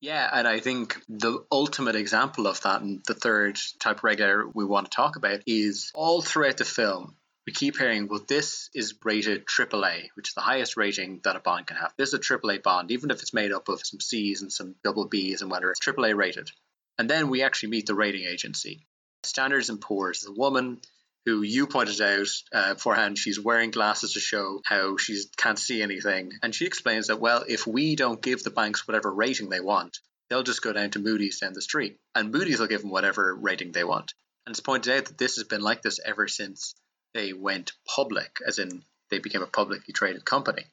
Yeah, 0.00 0.28
and 0.32 0.46
I 0.46 0.60
think 0.60 1.00
the 1.08 1.44
ultimate 1.50 1.96
example 1.96 2.46
of 2.46 2.60
that, 2.62 2.82
and 2.82 3.02
the 3.06 3.14
third 3.14 3.58
type 3.80 3.98
of 3.98 4.04
regulator 4.04 4.46
we 4.46 4.64
want 4.64 4.90
to 4.90 4.94
talk 4.94 5.16
about, 5.16 5.40
is 5.46 5.90
all 5.94 6.22
throughout 6.22 6.58
the 6.58 6.64
film, 6.64 7.16
we 7.46 7.52
keep 7.52 7.78
hearing, 7.78 8.08
well, 8.08 8.24
this 8.26 8.68
is 8.74 8.94
rated 9.04 9.46
AAA, 9.46 10.08
which 10.14 10.30
is 10.30 10.34
the 10.34 10.40
highest 10.40 10.76
rating 10.76 11.20
that 11.22 11.36
a 11.36 11.40
bond 11.40 11.68
can 11.68 11.76
have. 11.76 11.94
This 11.96 12.12
is 12.12 12.14
a 12.14 12.18
AAA 12.18 12.62
bond, 12.62 12.90
even 12.90 13.10
if 13.10 13.22
it's 13.22 13.32
made 13.32 13.52
up 13.52 13.68
of 13.68 13.86
some 13.86 14.00
C's 14.00 14.42
and 14.42 14.52
some 14.52 14.74
double 14.82 15.06
B's 15.06 15.42
and 15.42 15.50
whatever, 15.50 15.70
it's 15.70 15.86
AAA 15.86 16.16
rated. 16.16 16.50
And 16.98 17.08
then 17.08 17.28
we 17.28 17.42
actually 17.42 17.70
meet 17.70 17.86
the 17.86 17.94
rating 17.94 18.24
agency. 18.24 18.86
Standards 19.22 19.70
and 19.70 19.80
Poor's, 19.80 20.22
the 20.22 20.32
woman 20.32 20.80
who 21.24 21.42
you 21.42 21.68
pointed 21.68 22.00
out 22.00 22.26
uh, 22.52 22.74
beforehand, 22.74 23.16
she's 23.16 23.38
wearing 23.38 23.70
glasses 23.70 24.14
to 24.14 24.20
show 24.20 24.60
how 24.64 24.96
she 24.96 25.20
can't 25.36 25.58
see 25.58 25.82
anything. 25.82 26.32
And 26.42 26.54
she 26.54 26.66
explains 26.66 27.08
that, 27.08 27.20
well, 27.20 27.44
if 27.46 27.66
we 27.66 27.94
don't 27.94 28.22
give 28.22 28.42
the 28.42 28.50
banks 28.50 28.88
whatever 28.88 29.12
rating 29.12 29.50
they 29.50 29.60
want, 29.60 29.98
they'll 30.28 30.42
just 30.42 30.62
go 30.62 30.72
down 30.72 30.90
to 30.90 30.98
Moody's 30.98 31.40
down 31.40 31.52
the 31.52 31.62
street. 31.62 31.98
And 32.14 32.32
Moody's 32.32 32.58
will 32.58 32.66
give 32.66 32.82
them 32.82 32.90
whatever 32.90 33.36
rating 33.36 33.70
they 33.70 33.84
want. 33.84 34.14
And 34.46 34.52
it's 34.52 34.60
pointed 34.60 34.96
out 34.96 35.04
that 35.06 35.18
this 35.18 35.36
has 35.36 35.44
been 35.44 35.60
like 35.60 35.82
this 35.82 36.00
ever 36.04 36.28
since 36.28 36.74
they 37.16 37.32
went 37.32 37.72
public, 37.86 38.38
as 38.46 38.58
in 38.58 38.84
they 39.10 39.18
became 39.18 39.42
a 39.42 39.46
publicly 39.46 39.94
traded 39.94 40.24
company. 40.24 40.64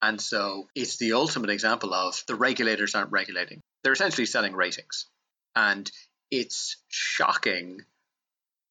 And 0.00 0.20
so 0.20 0.68
it's 0.74 0.96
the 0.96 1.12
ultimate 1.12 1.50
example 1.50 1.92
of 1.92 2.22
the 2.26 2.34
regulators 2.34 2.94
aren't 2.94 3.12
regulating. 3.12 3.60
They're 3.82 3.92
essentially 3.92 4.26
selling 4.26 4.54
ratings. 4.54 5.06
And 5.54 5.90
it's 6.30 6.76
shocking 6.88 7.82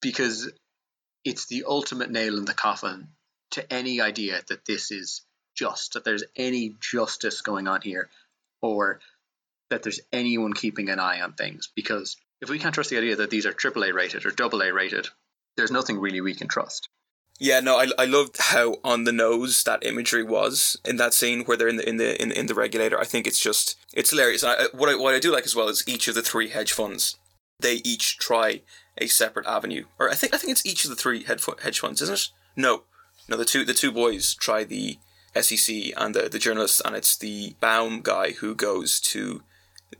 because 0.01 0.51
it's 1.23 1.47
the 1.47 1.65
ultimate 1.67 2.11
nail 2.11 2.37
in 2.37 2.45
the 2.45 2.53
coffin 2.53 3.09
to 3.51 3.73
any 3.73 4.01
idea 4.01 4.41
that 4.49 4.65
this 4.65 4.91
is 4.91 5.21
just, 5.55 5.93
that 5.93 6.03
there's 6.03 6.23
any 6.35 6.75
justice 6.79 7.41
going 7.41 7.67
on 7.67 7.81
here, 7.81 8.09
or 8.61 8.99
that 9.69 9.83
there's 9.83 10.01
anyone 10.11 10.53
keeping 10.53 10.89
an 10.89 10.99
eye 10.99 11.21
on 11.21 11.33
things. 11.33 11.69
Because 11.75 12.17
if 12.41 12.49
we 12.49 12.59
can't 12.59 12.75
trust 12.75 12.89
the 12.89 12.97
idea 12.97 13.15
that 13.17 13.29
these 13.29 13.45
are 13.45 13.53
AAA 13.53 13.93
rated 13.93 14.25
or 14.25 14.33
AA 14.43 14.73
rated, 14.73 15.07
there's 15.57 15.71
nothing 15.71 15.99
really 15.99 16.21
we 16.21 16.35
can 16.35 16.47
trust. 16.47 16.89
Yeah, 17.37 17.59
no, 17.59 17.77
I, 17.77 17.87
I 17.99 18.05
loved 18.05 18.37
how 18.39 18.77
on 18.83 19.03
the 19.03 19.11
nose 19.11 19.63
that 19.63 19.85
imagery 19.85 20.23
was 20.23 20.77
in 20.85 20.95
that 20.97 21.13
scene 21.13 21.43
where 21.43 21.57
they're 21.57 21.67
in 21.67 21.75
the 21.75 21.87
in 21.87 21.97
the 21.97 22.21
in, 22.21 22.31
in 22.31 22.45
the 22.45 22.53
regulator. 22.53 22.97
I 22.97 23.03
think 23.03 23.27
it's 23.27 23.39
just 23.39 23.77
it's 23.93 24.11
hilarious. 24.11 24.43
I, 24.43 24.53
uh, 24.53 24.67
what 24.73 24.89
I 24.89 24.95
what 24.95 25.13
I 25.13 25.19
do 25.19 25.33
like 25.33 25.45
as 25.45 25.55
well 25.55 25.67
is 25.67 25.83
each 25.85 26.07
of 26.07 26.15
the 26.15 26.21
three 26.21 26.49
hedge 26.49 26.71
funds, 26.71 27.17
they 27.59 27.75
each 27.83 28.17
try 28.17 28.61
a 28.97 29.07
separate 29.07 29.45
avenue, 29.47 29.85
or 29.99 30.09
I 30.09 30.15
think 30.15 30.33
I 30.33 30.37
think 30.37 30.51
it's 30.51 30.65
each 30.65 30.85
of 30.85 30.89
the 30.89 30.95
three 30.95 31.23
hedge 31.23 31.79
funds, 31.79 32.01
isn't 32.01 32.15
it? 32.15 32.29
No, 32.55 32.83
no, 33.27 33.35
the 33.35 33.43
two 33.43 33.65
the 33.65 33.73
two 33.73 33.91
boys 33.91 34.33
try 34.33 34.63
the 34.63 34.97
SEC 35.39 35.75
and 35.97 36.15
the 36.15 36.29
the 36.29 36.39
journalists, 36.39 36.81
and 36.85 36.95
it's 36.95 37.17
the 37.17 37.55
Baum 37.59 37.99
guy 38.01 38.31
who 38.31 38.55
goes 38.55 39.01
to 39.01 39.43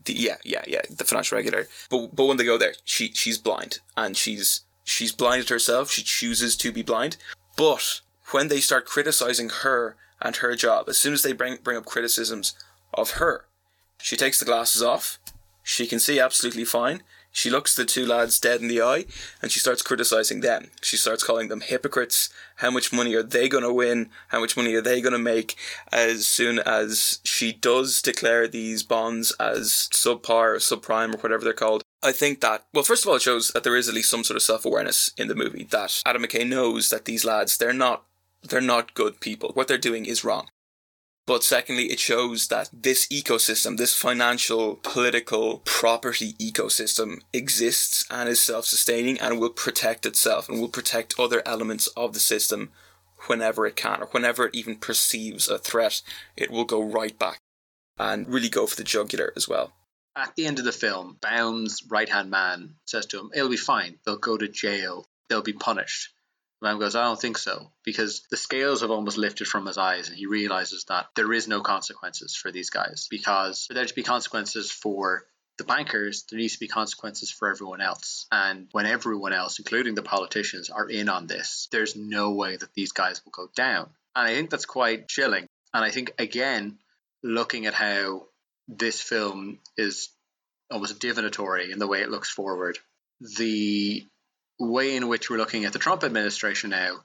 the 0.06 0.14
yeah 0.14 0.38
yeah 0.46 0.64
yeah 0.68 0.82
the 0.90 1.04
financial 1.04 1.36
regulator. 1.36 1.68
But 1.90 2.16
but 2.16 2.26
when 2.28 2.38
they 2.38 2.46
go 2.46 2.58
there, 2.58 2.76
she 2.86 3.12
she's 3.14 3.38
blind 3.38 3.80
and 3.98 4.16
she's 4.16 4.62
she's 4.86 5.12
blinded 5.12 5.50
herself. 5.50 5.92
She 5.92 6.04
chooses 6.04 6.56
to 6.56 6.72
be 6.72 6.82
blind. 6.82 7.18
But 7.58 8.00
when 8.32 8.48
they 8.48 8.62
start 8.62 8.86
criticizing 8.86 9.50
her 9.50 9.98
and 10.22 10.38
her 10.38 10.56
job, 10.56 10.88
as 10.88 10.98
soon 10.98 11.14
as 11.14 11.24
they 11.24 11.34
bring, 11.34 11.58
bring 11.62 11.76
up 11.76 11.86
criticisms 11.86 12.56
of 12.94 13.12
her, 13.12 13.46
she 14.02 14.16
takes 14.16 14.40
the 14.40 14.46
glasses 14.46 14.82
off. 14.82 15.20
She 15.64 15.88
can 15.88 16.00
see 16.00 16.20
absolutely 16.20 16.64
fine. 16.64 17.02
She 17.32 17.50
looks 17.50 17.76
the 17.76 17.84
two 17.84 18.06
lads 18.06 18.40
dead 18.40 18.62
in 18.62 18.70
the 18.70 18.82
eye 18.82 19.06
and 19.42 19.52
she 19.52 19.60
starts 19.60 19.82
criticizing 19.82 20.40
them. 20.40 20.72
She 20.82 20.96
starts 20.96 21.22
calling 21.22 21.50
them 21.50 21.60
hypocrites. 21.60 22.30
How 22.58 22.72
much 22.72 22.94
money 22.94 23.14
are 23.14 23.24
they 23.24 23.50
going 23.50 23.66
to 23.66 23.74
win? 23.74 24.10
How 24.30 24.40
much 24.40 24.56
money 24.56 24.74
are 24.76 24.82
they 24.82 25.02
going 25.02 25.12
to 25.12 25.20
make? 25.20 25.58
As 25.92 26.30
soon 26.30 26.60
as 26.60 27.20
she 27.26 27.52
does 27.52 28.02
declare 28.02 28.48
these 28.48 28.84
bonds 28.84 29.32
as 29.38 29.90
subpar, 29.92 30.54
or 30.54 30.58
subprime, 30.60 31.14
or 31.14 31.18
whatever 31.18 31.44
they're 31.44 31.52
called, 31.52 31.84
I 32.06 32.12
think 32.12 32.42
that, 32.42 32.66
well, 32.72 32.84
first 32.84 33.04
of 33.04 33.10
all, 33.10 33.16
it 33.16 33.24
shows 33.24 33.50
that 33.50 33.64
there 33.64 33.76
is 33.76 33.90
at 33.90 33.96
least 33.96 34.12
some 34.12 34.24
sort 34.24 34.38
of 34.38 34.44
self 34.44 34.64
awareness 34.64 35.12
in 35.18 35.28
the 35.28 35.34
movie 35.34 35.64
that 35.72 36.04
Adam 36.06 36.22
McKay 36.22 36.48
knows 36.48 36.90
that 36.90 37.06
these 37.06 37.26
lads, 37.26 37.58
they're 37.58 37.74
not, 37.74 38.06
they're 38.44 38.62
not 38.62 38.94
good 38.94 39.20
people. 39.20 39.50
What 39.56 39.68
they're 39.68 39.80
doing 39.80 40.06
is 40.06 40.24
wrong. 40.24 40.50
But 41.26 41.44
secondly, 41.44 41.86
it 41.86 42.00
shows 42.00 42.50
that 42.50 42.70
this 42.72 43.08
ecosystem, 43.08 43.78
this 43.78 43.96
financial, 43.96 44.76
political, 44.84 45.64
property 45.66 46.34
ecosystem 46.34 47.22
exists 47.34 48.06
and 48.12 48.30
is 48.30 48.40
self 48.40 48.66
sustaining 48.66 49.20
and 49.20 49.40
will 49.40 49.50
protect 49.50 50.06
itself 50.06 50.48
and 50.48 50.62
will 50.62 50.70
protect 50.70 51.20
other 51.20 51.42
elements 51.44 51.88
of 51.98 52.14
the 52.14 52.20
system 52.20 52.70
whenever 53.26 53.66
it 53.66 53.76
can 53.76 54.04
or 54.04 54.08
whenever 54.12 54.46
it 54.46 54.54
even 54.54 54.76
perceives 54.76 55.50
a 55.50 55.58
threat. 55.58 56.04
It 56.38 56.52
will 56.52 56.66
go 56.66 56.84
right 56.84 57.18
back 57.18 57.40
and 57.98 58.30
really 58.30 58.50
go 58.50 58.68
for 58.68 58.76
the 58.76 58.84
jugular 58.84 59.34
as 59.36 59.50
well 59.50 59.74
at 60.16 60.36
the 60.36 60.46
end 60.46 60.60
of 60.60 60.66
the 60.66 60.72
film, 60.72 61.18
Baum's 61.22 61.84
right 61.90 62.10
hand 62.10 62.30
man 62.30 62.76
says 62.86 63.06
to 63.08 63.20
him, 63.20 63.32
It'll 63.34 63.50
be 63.50 63.58
fine. 63.58 64.00
They'll 64.06 64.18
go 64.18 64.38
to 64.38 64.48
jail. 64.48 65.06
They'll 65.30 65.42
be 65.42 65.54
punished. 65.54 66.10
Baum 66.62 66.80
goes, 66.80 66.96
I 66.96 67.04
don't 67.04 67.20
think 67.20 67.38
so, 67.38 67.72
because 67.84 68.24
the 68.32 68.38
scales 68.38 68.82
have 68.82 68.90
almost 68.90 69.18
lifted 69.18 69.48
from 69.48 69.66
his 69.66 69.78
eyes, 69.78 70.08
and 70.08 70.18
he 70.18 70.26
realizes 70.26 70.86
that 70.86 71.08
there 71.16 71.32
is 71.32 71.48
no 71.48 71.62
consequences 71.62 72.36
for 72.36 72.52
these 72.52 72.70
guys. 72.70 73.08
Because 73.10 73.66
for 73.68 73.74
there 73.74 73.86
to 73.86 73.94
be 73.94 74.04
consequences 74.04 74.72
for 74.72 75.26
the 75.58 75.64
bankers, 75.64 76.26
there 76.30 76.40
needs 76.40 76.54
to 76.54 76.60
be 76.60 76.68
consequences 76.68 77.30
for 77.30 77.50
everyone 77.50 77.82
else. 77.82 78.26
And 78.32 78.68
when 78.72 78.86
everyone 78.86 79.34
else, 79.34 79.60
including 79.60 79.96
the 79.96 80.02
politicians, 80.02 80.70
are 80.70 80.90
in 80.90 81.08
on 81.08 81.28
this, 81.28 81.68
there's 81.72 81.96
no 81.96 82.32
way 82.32 82.56
that 82.56 82.74
these 82.74 82.94
guys 82.94 83.22
will 83.24 83.32
go 83.32 83.50
down. 83.56 83.90
And 84.16 84.28
I 84.28 84.34
think 84.34 84.50
that's 84.50 84.66
quite 84.66 85.08
chilling. 85.08 85.48
And 85.74 85.84
I 85.84 85.92
think, 85.92 86.14
again, 86.18 86.80
looking 87.22 87.66
at 87.66 87.74
how 87.74 88.28
this 88.68 89.02
film 89.02 89.60
is 89.78 90.10
almost 90.72 91.00
divinatory 91.00 91.72
in 91.72 91.80
the 91.80 91.88
way 91.88 92.02
it 92.02 92.10
looks 92.10 92.30
forward. 92.30 92.80
The 93.38 94.06
way 94.60 94.96
in 94.96 95.08
which 95.08 95.30
we're 95.30 95.38
looking 95.38 95.66
at 95.66 95.74
the 95.74 95.80
Trump 95.80 96.04
administration 96.04 96.72
now 96.72 96.98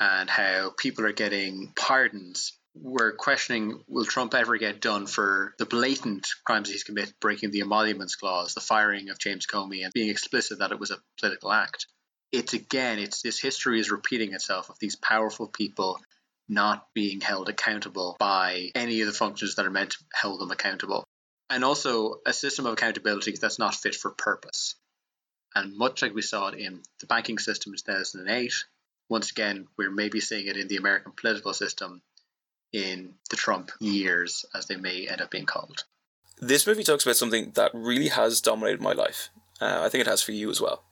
and 0.00 0.28
how 0.28 0.72
people 0.76 1.04
are 1.06 1.12
getting 1.12 1.72
pardons. 1.76 2.52
We're 2.74 3.12
questioning 3.12 3.82
will 3.88 4.04
Trump 4.04 4.34
ever 4.34 4.58
get 4.58 4.82
done 4.82 5.06
for 5.06 5.54
the 5.58 5.64
blatant 5.64 6.26
crimes 6.44 6.68
he's 6.68 6.84
committed, 6.84 7.14
breaking 7.20 7.50
the 7.50 7.62
emoluments 7.62 8.16
clause, 8.16 8.52
the 8.52 8.60
firing 8.60 9.08
of 9.08 9.18
James 9.18 9.46
Comey, 9.46 9.84
and 9.84 9.92
being 9.94 10.10
explicit 10.10 10.58
that 10.58 10.72
it 10.72 10.78
was 10.78 10.90
a 10.90 10.98
political 11.18 11.52
act. 11.52 11.86
It's 12.32 12.52
again, 12.52 12.98
it's 12.98 13.22
this 13.22 13.38
history 13.38 13.80
is 13.80 13.90
repeating 13.90 14.34
itself 14.34 14.68
of 14.68 14.78
these 14.78 14.96
powerful 14.96 15.48
people 15.48 16.00
not 16.48 16.86
being 16.94 17.20
held 17.20 17.48
accountable 17.48 18.16
by 18.18 18.70
any 18.74 19.00
of 19.00 19.06
the 19.06 19.12
functions 19.12 19.56
that 19.56 19.66
are 19.66 19.70
meant 19.70 19.90
to 19.92 19.98
hold 20.20 20.40
them 20.40 20.50
accountable. 20.50 21.04
And 21.48 21.64
also 21.64 22.20
a 22.26 22.32
system 22.32 22.66
of 22.66 22.72
accountability 22.72 23.34
that's 23.40 23.58
not 23.58 23.74
fit 23.74 23.94
for 23.94 24.10
purpose. 24.10 24.74
And 25.54 25.76
much 25.76 26.02
like 26.02 26.14
we 26.14 26.22
saw 26.22 26.48
it 26.48 26.58
in 26.58 26.82
the 27.00 27.06
banking 27.06 27.38
system 27.38 27.72
in 27.72 27.78
2008, 27.78 28.52
once 29.08 29.30
again, 29.30 29.66
we're 29.76 29.90
maybe 29.90 30.20
seeing 30.20 30.46
it 30.46 30.56
in 30.56 30.68
the 30.68 30.76
American 30.76 31.12
political 31.12 31.54
system 31.54 32.02
in 32.72 33.14
the 33.30 33.36
Trump 33.36 33.70
years, 33.80 34.44
as 34.54 34.66
they 34.66 34.76
may 34.76 35.06
end 35.06 35.20
up 35.20 35.30
being 35.30 35.46
called. 35.46 35.84
This 36.38 36.66
movie 36.66 36.84
talks 36.84 37.04
about 37.04 37.16
something 37.16 37.52
that 37.54 37.70
really 37.72 38.08
has 38.08 38.40
dominated 38.40 38.82
my 38.82 38.92
life. 38.92 39.30
Uh, 39.60 39.80
I 39.82 39.88
think 39.88 40.02
it 40.02 40.10
has 40.10 40.22
for 40.22 40.32
you 40.32 40.50
as 40.50 40.60
well. 40.60 40.82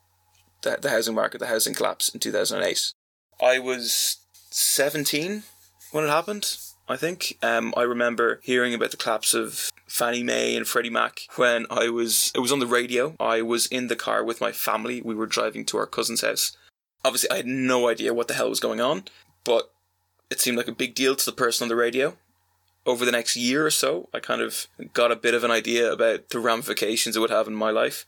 The, 0.62 0.78
the 0.80 0.90
housing 0.90 1.14
market, 1.14 1.38
the 1.38 1.48
housing 1.48 1.74
collapse 1.74 2.08
in 2.08 2.20
2008. 2.20 2.92
I 3.42 3.58
was 3.58 4.23
17 4.56 5.42
when 5.92 6.04
it 6.04 6.08
happened, 6.08 6.56
I 6.88 6.96
think. 6.96 7.38
Um, 7.42 7.74
I 7.76 7.82
remember 7.82 8.40
hearing 8.42 8.74
about 8.74 8.90
the 8.90 8.96
collapse 8.96 9.34
of 9.34 9.70
Fannie 9.86 10.22
Mae 10.22 10.56
and 10.56 10.66
Freddie 10.66 10.90
Mac 10.90 11.20
when 11.36 11.66
I 11.70 11.88
was, 11.88 12.32
it 12.34 12.40
was 12.40 12.52
on 12.52 12.58
the 12.58 12.66
radio. 12.66 13.14
I 13.18 13.42
was 13.42 13.66
in 13.66 13.88
the 13.88 13.96
car 13.96 14.24
with 14.24 14.40
my 14.40 14.52
family. 14.52 15.00
We 15.02 15.14
were 15.14 15.26
driving 15.26 15.64
to 15.66 15.78
our 15.78 15.86
cousin's 15.86 16.22
house 16.22 16.56
obviously 17.04 17.30
I 17.30 17.36
had 17.36 17.46
no 17.46 17.88
idea 17.88 18.14
what 18.14 18.28
the 18.28 18.34
hell 18.34 18.48
was 18.48 18.60
going 18.60 18.80
on, 18.80 19.04
but 19.44 19.70
it 20.30 20.40
seemed 20.40 20.56
like 20.56 20.68
a 20.68 20.72
big 20.72 20.94
deal 20.94 21.14
to 21.14 21.24
the 21.24 21.32
person 21.32 21.64
on 21.64 21.68
the 21.68 21.76
radio. 21.76 22.16
Over 22.86 23.04
the 23.04 23.12
next 23.12 23.36
year 23.36 23.64
or 23.64 23.70
so, 23.70 24.08
I 24.12 24.20
kind 24.20 24.42
of 24.42 24.66
got 24.92 25.12
a 25.12 25.16
bit 25.16 25.34
of 25.34 25.44
an 25.44 25.50
idea 25.50 25.90
about 25.90 26.30
the 26.30 26.38
ramifications 26.38 27.16
it 27.16 27.20
would 27.20 27.30
have 27.30 27.46
in 27.46 27.54
my 27.54 27.70
life. 27.70 28.04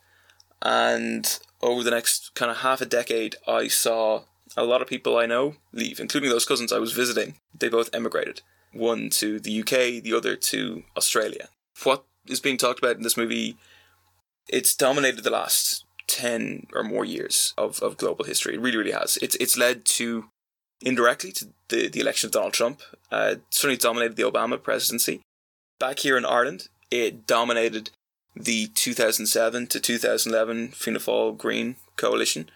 And 0.60 1.38
over 1.62 1.82
the 1.82 1.90
next 1.90 2.34
kind 2.34 2.50
of 2.50 2.58
half 2.58 2.80
a 2.80 2.86
decade, 2.86 3.36
I 3.46 3.68
saw 3.68 4.24
a 4.56 4.64
lot 4.64 4.82
of 4.82 4.88
people 4.88 5.16
I 5.16 5.26
know 5.26 5.56
leave, 5.72 6.00
including 6.00 6.30
those 6.30 6.44
cousins 6.44 6.72
I 6.72 6.78
was 6.78 6.92
visiting. 6.92 7.34
They 7.58 7.68
both 7.68 7.90
emigrated. 7.92 8.42
One 8.72 9.10
to 9.10 9.38
the 9.38 9.60
UK, 9.60 10.02
the 10.02 10.14
other 10.16 10.36
to 10.36 10.82
Australia. 10.96 11.48
What 11.82 12.04
is 12.26 12.40
being 12.40 12.56
talked 12.56 12.78
about 12.78 12.96
in 12.96 13.02
this 13.02 13.16
movie, 13.16 13.56
it's 14.48 14.74
dominated 14.74 15.22
the 15.22 15.30
last 15.30 15.84
10 16.08 16.68
or 16.72 16.82
more 16.82 17.04
years 17.04 17.52
of, 17.58 17.80
of 17.82 17.96
global 17.96 18.24
history. 18.24 18.54
It 18.54 18.60
really, 18.60 18.78
really 18.78 18.92
has. 18.92 19.18
It's, 19.18 19.36
it's 19.36 19.56
led 19.56 19.84
to, 19.86 20.26
indirectly, 20.80 21.32
to 21.32 21.48
the, 21.68 21.88
the 21.88 22.00
election 22.00 22.28
of 22.28 22.32
Donald 22.32 22.52
Trump. 22.52 22.80
Uh, 23.10 23.36
certainly 23.50 23.76
dominated 23.76 24.16
the 24.16 24.30
Obama 24.30 24.62
presidency. 24.62 25.20
Back 25.78 26.00
here 26.00 26.16
in 26.16 26.24
Ireland, 26.24 26.68
it 26.90 27.26
dominated 27.26 27.90
the 28.34 28.68
2007 28.68 29.66
to 29.68 29.80
2011 29.80 30.68
Fianna 30.68 30.98
Fáil 30.98 31.36
Green 31.36 31.76
coalition. 31.96 32.50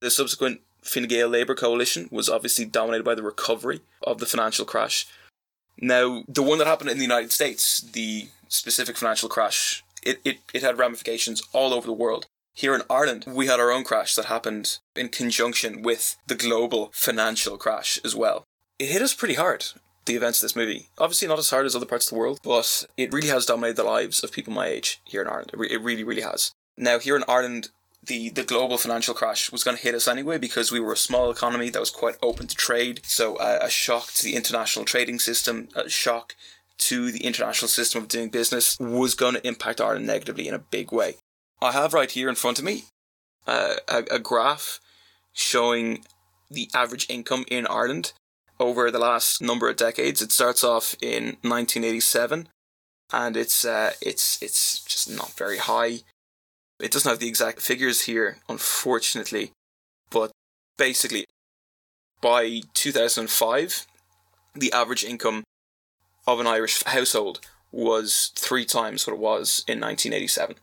The 0.00 0.10
subsequent 0.10 0.60
Fine 0.86 1.08
Gael 1.08 1.28
Labour 1.28 1.54
coalition 1.54 2.08
was 2.10 2.28
obviously 2.28 2.64
dominated 2.64 3.04
by 3.04 3.14
the 3.14 3.22
recovery 3.22 3.80
of 4.02 4.18
the 4.18 4.26
financial 4.26 4.64
crash. 4.64 5.06
Now, 5.78 6.22
the 6.28 6.42
one 6.42 6.58
that 6.58 6.66
happened 6.66 6.90
in 6.90 6.96
the 6.96 7.02
United 7.04 7.32
States, 7.32 7.80
the 7.80 8.28
specific 8.48 8.96
financial 8.96 9.28
crash, 9.28 9.84
it, 10.02 10.20
it, 10.24 10.38
it 10.54 10.62
had 10.62 10.78
ramifications 10.78 11.42
all 11.52 11.74
over 11.74 11.86
the 11.86 11.92
world. 11.92 12.26
Here 12.54 12.74
in 12.74 12.82
Ireland, 12.88 13.26
we 13.28 13.48
had 13.48 13.60
our 13.60 13.70
own 13.70 13.84
crash 13.84 14.14
that 14.14 14.26
happened 14.26 14.78
in 14.94 15.10
conjunction 15.10 15.82
with 15.82 16.16
the 16.26 16.34
global 16.34 16.90
financial 16.94 17.58
crash 17.58 18.00
as 18.02 18.14
well. 18.14 18.44
It 18.78 18.88
hit 18.88 19.02
us 19.02 19.12
pretty 19.12 19.34
hard, 19.34 19.66
the 20.06 20.14
events 20.14 20.38
of 20.38 20.46
this 20.46 20.56
movie. 20.56 20.88
Obviously, 20.96 21.28
not 21.28 21.38
as 21.38 21.50
hard 21.50 21.66
as 21.66 21.76
other 21.76 21.84
parts 21.84 22.06
of 22.06 22.10
the 22.10 22.18
world, 22.18 22.38
but 22.42 22.86
it 22.96 23.12
really 23.12 23.28
has 23.28 23.44
dominated 23.44 23.76
the 23.76 23.84
lives 23.84 24.24
of 24.24 24.32
people 24.32 24.54
my 24.54 24.68
age 24.68 25.02
here 25.04 25.20
in 25.20 25.28
Ireland. 25.28 25.50
It, 25.52 25.72
it 25.72 25.82
really, 25.82 26.04
really 26.04 26.22
has. 26.22 26.52
Now, 26.78 26.98
here 26.98 27.16
in 27.16 27.24
Ireland, 27.28 27.68
the, 28.06 28.30
the 28.30 28.44
global 28.44 28.78
financial 28.78 29.14
crash 29.14 29.50
was 29.50 29.64
going 29.64 29.76
to 29.76 29.82
hit 29.82 29.94
us 29.94 30.08
anyway 30.08 30.38
because 30.38 30.70
we 30.70 30.80
were 30.80 30.92
a 30.92 30.96
small 30.96 31.30
economy 31.30 31.70
that 31.70 31.80
was 31.80 31.90
quite 31.90 32.16
open 32.22 32.46
to 32.46 32.56
trade. 32.56 33.00
So, 33.04 33.36
uh, 33.36 33.58
a 33.62 33.70
shock 33.70 34.12
to 34.12 34.24
the 34.24 34.36
international 34.36 34.84
trading 34.84 35.18
system, 35.18 35.68
a 35.74 35.88
shock 35.88 36.34
to 36.78 37.10
the 37.10 37.24
international 37.24 37.68
system 37.68 38.02
of 38.02 38.08
doing 38.08 38.28
business 38.28 38.76
was 38.78 39.14
going 39.14 39.34
to 39.34 39.46
impact 39.46 39.80
Ireland 39.80 40.06
negatively 40.06 40.46
in 40.46 40.54
a 40.54 40.58
big 40.58 40.92
way. 40.92 41.16
I 41.60 41.72
have 41.72 41.94
right 41.94 42.10
here 42.10 42.28
in 42.28 42.34
front 42.34 42.58
of 42.58 42.64
me 42.64 42.84
uh, 43.46 43.76
a, 43.88 44.04
a 44.12 44.18
graph 44.18 44.80
showing 45.32 46.04
the 46.50 46.68
average 46.74 47.06
income 47.08 47.44
in 47.48 47.66
Ireland 47.66 48.12
over 48.58 48.90
the 48.90 48.98
last 48.98 49.40
number 49.42 49.68
of 49.68 49.76
decades. 49.76 50.22
It 50.22 50.32
starts 50.32 50.62
off 50.62 50.94
in 51.00 51.36
1987, 51.42 52.48
and 53.12 53.36
it's 53.36 53.64
uh, 53.64 53.92
it's 54.00 54.42
it's 54.42 54.82
just 54.84 55.10
not 55.10 55.32
very 55.32 55.58
high. 55.58 56.00
It 56.80 56.90
doesn't 56.90 57.08
have 57.08 57.18
the 57.18 57.28
exact 57.28 57.60
figures 57.60 58.02
here, 58.02 58.38
unfortunately, 58.48 59.52
but 60.10 60.30
basically, 60.76 61.24
by 62.20 62.60
2005, 62.74 63.86
the 64.54 64.72
average 64.72 65.04
income 65.04 65.44
of 66.26 66.40
an 66.40 66.46
Irish 66.46 66.82
household 66.84 67.40
was 67.72 68.32
three 68.34 68.64
times 68.64 69.06
what 69.06 69.14
it 69.14 69.20
was 69.20 69.64
in 69.66 69.80
1987 69.80 70.56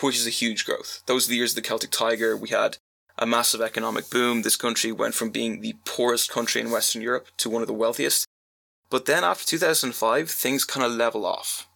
which 0.00 0.16
is 0.16 0.26
a 0.26 0.30
huge 0.30 0.64
growth. 0.64 1.02
Those 1.06 1.26
are 1.26 1.30
the 1.30 1.36
years 1.36 1.52
of 1.52 1.56
the 1.56 1.68
Celtic 1.68 1.90
Tiger. 1.90 2.36
We 2.36 2.50
had 2.50 2.78
a 3.18 3.26
massive 3.26 3.60
economic 3.60 4.10
boom. 4.10 4.42
This 4.42 4.56
country 4.56 4.92
went 4.92 5.14
from 5.14 5.30
being 5.30 5.60
the 5.60 5.74
poorest 5.84 6.30
country 6.30 6.60
in 6.60 6.70
Western 6.70 7.02
Europe 7.02 7.28
to 7.38 7.50
one 7.50 7.62
of 7.62 7.68
the 7.68 7.74
wealthiest. 7.74 8.26
But 8.90 9.06
then 9.06 9.24
after 9.24 9.44
2005, 9.46 10.30
things 10.30 10.64
kind 10.64 10.84
of 10.84 10.92
level 10.92 11.24
off. 11.24 11.66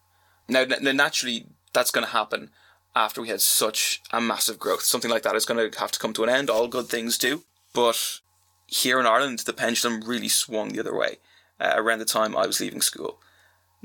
Now, 0.49 0.65
naturally, 0.65 1.47
that's 1.73 1.91
going 1.91 2.07
to 2.07 2.13
happen 2.13 2.51
after 2.95 3.23
we 3.23 3.29
had 3.29 3.41
such 3.41 4.03
a 4.13 4.21
massive 4.21 4.59
growth. 4.59 4.83
Something 4.83 5.11
like 5.11 5.23
that 5.23 5.37
is 5.37 5.45
going 5.45 5.71
to 5.71 5.79
have 5.79 5.93
to 5.93 5.99
come 5.99 6.13
to 6.15 6.25
an 6.25 6.31
end. 6.31 6.51
All 6.51 6.69
good 6.69 6.89
things 6.89 7.19
do. 7.19 7.45
But 7.73 8.21
here 8.67 8.99
in 9.01 9.07
Ireland, 9.07 9.41
the 9.41 9.53
pendulum 9.53 10.01
really 10.03 10.29
swung 10.29 10.71
the 10.71 10.81
other 10.81 10.97
way 10.97 11.19
uh, 11.61 11.73
around 11.77 12.01
the 12.01 12.05
time 12.05 12.37
I 12.37 12.47
was 12.47 12.61
leaving 12.61 12.81
school. 12.81 13.19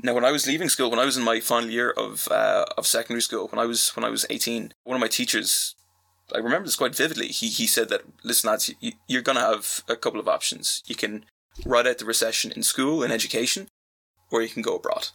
Now, 0.02 0.12
when 0.14 0.24
I 0.24 0.32
was 0.32 0.46
leaving 0.46 0.68
school, 0.68 0.90
when 0.90 0.98
I 0.98 1.04
was 1.06 1.16
in 1.16 1.24
my 1.24 1.40
final 1.40 1.70
year 1.70 1.90
of 1.90 2.28
uh, 2.30 2.66
of 2.76 2.86
secondary 2.86 3.22
school, 3.22 3.48
when 3.48 3.58
I 3.58 3.64
was 3.64 3.96
when 3.96 4.04
I 4.04 4.10
was 4.10 4.26
eighteen, 4.28 4.74
one 4.84 4.94
of 4.94 5.00
my 5.00 5.08
teachers, 5.08 5.74
I 6.34 6.38
remember 6.38 6.66
this 6.66 6.76
quite 6.76 6.94
vividly. 6.94 7.28
He 7.28 7.48
he 7.48 7.66
said 7.66 7.88
that 7.88 8.02
listen, 8.22 8.50
lads, 8.50 8.74
you, 8.78 8.92
you're 9.08 9.22
going 9.22 9.36
to 9.36 9.42
have 9.42 9.82
a 9.88 9.96
couple 9.96 10.20
of 10.20 10.28
options. 10.28 10.82
You 10.86 10.96
can 10.96 11.24
ride 11.64 11.86
out 11.86 11.98
the 11.98 12.04
recession 12.04 12.52
in 12.52 12.62
school 12.62 13.02
in 13.02 13.10
education, 13.10 13.68
or 14.30 14.42
you 14.42 14.50
can 14.50 14.62
go 14.62 14.76
abroad. 14.76 15.08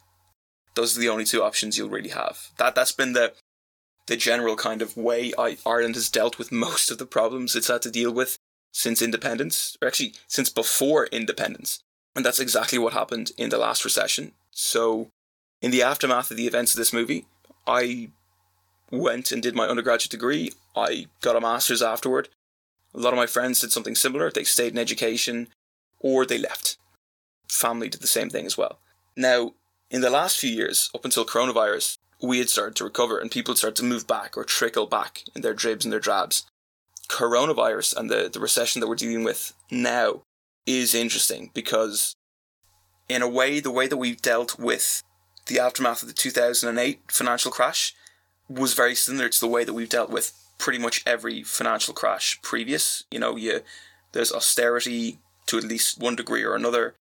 Those 0.73 0.97
are 0.97 1.01
the 1.01 1.09
only 1.09 1.25
two 1.25 1.43
options 1.43 1.77
you'll 1.77 1.89
really 1.89 2.09
have. 2.09 2.47
That 2.57 2.73
that's 2.73 2.91
been 2.93 3.13
the 3.13 3.33
the 4.07 4.17
general 4.17 4.55
kind 4.55 4.81
of 4.81 4.97
way 4.97 5.31
I, 5.37 5.57
Ireland 5.65 5.95
has 5.95 6.09
dealt 6.09 6.37
with 6.37 6.51
most 6.51 6.91
of 6.91 6.97
the 6.97 7.05
problems 7.05 7.55
it's 7.55 7.67
had 7.67 7.81
to 7.83 7.91
deal 7.91 8.11
with 8.11 8.37
since 8.73 9.01
independence, 9.01 9.77
or 9.81 9.87
actually 9.87 10.13
since 10.27 10.49
before 10.49 11.07
independence. 11.07 11.81
And 12.15 12.25
that's 12.25 12.39
exactly 12.39 12.77
what 12.77 12.93
happened 12.93 13.31
in 13.37 13.49
the 13.49 13.57
last 13.57 13.85
recession. 13.85 14.33
So, 14.51 15.09
in 15.61 15.71
the 15.71 15.83
aftermath 15.83 16.31
of 16.31 16.37
the 16.37 16.47
events 16.47 16.73
of 16.73 16.77
this 16.77 16.93
movie, 16.93 17.25
I 17.67 18.09
went 18.89 19.31
and 19.31 19.41
did 19.41 19.55
my 19.55 19.67
undergraduate 19.67 20.11
degree. 20.11 20.51
I 20.75 21.07
got 21.21 21.35
a 21.35 21.41
master's 21.41 21.81
afterward. 21.81 22.29
A 22.93 22.99
lot 22.99 23.13
of 23.13 23.17
my 23.17 23.27
friends 23.27 23.59
did 23.61 23.71
something 23.71 23.95
similar. 23.95 24.29
They 24.29 24.43
stayed 24.43 24.73
in 24.73 24.79
education 24.79 25.47
or 25.99 26.25
they 26.25 26.37
left. 26.37 26.77
Family 27.47 27.87
did 27.87 28.01
the 28.01 28.07
same 28.07 28.29
thing 28.29 28.45
as 28.45 28.57
well. 28.57 28.79
Now, 29.15 29.53
in 29.89 30.01
the 30.01 30.09
last 30.09 30.37
few 30.37 30.49
years, 30.49 30.89
up 30.93 31.05
until 31.05 31.25
coronavirus, 31.25 31.97
we 32.21 32.39
had 32.39 32.49
started 32.49 32.75
to 32.75 32.83
recover 32.83 33.17
and 33.17 33.31
people 33.31 33.55
started 33.55 33.75
to 33.77 33.83
move 33.83 34.07
back 34.07 34.37
or 34.37 34.43
trickle 34.43 34.85
back 34.85 35.23
in 35.35 35.41
their 35.41 35.53
dribs 35.53 35.85
and 35.85 35.91
their 35.91 35.99
drabs. 35.99 36.45
Coronavirus 37.07 37.97
and 37.97 38.09
the, 38.09 38.29
the 38.31 38.39
recession 38.39 38.79
that 38.79 38.87
we're 38.87 38.95
dealing 38.95 39.23
with 39.23 39.53
now 39.69 40.21
is 40.65 40.95
interesting 40.95 41.51
because 41.53 42.15
in 43.09 43.21
a 43.21 43.27
way, 43.27 43.59
the 43.59 43.71
way 43.71 43.87
that 43.87 43.97
we've 43.97 44.21
dealt 44.21 44.57
with 44.57 45.03
the 45.47 45.59
aftermath 45.59 46.01
of 46.01 46.07
the 46.07 46.13
2008 46.13 47.01
financial 47.09 47.51
crash 47.51 47.93
was 48.47 48.73
very 48.73 48.95
similar 48.95 49.29
to 49.29 49.39
the 49.39 49.47
way 49.47 49.63
that 49.63 49.73
we've 49.73 49.89
dealt 49.89 50.09
with 50.09 50.33
pretty 50.57 50.79
much 50.79 51.03
every 51.05 51.43
financial 51.43 51.93
crash 51.93 52.39
previous. 52.41 53.03
You 53.11 53.19
know, 53.19 53.35
you 53.35 53.61
there's 54.11 54.31
austerity 54.31 55.19
to 55.47 55.57
at 55.57 55.63
least 55.63 55.99
one 55.99 56.15
degree 56.15 56.43
or 56.43 56.55
another. 56.55 56.95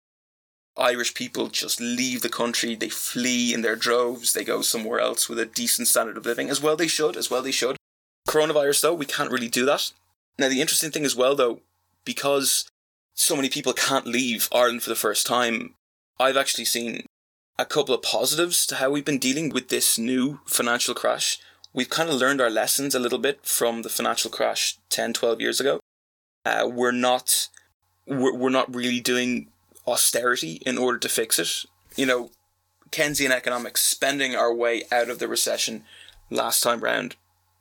Irish 0.78 1.14
people 1.14 1.48
just 1.48 1.80
leave 1.80 2.22
the 2.22 2.28
country, 2.28 2.74
they 2.74 2.88
flee 2.88 3.52
in 3.52 3.62
their 3.62 3.76
droves, 3.76 4.32
they 4.32 4.44
go 4.44 4.62
somewhere 4.62 5.00
else 5.00 5.28
with 5.28 5.38
a 5.38 5.46
decent 5.46 5.88
standard 5.88 6.16
of 6.16 6.26
living, 6.26 6.50
as 6.50 6.60
well 6.60 6.76
they 6.76 6.86
should, 6.86 7.16
as 7.16 7.30
well 7.30 7.42
they 7.42 7.50
should. 7.50 7.76
Coronavirus, 8.28 8.82
though, 8.82 8.94
we 8.94 9.06
can't 9.06 9.30
really 9.30 9.48
do 9.48 9.64
that. 9.66 9.92
Now, 10.38 10.48
the 10.48 10.60
interesting 10.60 10.90
thing 10.90 11.04
as 11.04 11.16
well, 11.16 11.34
though, 11.34 11.60
because 12.04 12.70
so 13.14 13.34
many 13.34 13.48
people 13.48 13.72
can't 13.72 14.06
leave 14.06 14.48
Ireland 14.52 14.82
for 14.82 14.90
the 14.90 14.96
first 14.96 15.26
time, 15.26 15.74
I've 16.20 16.36
actually 16.36 16.66
seen 16.66 17.06
a 17.58 17.64
couple 17.64 17.94
of 17.94 18.02
positives 18.02 18.66
to 18.66 18.76
how 18.76 18.90
we've 18.90 19.04
been 19.04 19.18
dealing 19.18 19.48
with 19.48 19.68
this 19.68 19.98
new 19.98 20.40
financial 20.46 20.94
crash 20.94 21.40
we've 21.72 21.90
kind 21.90 22.08
of 22.08 22.16
learned 22.16 22.40
our 22.40 22.50
lessons 22.50 22.94
a 22.94 22.98
little 22.98 23.18
bit 23.18 23.44
from 23.44 23.82
the 23.82 23.88
financial 23.88 24.30
crash 24.30 24.78
10, 24.90 25.12
12 25.12 25.40
years 25.40 25.60
ago. 25.60 25.80
Uh, 26.44 26.68
we're 26.70 26.92
not 26.92 27.48
we're, 28.06 28.34
we're 28.34 28.50
not 28.50 28.74
really 28.74 29.00
doing 29.00 29.48
austerity 29.90 30.60
in 30.66 30.78
order 30.78 30.98
to 30.98 31.08
fix 31.08 31.38
it. 31.38 31.64
You 31.96 32.06
know, 32.06 32.30
Keynesian 32.90 33.30
economics 33.30 33.82
spending 33.82 34.34
our 34.34 34.54
way 34.54 34.84
out 34.90 35.10
of 35.10 35.18
the 35.18 35.28
recession 35.28 35.84
last 36.30 36.62
time 36.62 36.80
round 36.80 37.16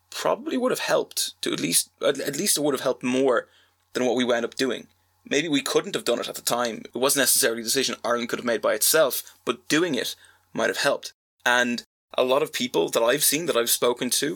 probably 0.10 0.58
would 0.58 0.72
have 0.72 0.80
helped 0.80 1.40
to 1.42 1.54
at 1.54 1.60
least 1.60 1.90
at 2.02 2.38
least 2.38 2.58
it 2.58 2.64
would 2.64 2.74
have 2.74 2.82
helped 2.82 3.04
more 3.04 3.48
than 3.94 4.06
what 4.06 4.16
we 4.16 4.24
wound 4.24 4.46
up 4.46 4.56
doing. 4.56 4.88
Maybe 5.30 5.50
we 5.50 5.62
couldn't 5.62 5.96
have 5.96 6.06
done 6.06 6.20
it 6.20 6.30
at 6.30 6.36
the 6.36 6.42
time. 6.42 6.84
It 6.86 6.98
wasn't 6.98 7.24
necessarily 7.24 7.62
a 7.62 7.66
decision 7.66 7.96
Ireland 8.04 8.30
could 8.30 8.40
have 8.40 8.46
made 8.46 8.62
by 8.62 8.74
itself, 8.74 9.24
but 9.44 9.68
doing 9.68 9.96
it 9.96 10.16
might 10.54 10.70
have 10.70 10.78
helped. 10.78 11.12
And 11.46 11.84
a 12.18 12.24
lot 12.24 12.42
of 12.42 12.54
people 12.54 12.90
that 12.90 13.04
I've 13.04 13.24
seen 13.24 13.46
that 13.48 13.58
I've 13.58 13.70
spoken 13.70 14.10
to 14.12 14.36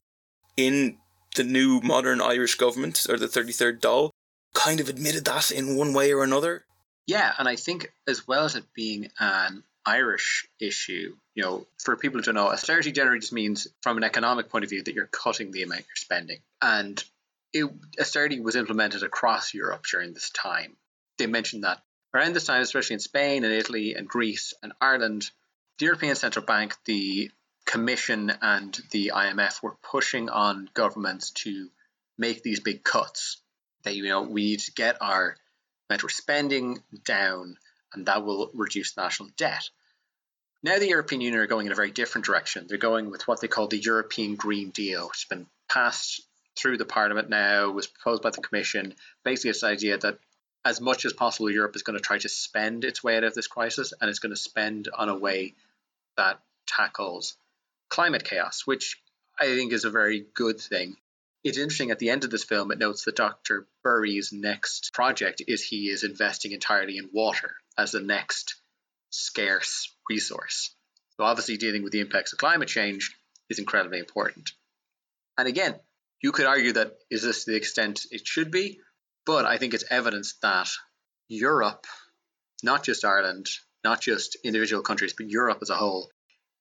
in 0.57 0.97
the 1.35 1.43
new 1.43 1.79
modern 1.81 2.21
Irish 2.21 2.55
government 2.55 3.05
or 3.09 3.17
the 3.17 3.27
33rd 3.27 3.79
Dáil 3.79 4.09
kind 4.53 4.79
of 4.79 4.89
admitted 4.89 5.25
that 5.25 5.49
in 5.51 5.77
one 5.77 5.93
way 5.93 6.11
or 6.13 6.23
another. 6.23 6.65
Yeah, 7.07 7.33
and 7.37 7.47
I 7.47 7.55
think 7.55 7.91
as 8.07 8.27
well 8.27 8.45
as 8.45 8.55
it 8.55 8.65
being 8.73 9.09
an 9.19 9.63
Irish 9.85 10.47
issue, 10.59 11.15
you 11.35 11.43
know, 11.43 11.65
for 11.83 11.97
people 11.97 12.21
to 12.21 12.33
know, 12.33 12.49
austerity 12.49 12.91
generally 12.91 13.19
just 13.19 13.33
means 13.33 13.67
from 13.81 13.97
an 13.97 14.03
economic 14.03 14.49
point 14.49 14.63
of 14.63 14.69
view 14.69 14.83
that 14.83 14.93
you're 14.93 15.07
cutting 15.07 15.51
the 15.51 15.63
amount 15.63 15.81
you're 15.81 15.95
spending. 15.95 16.39
And 16.61 17.03
it, 17.53 17.69
austerity 17.99 18.39
was 18.39 18.55
implemented 18.55 19.03
across 19.03 19.53
Europe 19.53 19.83
during 19.89 20.13
this 20.13 20.29
time. 20.29 20.77
They 21.17 21.27
mentioned 21.27 21.63
that 21.63 21.81
around 22.13 22.33
this 22.33 22.45
time, 22.45 22.61
especially 22.61 22.95
in 22.95 22.99
Spain 22.99 23.43
and 23.43 23.53
Italy 23.53 23.95
and 23.95 24.07
Greece 24.07 24.53
and 24.61 24.73
Ireland, 24.79 25.29
the 25.79 25.85
European 25.85 26.15
Central 26.15 26.45
Bank, 26.45 26.75
the 26.85 27.31
Commission, 27.65 28.31
and 28.41 28.79
the 28.91 29.11
IMF 29.15 29.63
were 29.63 29.75
pushing 29.81 30.29
on 30.29 30.69
governments 30.73 31.31
to 31.31 31.69
make 32.17 32.43
these 32.43 32.59
big 32.59 32.83
cuts. 32.83 33.37
That 33.83 33.95
you 33.95 34.03
know 34.03 34.21
we 34.21 34.43
need 34.43 34.59
to 34.61 34.73
get 34.73 34.97
our 35.01 35.35
we're 36.01 36.09
spending 36.09 36.81
down, 37.03 37.57
and 37.93 38.05
that 38.05 38.23
will 38.23 38.49
reduce 38.53 38.97
national 38.97 39.29
debt. 39.37 39.69
Now 40.63 40.77
the 40.79 40.87
European 40.87 41.21
Union 41.21 41.41
are 41.41 41.47
going 41.47 41.65
in 41.65 41.71
a 41.71 41.75
very 41.75 41.91
different 41.91 42.25
direction. 42.25 42.67
They're 42.67 42.77
going 42.77 43.09
with 43.09 43.27
what 43.27 43.41
they 43.41 43.47
call 43.47 43.67
the 43.67 43.77
European 43.77 44.35
Green 44.35 44.69
Deal, 44.69 45.07
which 45.07 45.23
has 45.23 45.37
been 45.37 45.47
passed 45.69 46.21
through 46.55 46.77
the 46.77 46.85
Parliament 46.85 47.29
now, 47.29 47.71
was 47.71 47.87
proposed 47.87 48.21
by 48.21 48.29
the 48.29 48.41
Commission. 48.41 48.93
Basically, 49.23 49.49
it's 49.49 49.61
the 49.61 49.67
idea 49.67 49.97
that 49.97 50.19
as 50.63 50.79
much 50.79 51.05
as 51.05 51.13
possible, 51.13 51.49
Europe 51.49 51.75
is 51.75 51.83
going 51.83 51.97
to 51.97 52.03
try 52.03 52.19
to 52.19 52.29
spend 52.29 52.85
its 52.85 53.03
way 53.03 53.17
out 53.17 53.23
of 53.23 53.33
this 53.33 53.47
crisis, 53.47 53.93
and 53.99 54.09
it's 54.09 54.19
going 54.19 54.33
to 54.33 54.39
spend 54.39 54.89
on 54.95 55.09
a 55.09 55.17
way 55.17 55.55
that 56.17 56.39
tackles 56.67 57.35
climate 57.89 58.23
chaos, 58.23 58.65
which 58.65 59.01
I 59.39 59.45
think 59.45 59.73
is 59.73 59.85
a 59.85 59.89
very 59.89 60.25
good 60.33 60.59
thing. 60.59 60.97
It's 61.43 61.57
interesting 61.57 61.89
at 61.89 61.97
the 61.97 62.11
end 62.11 62.23
of 62.23 62.29
this 62.29 62.43
film, 62.43 62.71
it 62.71 62.77
notes 62.77 63.05
that 63.05 63.15
Dr. 63.15 63.67
Burry's 63.83 64.31
next 64.31 64.91
project 64.93 65.41
is 65.47 65.63
he 65.63 65.89
is 65.89 66.03
investing 66.03 66.51
entirely 66.51 66.97
in 66.97 67.09
water 67.11 67.55
as 67.77 67.91
the 67.91 67.99
next 67.99 68.61
scarce 69.09 69.91
resource. 70.07 70.75
So, 71.17 71.23
obviously, 71.23 71.57
dealing 71.57 71.83
with 71.83 71.93
the 71.93 71.99
impacts 71.99 72.31
of 72.33 72.39
climate 72.39 72.67
change 72.67 73.15
is 73.49 73.57
incredibly 73.57 73.97
important. 73.97 74.51
And 75.37 75.47
again, 75.47 75.79
you 76.21 76.31
could 76.31 76.45
argue 76.45 76.73
that 76.73 76.93
is 77.09 77.23
this 77.23 77.45
the 77.45 77.55
extent 77.55 78.05
it 78.11 78.27
should 78.27 78.51
be? 78.51 78.79
But 79.25 79.45
I 79.45 79.57
think 79.57 79.73
it's 79.73 79.85
evidence 79.89 80.35
that 80.43 80.69
Europe, 81.27 81.87
not 82.63 82.83
just 82.83 83.03
Ireland, 83.03 83.47
not 83.83 83.99
just 83.99 84.37
individual 84.43 84.83
countries, 84.83 85.13
but 85.17 85.29
Europe 85.29 85.59
as 85.61 85.71
a 85.71 85.75
whole, 85.75 86.11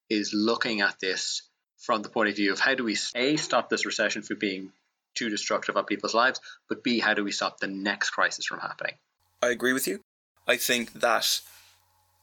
is 0.08 0.32
looking 0.32 0.80
at 0.80 0.98
this 1.00 1.42
from 1.80 2.02
the 2.02 2.08
point 2.08 2.28
of 2.28 2.36
view 2.36 2.52
of 2.52 2.60
how 2.60 2.74
do 2.74 2.84
we 2.84 2.96
a 3.14 3.36
stop 3.36 3.68
this 3.68 3.86
recession 3.86 4.22
from 4.22 4.38
being 4.38 4.72
too 5.14 5.28
destructive 5.28 5.76
on 5.76 5.84
people's 5.84 6.14
lives, 6.14 6.40
but 6.68 6.84
b 6.84 7.00
how 7.00 7.14
do 7.14 7.24
we 7.24 7.32
stop 7.32 7.58
the 7.58 7.66
next 7.66 8.10
crisis 8.10 8.46
from 8.46 8.60
happening? 8.60 8.94
I 9.42 9.48
agree 9.48 9.72
with 9.72 9.88
you. 9.88 10.00
I 10.46 10.56
think 10.56 10.92
that 10.94 11.40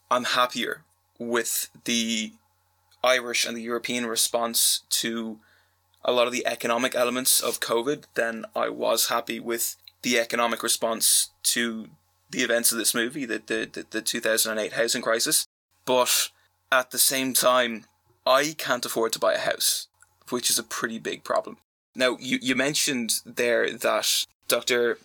I'm 0.10 0.24
happier 0.24 0.84
with 1.20 1.70
the 1.86 2.32
Irish 3.04 3.46
and 3.46 3.58
the 3.58 3.62
European 3.62 4.06
response 4.06 4.84
to 4.90 5.40
a 6.04 6.12
lot 6.12 6.28
of 6.28 6.34
the 6.34 6.46
economic 6.46 6.96
elements 6.96 7.42
of 7.42 7.60
COVID 7.60 8.06
than 8.14 8.46
I 8.56 8.70
was 8.70 9.10
happy 9.10 9.40
with 9.40 9.76
the 10.04 10.20
economic 10.20 10.64
response 10.64 11.32
to 11.44 11.90
the 12.30 12.44
events 12.44 12.72
of 12.72 12.78
this 12.78 12.94
movie, 12.94 13.26
the, 13.26 13.42
the, 13.46 13.70
the, 13.72 13.86
the 13.90 14.02
2008 14.02 14.74
housing 14.74 15.02
crisis. 15.02 15.48
But 15.86 16.30
at 16.72 16.92
the 16.92 17.00
same 17.00 17.34
time, 17.34 17.86
I 18.28 18.54
can't 18.58 18.86
afford 18.86 19.14
to 19.14 19.20
buy 19.20 19.34
a 19.34 19.40
house, 19.40 19.88
which 20.30 20.50
is 20.50 20.60
a 20.60 20.64
pretty 20.64 21.00
big 21.00 21.24
problem. 21.24 21.58
Now, 21.96 22.18
you, 22.20 22.38
you 22.42 22.56
mentioned 22.56 23.22
there 23.26 23.72
that 23.72 24.26
Dr. 24.48 25.00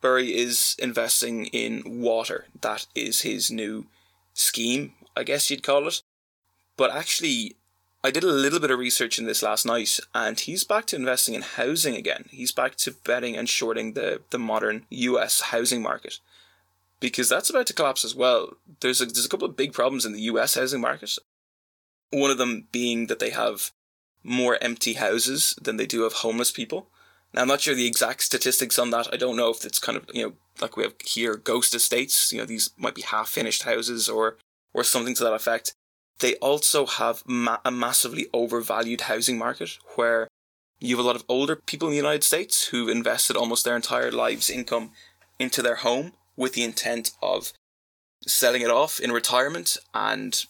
Burry 0.00 0.34
is 0.34 0.74
investing 0.78 1.46
in 1.46 2.00
water. 2.00 2.46
That 2.60 2.86
is 2.94 3.20
his 3.20 3.50
new 3.50 3.86
scheme, 4.32 4.94
I 5.14 5.22
guess 5.22 5.50
you'd 5.50 5.62
call 5.62 5.86
it. 5.86 6.02
But 6.76 6.90
actually, 6.90 7.56
I 8.02 8.10
did 8.10 8.24
a 8.24 8.28
little 8.28 8.58
bit 8.58 8.70
of 8.70 8.78
research 8.78 9.18
in 9.18 9.26
this 9.26 9.42
last 9.42 9.66
night, 9.66 10.00
and 10.14 10.40
he's 10.40 10.64
back 10.64 10.86
to 10.86 10.96
investing 10.96 11.34
in 11.34 11.42
housing 11.42 11.94
again. 11.94 12.24
He's 12.30 12.52
back 12.52 12.76
to 12.76 12.96
betting 13.04 13.36
and 13.36 13.48
shorting 13.48 13.92
the, 13.92 14.22
the 14.30 14.38
modern 14.38 14.86
US 14.88 15.42
housing 15.42 15.82
market 15.82 16.18
because 17.02 17.28
that's 17.28 17.50
about 17.50 17.66
to 17.66 17.74
collapse 17.74 18.04
as 18.04 18.14
well. 18.14 18.54
There's 18.80 19.00
a, 19.00 19.06
there's 19.06 19.26
a 19.26 19.28
couple 19.28 19.46
of 19.46 19.56
big 19.56 19.72
problems 19.72 20.06
in 20.06 20.12
the 20.12 20.22
US 20.22 20.54
housing 20.54 20.80
market. 20.80 21.18
One 22.12 22.30
of 22.30 22.38
them 22.38 22.68
being 22.70 23.06
that 23.06 23.18
they 23.18 23.30
have 23.30 23.70
more 24.22 24.58
empty 24.60 24.94
houses 24.94 25.54
than 25.60 25.76
they 25.76 25.86
do 25.86 26.04
of 26.04 26.12
homeless 26.12 26.52
people. 26.52 26.88
Now, 27.34 27.42
I'm 27.42 27.48
not 27.48 27.62
sure 27.62 27.74
the 27.74 27.86
exact 27.86 28.22
statistics 28.22 28.78
on 28.78 28.90
that. 28.90 29.08
I 29.12 29.16
don't 29.16 29.36
know 29.36 29.50
if 29.50 29.64
it's 29.64 29.78
kind 29.78 29.96
of, 29.96 30.04
you 30.12 30.22
know, 30.22 30.32
like 30.60 30.76
we 30.76 30.82
have 30.84 30.94
here 31.04 31.36
ghost 31.36 31.74
estates, 31.74 32.32
you 32.32 32.38
know, 32.38 32.44
these 32.44 32.70
might 32.76 32.94
be 32.94 33.02
half 33.02 33.28
finished 33.28 33.62
houses 33.62 34.08
or, 34.08 34.36
or 34.74 34.84
something 34.84 35.14
to 35.14 35.24
that 35.24 35.32
effect. 35.32 35.74
They 36.18 36.34
also 36.36 36.86
have 36.86 37.22
ma- 37.26 37.58
a 37.64 37.70
massively 37.70 38.26
overvalued 38.34 39.02
housing 39.02 39.38
market 39.38 39.78
where 39.96 40.28
you 40.78 40.96
have 40.96 41.04
a 41.04 41.06
lot 41.06 41.16
of 41.16 41.24
older 41.28 41.56
people 41.56 41.88
in 41.88 41.92
the 41.92 41.96
United 41.96 42.24
States 42.24 42.68
who've 42.68 42.88
invested 42.88 43.36
almost 43.36 43.64
their 43.64 43.76
entire 43.76 44.12
lives' 44.12 44.50
income 44.50 44.90
into 45.38 45.62
their 45.62 45.76
home 45.76 46.12
with 46.36 46.52
the 46.52 46.64
intent 46.64 47.12
of 47.22 47.52
selling 48.26 48.62
it 48.62 48.70
off 48.70 49.00
in 49.00 49.10
retirement 49.10 49.76
and 49.94 50.44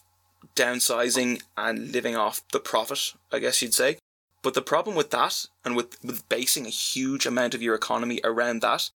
downsizing 0.55 1.43
and 1.57 1.93
living 1.93 2.17
off 2.17 2.43
the 2.53 2.61
profit, 2.61 3.15
I 3.33 3.39
guess 3.39 3.63
you'd 3.63 3.75
say. 3.75 3.99
But 4.43 4.55
the 4.55 4.63
problem 4.63 4.97
with 4.97 5.11
that 5.11 5.47
and 5.65 5.77
with, 5.77 6.03
with 6.05 6.29
basing 6.29 6.67
a 6.67 6.71
huge 6.71 7.27
amount 7.27 7.55
of 7.55 7.63
your 7.63 7.75
economy 7.75 8.21
around 8.25 8.61
that 8.61 8.91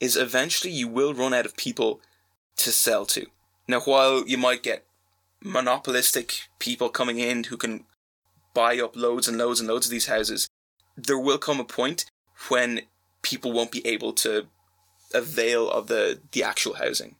is 0.00 0.16
eventually 0.16 0.72
you 0.72 0.88
will 0.88 1.14
run 1.14 1.32
out 1.32 1.46
of 1.46 1.56
people 1.56 2.00
to 2.56 2.72
sell 2.72 3.06
to. 3.06 3.26
Now, 3.68 3.80
while 3.80 4.26
you 4.26 4.36
might 4.36 4.62
get 4.64 4.84
monopolistic 5.40 6.48
people 6.58 6.88
coming 6.88 7.18
in 7.18 7.44
who 7.44 7.56
can 7.56 7.84
buy 8.54 8.78
up 8.78 8.96
loads 8.96 9.28
and 9.28 9.38
loads 9.38 9.60
and 9.60 9.68
loads 9.68 9.86
of 9.86 9.90
these 9.90 10.06
houses, 10.06 10.48
there 10.96 11.18
will 11.18 11.38
come 11.38 11.60
a 11.60 11.64
point 11.64 12.06
when 12.48 12.82
people 13.22 13.52
won't 13.52 13.70
be 13.70 13.86
able 13.86 14.12
to 14.12 14.46
avail 15.14 15.70
of 15.70 15.86
the, 15.86 16.20
the 16.32 16.42
actual 16.42 16.74
housing. 16.74 17.16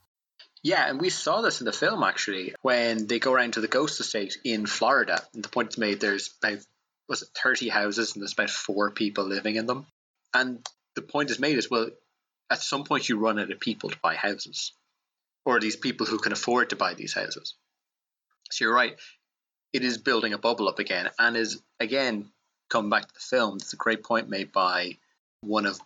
Yeah, 0.63 0.89
and 0.89 0.99
we 0.99 1.09
saw 1.09 1.41
this 1.41 1.59
in 1.59 1.65
the 1.65 1.73
film 1.73 2.03
actually 2.03 2.55
when 2.61 3.07
they 3.07 3.19
go 3.19 3.33
around 3.33 3.53
to 3.53 3.61
the 3.61 3.67
ghost 3.67 3.99
estate 3.99 4.37
in 4.45 4.65
Florida. 4.65 5.21
And 5.33 5.43
the 5.43 5.49
point 5.49 5.71
is 5.71 5.77
made 5.77 5.99
there's 5.99 6.33
about 6.41 6.59
was 7.09 7.21
it 7.21 7.29
30 7.41 7.67
houses 7.67 8.13
and 8.13 8.21
there's 8.21 8.33
about 8.33 8.49
four 8.49 8.91
people 8.91 9.25
living 9.25 9.57
in 9.57 9.65
them. 9.65 9.85
And 10.33 10.65
the 10.95 11.01
point 11.01 11.29
is 11.29 11.39
made 11.39 11.57
is 11.57 11.69
well, 11.69 11.89
at 12.49 12.61
some 12.61 12.85
point 12.85 13.09
you 13.09 13.17
run 13.17 13.39
out 13.39 13.51
of 13.51 13.59
people 13.59 13.89
to 13.89 13.97
buy 14.01 14.15
houses, 14.15 14.71
or 15.45 15.59
these 15.59 15.75
people 15.75 16.05
who 16.05 16.17
can 16.17 16.31
afford 16.31 16.69
to 16.69 16.75
buy 16.75 16.93
these 16.93 17.13
houses. 17.13 17.55
So 18.51 18.65
you're 18.65 18.73
right. 18.73 18.95
It 19.73 19.83
is 19.83 19.97
building 19.97 20.33
a 20.33 20.37
bubble 20.37 20.69
up 20.69 20.79
again, 20.79 21.09
and 21.17 21.35
is 21.35 21.61
again 21.79 22.29
coming 22.69 22.89
back 22.89 23.07
to 23.07 23.13
the 23.13 23.19
film. 23.19 23.57
It's 23.57 23.73
a 23.73 23.77
great 23.77 24.03
point 24.03 24.29
made 24.29 24.51
by 24.51 24.97
one 25.41 25.65
of 25.65 25.79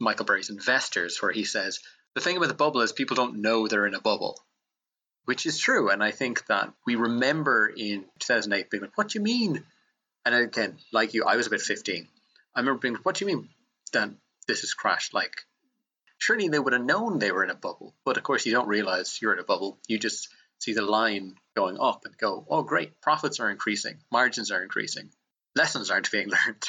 Michael 0.00 0.24
Burry's 0.24 0.50
investors, 0.50 1.20
where 1.20 1.32
he 1.32 1.44
says 1.44 1.80
the 2.18 2.24
thing 2.24 2.36
about 2.36 2.48
the 2.48 2.54
bubble 2.54 2.80
is 2.80 2.92
people 2.92 3.16
don't 3.16 3.40
know 3.40 3.66
they're 3.66 3.86
in 3.86 3.94
a 3.94 4.00
bubble, 4.00 4.40
which 5.24 5.46
is 5.46 5.58
true. 5.58 5.90
And 5.90 6.02
I 6.02 6.10
think 6.10 6.46
that 6.46 6.72
we 6.86 6.96
remember 6.96 7.68
in 7.68 8.04
2008 8.18 8.70
being 8.70 8.82
like, 8.82 8.96
"What 8.96 9.08
do 9.08 9.18
you 9.18 9.22
mean?" 9.22 9.64
And 10.24 10.34
again, 10.34 10.78
like 10.92 11.14
you, 11.14 11.24
I 11.24 11.36
was 11.36 11.46
about 11.46 11.60
15. 11.60 12.08
I 12.54 12.60
remember 12.60 12.80
being, 12.80 12.96
"What 12.96 13.16
do 13.16 13.24
you 13.24 13.34
mean 13.34 13.48
that 13.92 14.10
this 14.46 14.60
has 14.62 14.74
crashed?" 14.74 15.14
Like, 15.14 15.46
surely 16.18 16.48
they 16.48 16.58
would 16.58 16.72
have 16.72 16.84
known 16.84 17.18
they 17.18 17.32
were 17.32 17.44
in 17.44 17.50
a 17.50 17.54
bubble, 17.54 17.94
but 18.04 18.16
of 18.16 18.22
course 18.22 18.44
you 18.44 18.52
don't 18.52 18.68
realize 18.68 19.20
you're 19.22 19.32
in 19.32 19.38
a 19.38 19.44
bubble. 19.44 19.78
You 19.86 19.98
just 19.98 20.28
see 20.58 20.74
the 20.74 20.82
line 20.82 21.36
going 21.54 21.78
up 21.80 22.04
and 22.04 22.16
go, 22.18 22.44
oh, 22.50 22.62
great, 22.62 23.00
profits 23.00 23.40
are 23.40 23.50
increasing, 23.50 23.98
margins 24.10 24.50
are 24.50 24.62
increasing, 24.62 25.10
lessons 25.54 25.90
aren't 25.90 26.10
being 26.10 26.28
learned. 26.36 26.64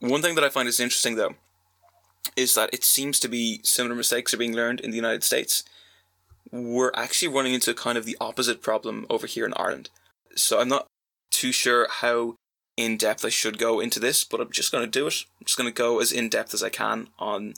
One 0.00 0.22
thing 0.22 0.34
that 0.34 0.44
I 0.44 0.48
find 0.48 0.68
is 0.68 0.80
interesting, 0.80 1.14
though, 1.14 1.34
is 2.36 2.54
that 2.54 2.72
it 2.72 2.84
seems 2.84 3.18
to 3.20 3.28
be 3.28 3.60
similar 3.62 3.94
mistakes 3.94 4.32
are 4.32 4.38
being 4.38 4.54
learned 4.54 4.80
in 4.80 4.90
the 4.90 4.96
United 4.96 5.22
States. 5.22 5.64
We're 6.50 6.92
actually 6.94 7.28
running 7.28 7.54
into 7.54 7.74
kind 7.74 7.98
of 7.98 8.04
the 8.04 8.16
opposite 8.20 8.62
problem 8.62 9.06
over 9.08 9.26
here 9.26 9.46
in 9.46 9.54
Ireland. 9.56 9.90
So 10.36 10.60
I'm 10.60 10.68
not 10.68 10.86
too 11.30 11.52
sure 11.52 11.86
how 11.88 12.36
in 12.76 12.96
depth 12.96 13.24
I 13.24 13.28
should 13.28 13.58
go 13.58 13.80
into 13.80 14.00
this, 14.00 14.24
but 14.24 14.40
I'm 14.40 14.50
just 14.50 14.72
going 14.72 14.84
to 14.84 14.90
do 14.90 15.06
it. 15.06 15.24
I'm 15.40 15.46
just 15.46 15.58
going 15.58 15.68
to 15.68 15.74
go 15.74 16.00
as 16.00 16.12
in 16.12 16.28
depth 16.28 16.54
as 16.54 16.62
I 16.62 16.68
can 16.68 17.08
on 17.18 17.54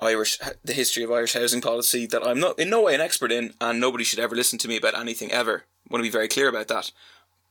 Irish 0.00 0.38
the 0.64 0.74
history 0.74 1.02
of 1.04 1.12
Irish 1.12 1.32
housing 1.34 1.60
policy 1.60 2.06
that 2.06 2.26
I'm 2.26 2.40
not 2.40 2.58
in 2.58 2.70
no 2.70 2.82
way 2.82 2.94
an 2.94 3.00
expert 3.00 3.32
in, 3.32 3.54
and 3.60 3.80
nobody 3.80 4.04
should 4.04 4.18
ever 4.18 4.34
listen 4.34 4.58
to 4.60 4.68
me 4.68 4.76
about 4.76 4.98
anything 4.98 5.32
ever. 5.32 5.64
I 5.88 5.92
want 5.92 6.00
to 6.04 6.08
be 6.08 6.12
very 6.12 6.28
clear 6.28 6.48
about 6.48 6.68
that. 6.68 6.92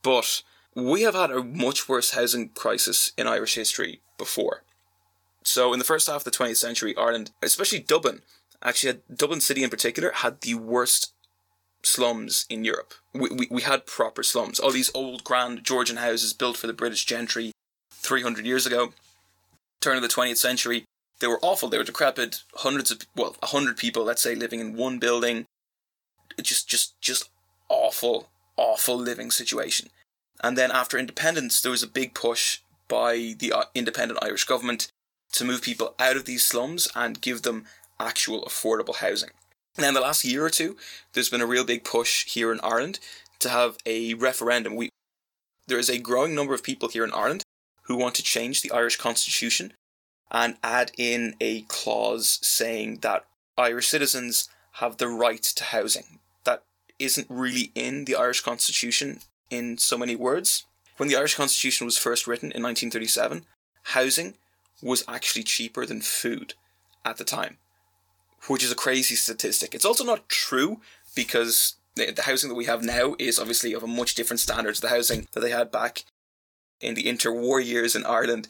But 0.03 0.43
we 0.75 1.01
have 1.03 1.15
had 1.15 1.31
a 1.31 1.43
much 1.43 1.89
worse 1.89 2.11
housing 2.11 2.49
crisis 2.49 3.13
in 3.17 3.27
Irish 3.27 3.55
history 3.55 4.01
before. 4.17 4.63
So 5.45 5.73
in 5.73 5.79
the 5.79 5.85
first 5.85 6.07
half 6.07 6.17
of 6.17 6.23
the 6.25 6.31
20th 6.31 6.57
century, 6.57 6.97
Ireland, 6.97 7.31
especially 7.41 7.79
Dublin, 7.79 8.21
actually 8.63 8.93
had, 8.93 9.17
Dublin 9.17 9.41
City 9.41 9.63
in 9.63 9.69
particular, 9.69 10.11
had 10.11 10.41
the 10.41 10.55
worst 10.55 11.13
slums 11.83 12.45
in 12.49 12.63
Europe. 12.63 12.95
We, 13.13 13.29
we, 13.29 13.47
we 13.51 13.61
had 13.61 13.85
proper 13.85 14.23
slums. 14.23 14.59
All 14.59 14.71
these 14.71 14.91
old 14.95 15.23
grand 15.23 15.63
Georgian 15.63 15.97
houses 15.97 16.33
built 16.33 16.57
for 16.57 16.67
the 16.67 16.73
British 16.73 17.05
gentry 17.05 17.51
300 17.91 18.45
years 18.45 18.65
ago, 18.65 18.93
turn 19.81 19.95
of 19.95 20.01
the 20.01 20.07
20th 20.07 20.37
century, 20.37 20.85
they 21.19 21.27
were 21.27 21.39
awful. 21.41 21.69
They 21.69 21.77
were 21.77 21.83
decrepit. 21.83 22.43
Hundreds 22.55 22.91
of 22.91 23.01
well, 23.15 23.35
a 23.41 23.47
hundred 23.47 23.77
people, 23.77 24.03
let's 24.03 24.21
say, 24.21 24.35
living 24.35 24.59
in 24.59 24.75
one 24.75 24.99
building. 24.99 25.45
Just, 26.41 26.67
just, 26.67 26.99
just 26.99 27.29
awful, 27.69 28.29
awful 28.57 28.97
living 28.97 29.31
situation. 29.31 29.89
And 30.43 30.57
then 30.57 30.71
after 30.71 30.97
independence, 30.97 31.61
there 31.61 31.71
was 31.71 31.83
a 31.83 31.87
big 31.87 32.13
push 32.13 32.59
by 32.87 33.35
the 33.39 33.53
uh, 33.53 33.63
independent 33.73 34.19
Irish 34.21 34.43
government 34.43 34.89
to 35.35 35.45
move 35.45 35.61
people 35.61 35.95
out 35.99 36.15
of 36.15 36.25
these 36.25 36.45
slums 36.45 36.87
and 36.95 37.21
give 37.21 37.43
them 37.43 37.65
actual 37.99 38.43
affordable 38.43 38.95
housing. 38.95 39.29
Now, 39.77 39.89
in 39.89 39.93
the 39.93 40.01
last 40.01 40.23
year 40.23 40.45
or 40.45 40.49
two, 40.49 40.77
there's 41.13 41.29
been 41.29 41.41
a 41.41 41.45
real 41.45 41.65
big 41.65 41.83
push 41.83 42.25
here 42.25 42.51
in 42.51 42.59
Ireland 42.63 42.99
to 43.39 43.49
have 43.49 43.77
a 43.85 44.13
referendum. 44.13 44.75
We, 44.75 44.89
there 45.67 45.79
is 45.79 45.89
a 45.89 45.97
growing 45.97 46.33
number 46.33 46.53
of 46.53 46.63
people 46.63 46.89
here 46.89 47.03
in 47.03 47.11
Ireland 47.11 47.43
who 47.83 47.97
want 47.97 48.15
to 48.15 48.23
change 48.23 48.61
the 48.61 48.71
Irish 48.71 48.95
constitution 48.95 49.73
and 50.31 50.55
add 50.63 50.91
in 50.97 51.35
a 51.41 51.61
clause 51.63 52.39
saying 52.41 52.99
that 53.01 53.25
Irish 53.57 53.87
citizens 53.87 54.49
have 54.73 54.97
the 54.97 55.07
right 55.07 55.43
to 55.43 55.63
housing. 55.65 56.19
That 56.45 56.63
isn't 56.97 57.27
really 57.29 57.71
in 57.75 58.05
the 58.05 58.15
Irish 58.15 58.41
Constitution 58.41 59.19
in 59.49 59.77
so 59.77 59.97
many 59.97 60.15
words. 60.15 60.65
When 60.97 61.09
the 61.09 61.15
Irish 61.15 61.35
Constitution 61.35 61.85
was 61.85 61.97
first 61.97 62.25
written 62.25 62.51
in 62.51 62.63
1937, 62.63 63.45
housing 63.83 64.35
was 64.81 65.03
actually 65.07 65.43
cheaper 65.43 65.85
than 65.85 66.01
food 66.01 66.53
at 67.03 67.17
the 67.17 67.23
time, 67.23 67.57
which 68.47 68.63
is 68.63 68.71
a 68.71 68.75
crazy 68.75 69.15
statistic. 69.15 69.73
It's 69.73 69.85
also 69.85 70.03
not 70.03 70.29
true 70.29 70.81
because 71.15 71.75
the 71.95 72.23
housing 72.23 72.49
that 72.49 72.55
we 72.55 72.65
have 72.65 72.83
now 72.83 73.15
is 73.17 73.39
obviously 73.39 73.73
of 73.73 73.83
a 73.83 73.87
much 73.87 74.15
different 74.15 74.39
standard 74.39 74.75
to 74.75 74.81
the 74.81 74.89
housing 74.89 75.27
that 75.33 75.39
they 75.39 75.51
had 75.51 75.71
back 75.71 76.03
in 76.81 76.93
the 76.93 77.05
interwar 77.05 77.65
years 77.65 77.95
in 77.95 78.05
Ireland. 78.05 78.49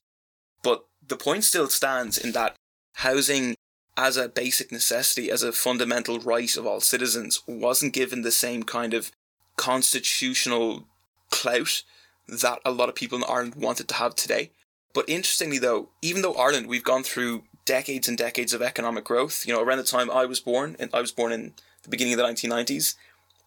But 0.64 0.86
the 1.08 1.18
point 1.18 1.44
still 1.44 1.70
stands 1.70 2.18
in 2.18 2.32
that 2.32 2.56
housing 2.96 3.56
as 3.98 4.18
a 4.18 4.28
basic 4.28 4.72
necessity, 4.72 5.30
as 5.30 5.44
a 5.44 5.52
fundamental 5.52 6.20
right 6.20 6.58
of 6.58 6.66
all 6.66 6.82
citizens, 6.82 7.42
wasn't 7.48 7.94
given 7.94 8.24
the 8.24 8.32
same 8.32 8.64
kind 8.64 8.94
of 8.94 9.12
constitutional 9.58 10.86
clout 11.30 11.84
that 12.28 12.60
a 12.66 12.72
lot 12.72 12.90
of 12.90 12.96
people 12.96 13.18
in 13.18 13.24
Ireland 13.24 13.56
wanted 13.56 13.88
to 13.90 13.96
have 13.96 14.16
today. 14.16 14.52
But 14.96 15.10
interestingly, 15.10 15.60
though, 15.60 15.90
even 16.02 16.22
though 16.22 16.36
Ireland, 16.36 16.68
we've 16.68 16.84
gone 16.84 17.04
through 17.04 17.44
decades 17.66 18.08
and 18.08 18.18
decades 18.18 18.54
of 18.54 18.62
economic 18.62 19.04
growth, 19.04 19.46
you 19.46 19.54
know, 19.54 19.62
around 19.62 19.80
the 19.80 19.84
time 19.84 20.10
I 20.10 20.26
was 20.26 20.40
born, 20.40 20.78
and 20.80 20.90
I 20.94 21.02
was 21.02 21.12
born 21.12 21.34
in 21.34 21.54
the 21.84 21.90
beginning 21.90 22.14
of 22.14 22.18
the 22.18 22.24
1990s, 22.24 22.96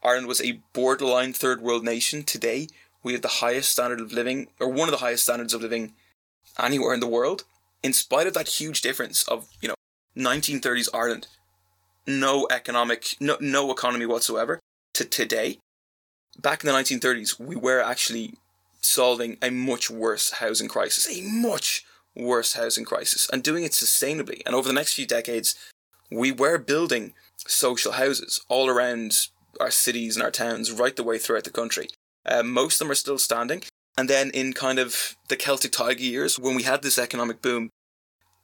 Ireland 0.04 0.28
was 0.28 0.42
a 0.42 0.60
borderline 0.74 1.32
third 1.32 1.62
world 1.62 1.84
nation. 1.84 2.22
Today, 2.22 2.68
we 3.02 3.14
have 3.14 3.22
the 3.22 3.40
highest 3.42 3.72
standard 3.72 3.98
of 3.98 4.12
living, 4.12 4.48
or 4.60 4.68
one 4.68 4.88
of 4.88 4.92
the 4.92 4.98
highest 4.98 5.24
standards 5.24 5.54
of 5.54 5.62
living 5.62 5.94
anywhere 6.58 6.92
in 6.92 7.00
the 7.00 7.06
world, 7.06 7.44
in 7.82 7.94
spite 7.94 8.26
of 8.26 8.34
that 8.34 8.60
huge 8.60 8.82
difference 8.82 9.26
of, 9.26 9.48
you 9.62 9.68
know, 9.68 9.74
1930s 10.16 10.90
Ireland, 10.92 11.28
no 12.06 12.46
economic, 12.50 13.16
no, 13.20 13.38
no 13.40 13.70
economy 13.70 14.04
whatsoever, 14.04 14.60
to 14.92 15.04
today, 15.06 15.58
back 16.38 16.62
in 16.62 16.70
the 16.70 16.76
1930s, 16.76 17.40
we 17.40 17.56
were 17.56 17.80
actually 17.80 18.34
solving 18.80 19.36
a 19.42 19.50
much 19.50 19.90
worse 19.90 20.32
housing 20.32 20.68
crisis, 20.68 21.08
a 21.10 21.22
much 21.22 21.84
worse 22.14 22.54
housing 22.54 22.84
crisis, 22.84 23.28
and 23.32 23.42
doing 23.42 23.64
it 23.64 23.72
sustainably. 23.72 24.42
And 24.46 24.54
over 24.54 24.68
the 24.68 24.74
next 24.74 24.94
few 24.94 25.06
decades, 25.06 25.54
we 26.10 26.32
were 26.32 26.58
building 26.58 27.14
social 27.36 27.92
houses 27.92 28.40
all 28.48 28.68
around 28.68 29.28
our 29.60 29.70
cities 29.70 30.16
and 30.16 30.22
our 30.22 30.30
towns, 30.30 30.72
right 30.72 30.94
the 30.96 31.02
way 31.02 31.18
throughout 31.18 31.44
the 31.44 31.50
country. 31.50 31.88
Uh, 32.24 32.42
most 32.42 32.74
of 32.74 32.78
them 32.80 32.90
are 32.90 32.96
still 32.96 33.18
standing, 33.18 33.62
and 33.96 34.08
then 34.08 34.30
in 34.30 34.52
kind 34.52 34.78
of 34.78 35.16
the 35.28 35.36
Celtic 35.36 35.72
Tiger 35.72 36.02
years, 36.02 36.38
when 36.38 36.54
we 36.54 36.62
had 36.62 36.82
this 36.82 36.98
economic 36.98 37.42
boom, 37.42 37.70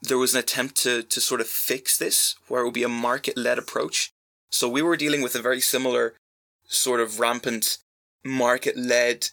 there 0.03 0.19
was 0.19 0.35
an 0.35 0.41
attempt 0.41 0.77
to, 0.77 1.03
to 1.03 1.21
sort 1.21 1.41
of 1.41 1.47
fix 1.47 1.97
this, 1.97 2.35
where 2.49 2.63
it 2.63 2.65
would 2.65 2.75
be 2.75 2.83
a 2.83 2.89
market 2.89 3.37
led 3.37 3.59
approach. 3.59 4.11
So 4.51 4.69
we 4.69 4.83
were 4.83 4.97
dealing 4.97 5.23
with 5.23 5.35
a 5.35 5.43
very 5.43 5.61
similar 5.61 6.15
sort 6.67 7.01
of 7.01 7.21
rampant 7.21 7.79
market 8.25 8.77
led 8.77 9.29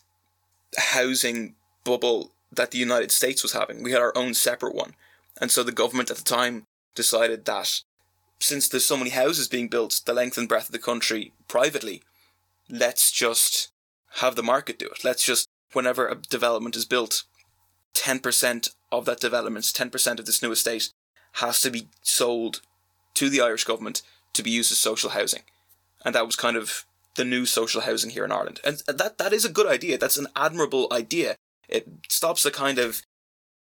housing 0.78 1.56
bubble 1.84 2.32
that 2.52 2.72
the 2.72 2.78
United 2.78 3.12
States 3.12 3.44
was 3.44 3.54
having. 3.54 3.84
We 3.84 3.92
had 3.92 4.02
our 4.02 4.16
own 4.16 4.34
separate 4.34 4.76
one. 4.76 4.94
And 5.40 5.52
so 5.52 5.64
the 5.64 5.72
government 5.72 6.12
at 6.12 6.18
the 6.18 6.24
time 6.24 6.66
decided 6.96 7.46
that 7.46 7.82
since 8.40 8.68
there's 8.68 8.86
so 8.86 8.98
many 8.98 9.12
houses 9.12 9.48
being 9.48 9.68
built 9.68 10.02
the 10.06 10.14
length 10.14 10.38
and 10.38 10.48
breadth 10.48 10.68
of 10.68 10.74
the 10.74 10.80
country 10.80 11.34
privately, 11.48 12.02
let's 12.70 13.12
just 13.12 13.72
have 14.16 14.36
the 14.36 14.44
market 14.44 14.80
do 14.80 14.88
it. 14.88 15.04
Let's 15.04 15.24
just 15.24 15.48
whenever 15.74 16.08
a 16.08 16.16
development 16.16 16.76
is 16.76 16.86
built, 16.86 17.24
10% 17.94 18.74
of 18.92 19.06
that 19.06 19.20
development, 19.20 19.66
10% 19.66 20.20
of 20.20 20.26
this 20.26 20.42
new 20.42 20.52
estate, 20.52 20.92
has 21.34 21.62
to 21.62 21.70
be 21.70 21.88
sold 22.02 22.62
to 23.14 23.30
the 23.30 23.42
Irish 23.42 23.64
government 23.64 24.02
to 24.34 24.44
be 24.44 24.52
used 24.52 24.72
as 24.72 24.78
social 24.78 25.12
housing. 25.12 25.44
And 26.04 26.16
that 26.16 26.26
was 26.26 26.36
kind 26.36 26.58
of 26.58 26.86
the 27.16 27.26
new 27.26 27.46
social 27.46 27.82
housing 27.82 28.12
here 28.12 28.26
in 28.26 28.32
Ireland. 28.32 28.60
And 28.64 28.82
that, 28.88 29.18
that 29.18 29.34
is 29.34 29.46
a 29.46 29.52
good 29.52 29.68
idea. 29.68 29.98
That's 29.98 30.18
an 30.18 30.28
admirable 30.36 30.88
idea. 30.92 31.36
It 31.68 31.88
stops 32.10 32.44
the 32.44 32.52
kind 32.52 32.78
of 32.78 33.02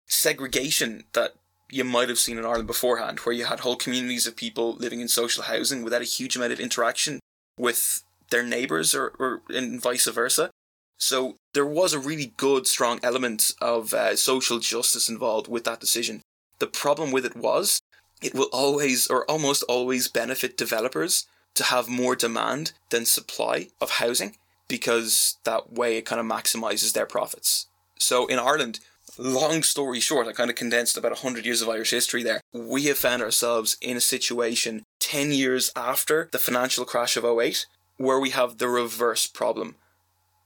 segregation 0.07 1.05
that 1.13 1.35
you 1.71 1.85
might 1.85 2.09
have 2.09 2.19
seen 2.19 2.39
in 2.39 2.45
Ireland 2.45 2.67
beforehand, 2.67 3.21
where 3.21 3.35
you 3.35 3.47
had 3.47 3.61
whole 3.61 3.77
communities 3.77 4.27
of 4.27 4.37
people 4.37 4.75
living 4.75 5.01
in 5.01 5.09
social 5.09 5.45
housing 5.45 5.83
without 5.83 6.03
a 6.03 6.05
huge 6.05 6.37
amount 6.37 6.53
of 6.53 6.61
interaction 6.61 7.21
with 7.59 8.03
their 8.31 8.43
neighbours 8.43 8.95
or, 8.95 9.13
or 9.19 9.43
and 9.49 9.81
vice 9.81 10.07
versa. 10.07 10.51
So 10.99 11.37
there 11.53 11.67
was 11.67 11.93
a 11.93 11.99
really 11.99 12.33
good, 12.37 12.67
strong 12.67 13.01
element 13.03 13.53
of 13.61 13.93
uh, 13.93 14.17
social 14.17 14.59
justice 14.59 15.09
involved 15.09 15.49
with 15.49 15.65
that 15.65 15.81
decision. 15.81 16.23
The 16.61 16.67
problem 16.67 17.11
with 17.11 17.25
it 17.25 17.37
was 17.37 17.81
it 18.23 18.35
will 18.35 18.49
always 18.53 19.09
or 19.09 19.29
almost 19.31 19.65
always 19.65 20.09
benefit 20.09 20.57
developers 20.57 21.27
to 21.55 21.65
have 21.65 21.89
more 21.89 22.17
demand 22.17 22.73
than 22.91 23.05
supply 23.05 23.69
of 23.81 23.93
housing 23.93 24.37
because 24.69 25.37
that 25.45 25.73
way 25.73 25.97
it 25.97 26.07
kind 26.07 26.21
of 26.21 26.27
maximizes 26.27 26.93
their 26.93 27.07
profits. 27.07 27.67
So 27.99 28.27
in 28.27 28.39
Ireland, 28.39 28.81
long 29.19 29.63
story 29.63 30.01
short, 30.01 30.27
I 30.27 30.33
kind 30.33 30.51
of 30.51 30.57
condensed 30.57 30.97
about 30.97 31.13
100 31.13 31.47
years 31.47 31.63
of 31.63 31.69
Irish 31.69 31.91
history 31.91 32.23
there. 32.23 32.41
We 32.53 32.85
have 32.85 32.99
found 32.99 33.23
ourselves 33.23 33.77
in 33.81 33.97
a 33.97 34.01
situation 34.01 34.85
10 35.01 35.33
years 35.33 35.71
after 35.77 36.29
the 36.33 36.39
financial 36.39 36.85
crash 36.85 37.17
of 37.17 37.25
08 37.25 37.67
where 37.97 38.19
we 38.19 38.31
have 38.31 38.59
the 38.59 38.69
reverse 38.69 39.27
problem 39.27 39.77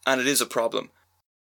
and 0.07 0.21
it 0.21 0.27
is 0.27 0.41
a 0.41 0.47
problem. 0.47 0.91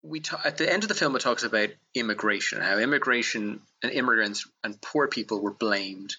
We 0.04 0.22
at 0.46 0.58
the 0.58 0.72
end 0.72 0.84
of 0.84 0.90
the 0.90 0.96
film, 0.96 1.16
it 1.16 1.20
talks 1.20 1.44
about 1.44 1.70
immigration, 1.94 2.62
how 2.62 2.78
immigration 2.78 3.62
and 3.84 3.92
immigrants 3.92 4.48
and 4.64 4.80
poor 4.82 5.08
people 5.08 5.42
were 5.42 5.52
blamed 5.54 6.16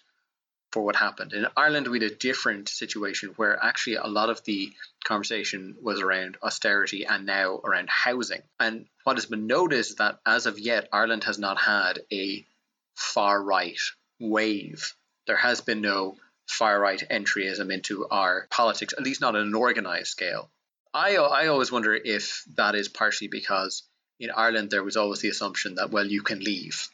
for 0.78 0.84
what 0.84 0.94
happened. 0.94 1.32
In 1.32 1.44
Ireland, 1.56 1.88
we 1.88 1.98
had 1.98 2.12
a 2.12 2.14
different 2.14 2.68
situation 2.68 3.30
where 3.34 3.60
actually 3.60 3.96
a 3.96 4.06
lot 4.06 4.30
of 4.30 4.44
the 4.44 4.72
conversation 5.04 5.74
was 5.82 6.00
around 6.00 6.36
austerity 6.40 7.04
and 7.04 7.26
now 7.26 7.60
around 7.64 7.88
housing. 7.90 8.42
And 8.60 8.86
what 9.02 9.16
has 9.16 9.26
been 9.26 9.48
noticed 9.48 9.90
is 9.90 9.96
that 9.96 10.20
as 10.24 10.46
of 10.46 10.60
yet, 10.60 10.88
Ireland 10.92 11.24
has 11.24 11.36
not 11.36 11.58
had 11.58 11.98
a 12.12 12.46
far 12.94 13.42
right 13.42 13.80
wave. 14.20 14.94
There 15.26 15.36
has 15.36 15.60
been 15.62 15.80
no 15.80 16.14
far 16.46 16.78
right 16.78 17.02
entryism 17.10 17.72
into 17.72 18.06
our 18.08 18.46
politics, 18.48 18.94
at 18.96 19.02
least 19.02 19.20
not 19.20 19.34
on 19.34 19.48
an 19.48 19.54
organized 19.56 20.12
scale. 20.12 20.48
I 20.94 21.16
I 21.16 21.48
always 21.48 21.72
wonder 21.72 21.92
if 21.92 22.44
that 22.54 22.76
is 22.76 22.86
partially 22.88 23.26
because 23.26 23.82
in 24.20 24.30
Ireland 24.30 24.70
there 24.70 24.84
was 24.84 24.96
always 24.96 25.18
the 25.18 25.28
assumption 25.28 25.74
that 25.74 25.90
well 25.90 26.06
you 26.06 26.22
can 26.22 26.38
leave, 26.38 26.88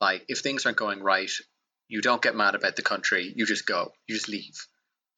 like 0.00 0.24
if 0.28 0.38
things 0.38 0.64
aren't 0.64 0.78
going 0.78 1.02
right, 1.02 1.32
you 1.88 2.00
don't 2.00 2.22
get 2.22 2.36
mad 2.36 2.54
about 2.54 2.76
the 2.76 2.82
country, 2.82 3.32
you 3.36 3.46
just 3.46 3.66
go, 3.66 3.92
you 4.06 4.14
just 4.14 4.28
leave, 4.28 4.66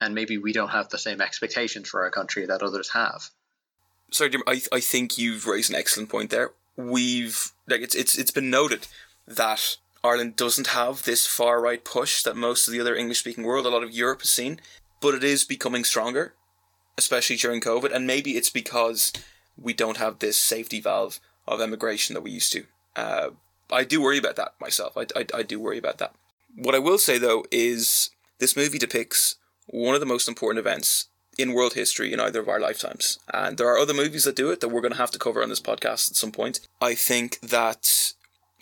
and 0.00 0.14
maybe 0.14 0.38
we 0.38 0.52
don't 0.52 0.70
have 0.70 0.88
the 0.88 0.98
same 0.98 1.20
expectations 1.20 1.88
for 1.88 2.02
our 2.02 2.10
country 2.10 2.46
that 2.46 2.62
others 2.62 2.90
have. 2.90 3.30
So 4.10 4.28
I 4.46 4.60
I 4.72 4.80
think 4.80 5.18
you've 5.18 5.46
raised 5.46 5.70
an 5.70 5.76
excellent 5.76 6.08
point 6.08 6.30
there. 6.30 6.52
We've 6.76 7.52
like 7.66 7.80
it's 7.80 7.94
it's 7.94 8.16
it's 8.16 8.30
been 8.30 8.50
noted 8.50 8.86
that 9.26 9.76
Ireland 10.02 10.36
doesn't 10.36 10.68
have 10.68 11.02
this 11.02 11.26
far 11.26 11.60
right 11.60 11.84
push 11.84 12.22
that 12.22 12.36
most 12.36 12.68
of 12.68 12.72
the 12.72 12.80
other 12.80 12.94
English 12.94 13.18
speaking 13.18 13.44
world, 13.44 13.66
a 13.66 13.70
lot 13.70 13.82
of 13.82 13.90
Europe 13.90 14.20
has 14.20 14.30
seen, 14.30 14.60
but 15.00 15.14
it 15.14 15.24
is 15.24 15.44
becoming 15.44 15.84
stronger 15.84 16.34
especially 16.98 17.36
during 17.36 17.62
COVID. 17.62 17.94
And 17.94 18.06
maybe 18.06 18.32
it's 18.32 18.50
because 18.50 19.12
we 19.56 19.72
don't 19.72 19.96
have 19.96 20.18
this 20.18 20.36
safety 20.36 20.80
valve 20.80 21.20
of 21.46 21.62
emigration 21.62 22.12
that 22.14 22.20
we 22.20 22.32
used 22.32 22.52
to. 22.52 22.64
Uh, 22.94 23.30
I 23.70 23.84
do 23.84 24.02
worry 24.02 24.18
about 24.18 24.36
that 24.36 24.54
myself. 24.60 24.96
I, 24.96 25.06
I, 25.16 25.26
I 25.32 25.42
do 25.42 25.60
worry 25.60 25.78
about 25.78 25.98
that. 25.98 26.14
What 26.54 26.74
I 26.74 26.78
will 26.78 26.98
say 26.98 27.18
though 27.18 27.44
is 27.50 28.10
this 28.38 28.56
movie 28.56 28.78
depicts 28.78 29.36
one 29.66 29.94
of 29.94 30.00
the 30.00 30.06
most 30.06 30.28
important 30.28 30.58
events 30.58 31.08
in 31.38 31.52
world 31.52 31.74
history 31.74 32.12
in 32.12 32.20
either 32.20 32.40
of 32.40 32.48
our 32.48 32.58
lifetimes. 32.58 33.18
And 33.32 33.56
there 33.56 33.68
are 33.68 33.78
other 33.78 33.94
movies 33.94 34.24
that 34.24 34.36
do 34.36 34.50
it 34.50 34.60
that 34.60 34.68
we're 34.68 34.80
going 34.80 34.92
to 34.92 34.98
have 34.98 35.12
to 35.12 35.18
cover 35.18 35.42
on 35.42 35.48
this 35.48 35.60
podcast 35.60 36.10
at 36.10 36.16
some 36.16 36.32
point. 36.32 36.60
I 36.80 36.94
think 36.94 37.38
that 37.40 38.12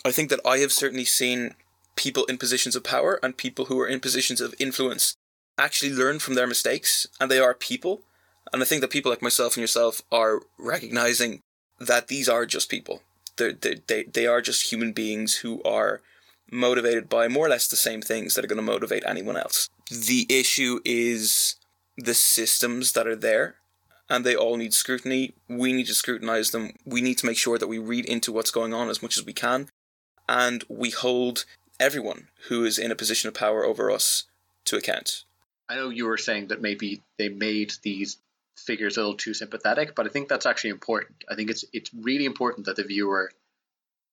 I 0.05 0.13
think 0.13 0.29
that 0.31 0.41
I 0.45 0.59
have 0.59 0.73
certainly 0.73 1.07
seen 1.07 1.55
people 1.97 2.27
in 2.27 2.37
positions 2.37 2.77
of 2.77 2.85
power 2.85 3.19
and 3.23 3.37
people 3.37 3.65
who 3.65 3.81
are 3.81 3.87
in 3.87 4.01
positions 4.01 4.41
of 4.41 4.55
influence 4.59 5.17
actually 5.59 5.93
learn 5.93 6.19
from 6.19 6.35
their 6.35 6.47
mistakes 6.47 7.09
and 7.19 7.31
they 7.31 7.39
are 7.39 7.55
people. 7.55 8.03
And 8.53 8.63
I 8.63 8.67
think 8.67 8.83
that 8.83 8.91
people 8.91 9.11
like 9.11 9.23
myself 9.23 9.57
and 9.57 9.63
yourself 9.63 10.03
are 10.13 10.43
recognizing 10.59 11.41
that 11.81 12.09
these 12.09 12.29
are 12.29 12.45
just 12.45 12.71
people. 12.71 13.03
They're, 13.37 13.53
they 13.53 13.81
they, 13.87 14.03
they 14.05 14.27
are 14.27 14.43
just 14.43 14.71
human 14.71 14.93
beings 14.93 15.37
who 15.37 15.63
are 15.63 16.03
motivated 16.51 17.09
by 17.09 17.29
more 17.29 17.47
or 17.47 17.49
less 17.49 17.69
the 17.69 17.77
same 17.77 18.03
things 18.03 18.35
that 18.35 18.45
are 18.45 18.49
going 18.49 18.57
to 18.57 18.63
motivate 18.63 19.05
anyone 19.07 19.37
else. 19.37 19.69
The 19.91 20.27
issue 20.29 20.81
is 20.85 21.57
the 21.97 22.15
systems 22.15 22.93
that 22.93 23.07
are 23.07 23.17
there 23.17 23.57
and 24.09 24.25
they 24.25 24.37
all 24.37 24.57
need 24.57 24.73
scrutiny. 24.75 25.35
We 25.49 25.73
need 25.73 25.87
to 25.87 25.95
scrutinize 25.95 26.51
them. 26.51 26.73
We 26.85 27.01
need 27.01 27.19
to 27.19 27.27
make 27.27 27.39
sure 27.39 27.59
that 27.59 27.67
we 27.67 27.79
read 27.79 28.05
into 28.05 28.33
what's 28.33 28.51
going 28.51 28.73
on 28.73 28.89
as 28.89 29.03
much 29.03 29.17
as 29.19 29.25
we 29.25 29.33
can 29.33 29.69
and 30.29 30.65
we 30.69 30.91
hold 30.91 31.45
everyone 31.79 32.29
who 32.49 32.65
is 32.65 32.79
in 32.79 32.91
a 32.91 32.97
position 32.97 33.29
of 33.29 33.35
power 33.35 33.65
over 33.65 33.91
us 33.91 34.25
to 34.67 34.77
account. 34.77 35.25
I 35.69 35.77
know 35.77 35.89
you 35.89 36.07
were 36.07 36.17
saying 36.17 36.49
that 36.49 36.63
maybe 36.63 37.03
they 37.19 37.29
made 37.29 37.73
these 37.83 38.19
figures 38.57 38.97
a 38.97 39.01
little 39.01 39.17
too 39.17 39.35
sympathetic, 39.35 39.95
but 39.95 40.07
I 40.07 40.09
think 40.09 40.29
that's 40.29 40.47
actually 40.47 40.71
important. 40.71 41.25
I 41.29 41.35
think 41.35 41.51
it's 41.51 41.65
it's 41.73 41.91
really 41.93 42.25
important 42.25 42.67
that 42.67 42.77
the 42.77 42.85
viewer 42.85 43.31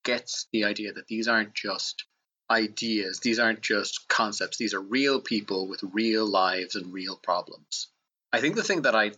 gets 0.03 0.47
the 0.51 0.65
idea 0.65 0.93
that 0.93 1.07
these 1.07 1.27
aren't 1.27 1.53
just 1.53 2.05
ideas, 2.49 3.19
these 3.19 3.39
aren't 3.39 3.61
just 3.61 4.07
concepts, 4.07 4.57
these 4.57 4.73
are 4.73 4.81
real 4.81 5.21
people 5.21 5.67
with 5.67 5.83
real 5.93 6.25
lives 6.25 6.75
and 6.75 6.93
real 6.93 7.17
problems. 7.21 7.87
I 8.31 8.41
think 8.41 8.55
the 8.55 8.63
thing 8.63 8.83
that 8.83 8.95
I 8.95 9.11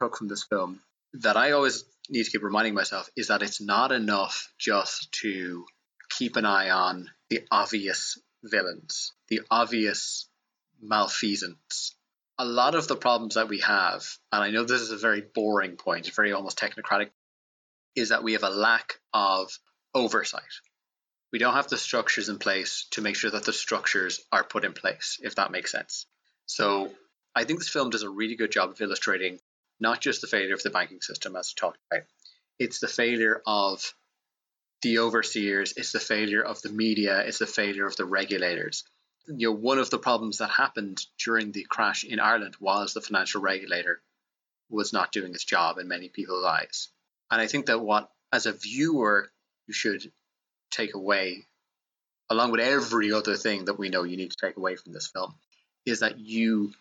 took 0.00 0.16
from 0.16 0.28
this 0.28 0.44
film 0.44 0.80
that 1.14 1.36
I 1.36 1.52
always 1.52 1.84
need 2.08 2.24
to 2.24 2.30
keep 2.30 2.42
reminding 2.42 2.74
myself 2.74 3.08
is 3.16 3.28
that 3.28 3.42
it's 3.42 3.60
not 3.60 3.92
enough 3.92 4.52
just 4.58 5.12
to 5.20 5.64
keep 6.10 6.36
an 6.36 6.44
eye 6.44 6.70
on 6.70 7.10
the 7.30 7.42
obvious 7.50 8.18
villains, 8.42 9.12
the 9.28 9.42
obvious 9.50 10.28
malfeasance. 10.82 11.94
A 12.38 12.44
lot 12.44 12.74
of 12.74 12.88
the 12.88 12.96
problems 12.96 13.36
that 13.36 13.48
we 13.48 13.60
have, 13.60 14.04
and 14.32 14.42
I 14.42 14.50
know 14.50 14.64
this 14.64 14.80
is 14.80 14.90
a 14.90 14.96
very 14.96 15.22
boring 15.22 15.76
point, 15.76 16.12
very 16.14 16.32
almost 16.32 16.58
technocratic, 16.58 17.10
is 17.94 18.08
that 18.08 18.24
we 18.24 18.32
have 18.32 18.42
a 18.42 18.50
lack 18.50 18.98
of 19.12 19.56
oversight. 19.94 20.42
We 21.32 21.38
don't 21.38 21.54
have 21.54 21.68
the 21.68 21.76
structures 21.76 22.28
in 22.28 22.38
place 22.38 22.86
to 22.92 23.00
make 23.00 23.16
sure 23.16 23.30
that 23.30 23.44
the 23.44 23.52
structures 23.52 24.20
are 24.30 24.44
put 24.44 24.64
in 24.64 24.72
place, 24.72 25.18
if 25.22 25.34
that 25.36 25.50
makes 25.50 25.72
sense. 25.72 26.06
So 26.46 26.92
I 27.34 27.44
think 27.44 27.58
this 27.58 27.68
film 27.68 27.90
does 27.90 28.02
a 28.02 28.10
really 28.10 28.36
good 28.36 28.52
job 28.52 28.70
of 28.70 28.80
illustrating 28.80 29.40
not 29.80 30.00
just 30.00 30.20
the 30.20 30.26
failure 30.26 30.54
of 30.54 30.62
the 30.62 30.70
banking 30.70 31.00
system, 31.00 31.34
as 31.34 31.52
we 31.52 31.60
talked 31.60 31.78
about, 31.90 32.06
it's 32.58 32.78
the 32.78 32.88
failure 32.88 33.42
of 33.46 33.94
the 34.82 34.98
overseers, 34.98 35.74
it's 35.76 35.92
the 35.92 36.00
failure 36.00 36.42
of 36.42 36.62
the 36.62 36.68
media, 36.68 37.20
it's 37.20 37.38
the 37.38 37.46
failure 37.46 37.86
of 37.86 37.96
the 37.96 38.04
regulators. 38.04 38.84
You 39.26 39.48
know, 39.48 39.56
one 39.56 39.78
of 39.78 39.90
the 39.90 39.98
problems 39.98 40.38
that 40.38 40.50
happened 40.50 41.04
during 41.18 41.50
the 41.50 41.66
crash 41.68 42.04
in 42.04 42.20
Ireland 42.20 42.56
was 42.60 42.92
the 42.92 43.00
financial 43.00 43.40
regulator 43.40 44.02
was 44.68 44.92
not 44.92 45.12
doing 45.12 45.32
its 45.32 45.44
job 45.44 45.78
in 45.78 45.88
many 45.88 46.08
people's 46.08 46.44
eyes. 46.44 46.88
And 47.30 47.40
I 47.40 47.46
think 47.46 47.66
that 47.66 47.80
what, 47.80 48.10
as 48.32 48.46
a 48.46 48.52
viewer, 48.52 49.30
you 49.66 49.74
should 49.74 50.12
take 50.74 50.94
away, 50.94 51.46
along 52.30 52.50
with 52.50 52.60
every 52.60 53.12
other 53.12 53.36
thing 53.36 53.66
that 53.66 53.78
we 53.78 53.88
know 53.88 54.02
you 54.02 54.16
need 54.16 54.30
to 54.30 54.46
take 54.46 54.56
away 54.56 54.76
from 54.76 54.92
this 54.92 55.06
film, 55.06 55.34
is 55.86 56.00
that 56.00 56.18
you 56.18 56.72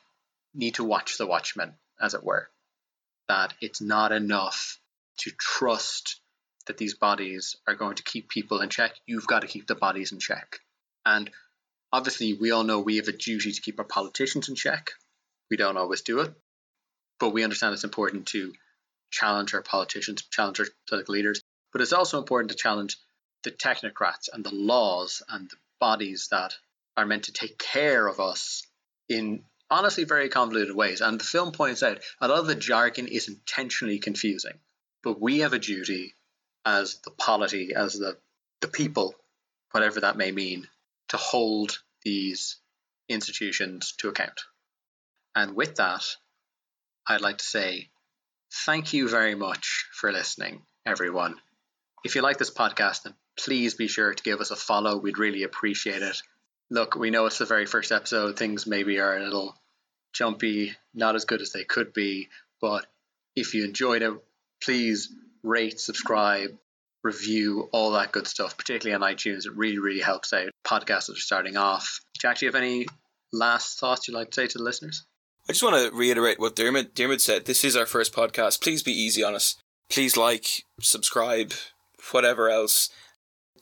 need 0.53 0.75
to 0.75 0.83
watch 0.83 1.17
the 1.17 1.27
Watchmen, 1.27 1.73
as 2.01 2.13
it 2.13 2.23
were. 2.23 2.49
That 3.27 3.53
it's 3.61 3.81
not 3.81 4.11
enough 4.11 4.79
to 5.19 5.31
trust 5.31 6.19
that 6.67 6.77
these 6.77 6.93
bodies 6.93 7.57
are 7.67 7.75
going 7.75 7.95
to 7.95 8.03
keep 8.03 8.29
people 8.29 8.61
in 8.61 8.69
check, 8.69 8.93
you've 9.05 9.27
got 9.27 9.41
to 9.41 9.47
keep 9.47 9.67
the 9.67 9.75
bodies 9.75 10.11
in 10.11 10.19
check. 10.19 10.59
And 11.05 11.29
obviously, 11.91 12.33
we 12.33 12.51
all 12.51 12.63
know 12.63 12.79
we 12.79 12.97
have 12.97 13.07
a 13.07 13.13
duty 13.13 13.51
to 13.51 13.61
keep 13.61 13.79
our 13.79 13.85
politicians 13.85 14.49
in 14.49 14.55
check. 14.55 14.91
We 15.49 15.57
don't 15.57 15.77
always 15.77 16.01
do 16.01 16.21
it, 16.21 16.33
but 17.19 17.33
we 17.33 17.43
understand 17.43 17.73
it's 17.73 17.83
important 17.83 18.27
to 18.27 18.53
challenge 19.11 19.53
our 19.53 19.61
politicians, 19.61 20.23
challenge 20.31 20.59
our 20.59 20.65
political 20.87 21.13
leaders. 21.13 21.41
But 21.71 21.81
it's 21.81 21.93
also 21.93 22.17
important 22.17 22.51
to 22.51 22.57
challenge 22.57 22.97
the 23.43 23.51
technocrats 23.51 24.29
and 24.31 24.43
the 24.43 24.53
laws 24.53 25.21
and 25.29 25.49
the 25.49 25.57
bodies 25.79 26.29
that 26.31 26.55
are 26.95 27.05
meant 27.05 27.23
to 27.23 27.33
take 27.33 27.57
care 27.57 28.07
of 28.07 28.19
us 28.19 28.63
in 29.09 29.43
honestly 29.69 30.03
very 30.03 30.29
convoluted 30.29 30.75
ways. 30.75 31.01
And 31.01 31.19
the 31.19 31.23
film 31.25 31.51
points 31.51 31.83
out 31.83 31.99
a 32.21 32.27
lot 32.27 32.39
of 32.39 32.47
the 32.47 32.55
jargon 32.55 33.07
is 33.07 33.27
intentionally 33.27 33.99
confusing, 33.99 34.59
but 35.03 35.19
we 35.19 35.39
have 35.39 35.53
a 35.53 35.59
duty 35.59 36.13
as 36.65 36.99
the 37.03 37.11
polity, 37.11 37.73
as 37.75 37.93
the, 37.93 38.17
the 38.61 38.67
people, 38.67 39.15
whatever 39.71 40.01
that 40.01 40.17
may 40.17 40.31
mean, 40.31 40.67
to 41.09 41.17
hold 41.17 41.79
these 42.03 42.57
institutions 43.09 43.93
to 43.97 44.09
account. 44.09 44.41
And 45.35 45.55
with 45.55 45.75
that, 45.75 46.03
I'd 47.07 47.21
like 47.21 47.39
to 47.39 47.43
say 47.43 47.89
thank 48.65 48.93
you 48.93 49.09
very 49.09 49.35
much 49.35 49.87
for 49.93 50.11
listening, 50.11 50.61
everyone. 50.85 51.35
If 52.05 52.15
you 52.15 52.21
like 52.21 52.37
this 52.37 52.53
podcast, 52.53 53.03
then 53.03 53.15
please 53.39 53.73
be 53.73 53.87
sure 53.87 54.13
to 54.13 54.23
give 54.23 54.39
us 54.39 54.51
a 54.51 54.55
follow. 54.55 54.97
We'd 54.97 55.17
really 55.17 55.43
appreciate 55.43 56.01
it. 56.01 56.21
Look, 56.69 56.95
we 56.95 57.09
know 57.11 57.25
it's 57.25 57.37
the 57.37 57.45
very 57.45 57.65
first 57.65 57.91
episode. 57.91 58.37
Things 58.37 58.65
maybe 58.65 58.99
are 58.99 59.17
a 59.17 59.23
little 59.23 59.55
jumpy, 60.13 60.75
not 60.93 61.15
as 61.15 61.25
good 61.25 61.41
as 61.41 61.51
they 61.51 61.63
could 61.63 61.93
be. 61.93 62.29
But 62.61 62.85
if 63.35 63.53
you 63.53 63.65
enjoyed 63.65 64.01
it, 64.01 64.13
please 64.63 65.13
rate, 65.43 65.79
subscribe, 65.79 66.57
review, 67.03 67.69
all 67.71 67.91
that 67.91 68.11
good 68.11 68.27
stuff, 68.27 68.57
particularly 68.57 68.95
on 68.95 69.13
iTunes. 69.13 69.45
It 69.45 69.55
really, 69.55 69.79
really 69.79 70.01
helps 70.01 70.33
out 70.33 70.49
podcasts 70.65 71.07
that 71.07 71.17
are 71.17 71.21
starting 71.21 71.57
off. 71.57 71.99
Jack, 72.19 72.39
do 72.39 72.45
you 72.45 72.51
have 72.51 72.61
any 72.61 72.87
last 73.31 73.79
thoughts 73.79 74.07
you'd 74.07 74.15
like 74.15 74.31
to 74.31 74.35
say 74.35 74.47
to 74.47 74.57
the 74.57 74.63
listeners? 74.63 75.05
I 75.49 75.51
just 75.51 75.63
want 75.63 75.75
to 75.75 75.95
reiterate 75.95 76.39
what 76.39 76.55
Dermot 76.55 76.95
Dermot 76.95 77.19
said. 77.19 77.45
This 77.45 77.65
is 77.65 77.75
our 77.75 77.85
first 77.85 78.13
podcast. 78.13 78.61
Please 78.61 78.81
be 78.81 78.93
easy 78.93 79.23
on 79.23 79.35
us. 79.35 79.57
Please 79.89 80.15
like, 80.15 80.63
subscribe, 80.79 81.51
whatever 82.11 82.49
else. 82.49 82.89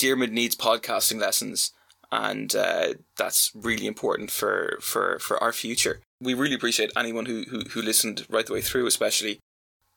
Dermot 0.01 0.31
needs 0.31 0.55
podcasting 0.55 1.21
lessons, 1.21 1.73
and 2.11 2.55
uh, 2.55 2.95
that's 3.17 3.51
really 3.53 3.85
important 3.85 4.31
for, 4.31 4.79
for, 4.81 5.19
for 5.19 5.41
our 5.43 5.53
future. 5.53 6.01
We 6.19 6.33
really 6.33 6.55
appreciate 6.55 6.91
anyone 6.97 7.27
who, 7.27 7.43
who, 7.43 7.59
who 7.69 7.83
listened 7.83 8.25
right 8.27 8.43
the 8.43 8.53
way 8.53 8.61
through, 8.61 8.87
especially. 8.87 9.39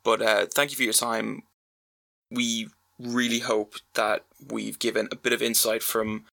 But 0.02 0.20
uh, 0.20 0.46
thank 0.54 0.70
you 0.70 0.76
for 0.76 0.82
your 0.82 0.92
time. 0.92 1.44
We 2.30 2.68
really 2.98 3.38
hope 3.38 3.76
that 3.94 4.26
we've 4.50 4.78
given 4.78 5.08
a 5.10 5.16
bit 5.16 5.32
of 5.32 5.40
insight 5.40 5.82
from 5.82 6.24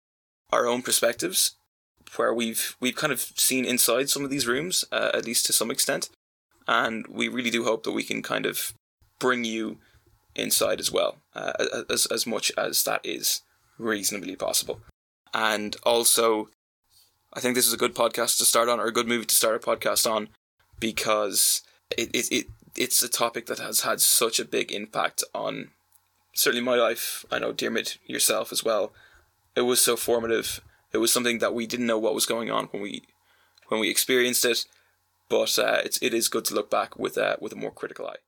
our 0.52 0.68
own 0.68 0.82
perspectives, 0.82 1.56
where 2.18 2.34
we've 2.34 2.76
we've 2.82 2.98
kind 2.98 3.14
of 3.14 3.22
seen 3.22 3.64
inside 3.64 4.10
some 4.10 4.26
of 4.26 4.30
these 4.30 4.48
rooms, 4.48 4.84
uh, 4.92 5.12
at 5.14 5.26
least 5.26 5.46
to 5.46 5.54
some 5.54 5.72
extent, 5.72 6.10
and 6.68 7.08
we 7.08 7.30
really 7.30 7.50
do 7.50 7.64
hope 7.64 7.84
that 7.84 7.94
we 7.94 8.04
can 8.04 8.22
kind 8.22 8.46
of 8.46 8.74
bring 9.18 9.46
you 9.46 9.78
inside 10.36 10.82
as 10.82 10.92
well, 10.92 11.20
uh, 11.34 11.54
as 11.90 12.06
as 12.08 12.28
much 12.28 12.52
as 12.58 12.84
that 12.84 13.00
is 13.06 13.44
reasonably 13.82 14.36
possible. 14.36 14.82
And 15.34 15.76
also, 15.84 16.50
I 17.34 17.40
think 17.40 17.56
this 17.56 17.68
is 17.68 17.74
a 17.74 17.78
good 17.78 17.96
podcast 17.96 18.38
to 18.38 18.46
start 18.46 18.70
on, 18.70 18.80
or 18.80 18.88
a 18.88 18.94
good 18.94 19.08
movie 19.08 19.26
to 19.26 19.36
start 19.36 19.56
a 19.56 19.60
podcast 19.60 20.10
on, 20.10 20.30
because 20.80 21.62
it, 21.98 22.10
it, 22.14 22.32
it 22.32 22.46
it's 22.76 23.04
a 23.04 23.10
topic 23.10 23.48
that 23.48 23.60
has 23.60 23.82
had 23.82 24.00
such 24.00 24.40
a 24.40 24.46
big 24.46 24.72
impact 24.72 25.24
on 25.34 25.72
certainly 26.34 26.64
my 26.64 26.76
life. 26.76 27.26
I 27.32 27.40
know 27.40 27.52
Dermot 27.52 27.98
yourself 28.06 28.52
as 28.52 28.64
well. 28.64 28.94
It 29.56 29.62
was 29.62 29.84
so 29.84 29.98
formative. 29.98 30.62
It 30.94 30.98
was 30.98 31.12
something 31.12 31.40
that 31.40 31.54
we 31.54 31.68
didn't 31.68 31.88
know 31.88 32.00
what 32.00 32.16
was 32.16 32.26
going 32.26 32.50
on 32.50 32.66
when 32.68 32.82
we 32.82 33.04
when 33.68 33.80
we 33.80 33.90
experienced 33.90 34.46
it, 34.46 34.66
but 35.30 35.58
uh, 35.58 35.80
it's 35.84 36.02
it 36.02 36.14
is 36.14 36.28
good 36.28 36.46
to 36.46 36.56
look 36.56 36.70
back 36.70 36.98
with 36.98 37.18
uh, 37.18 37.38
with 37.40 37.54
a 37.54 37.58
more 37.58 37.72
critical 37.72 38.08
eye. 38.08 38.22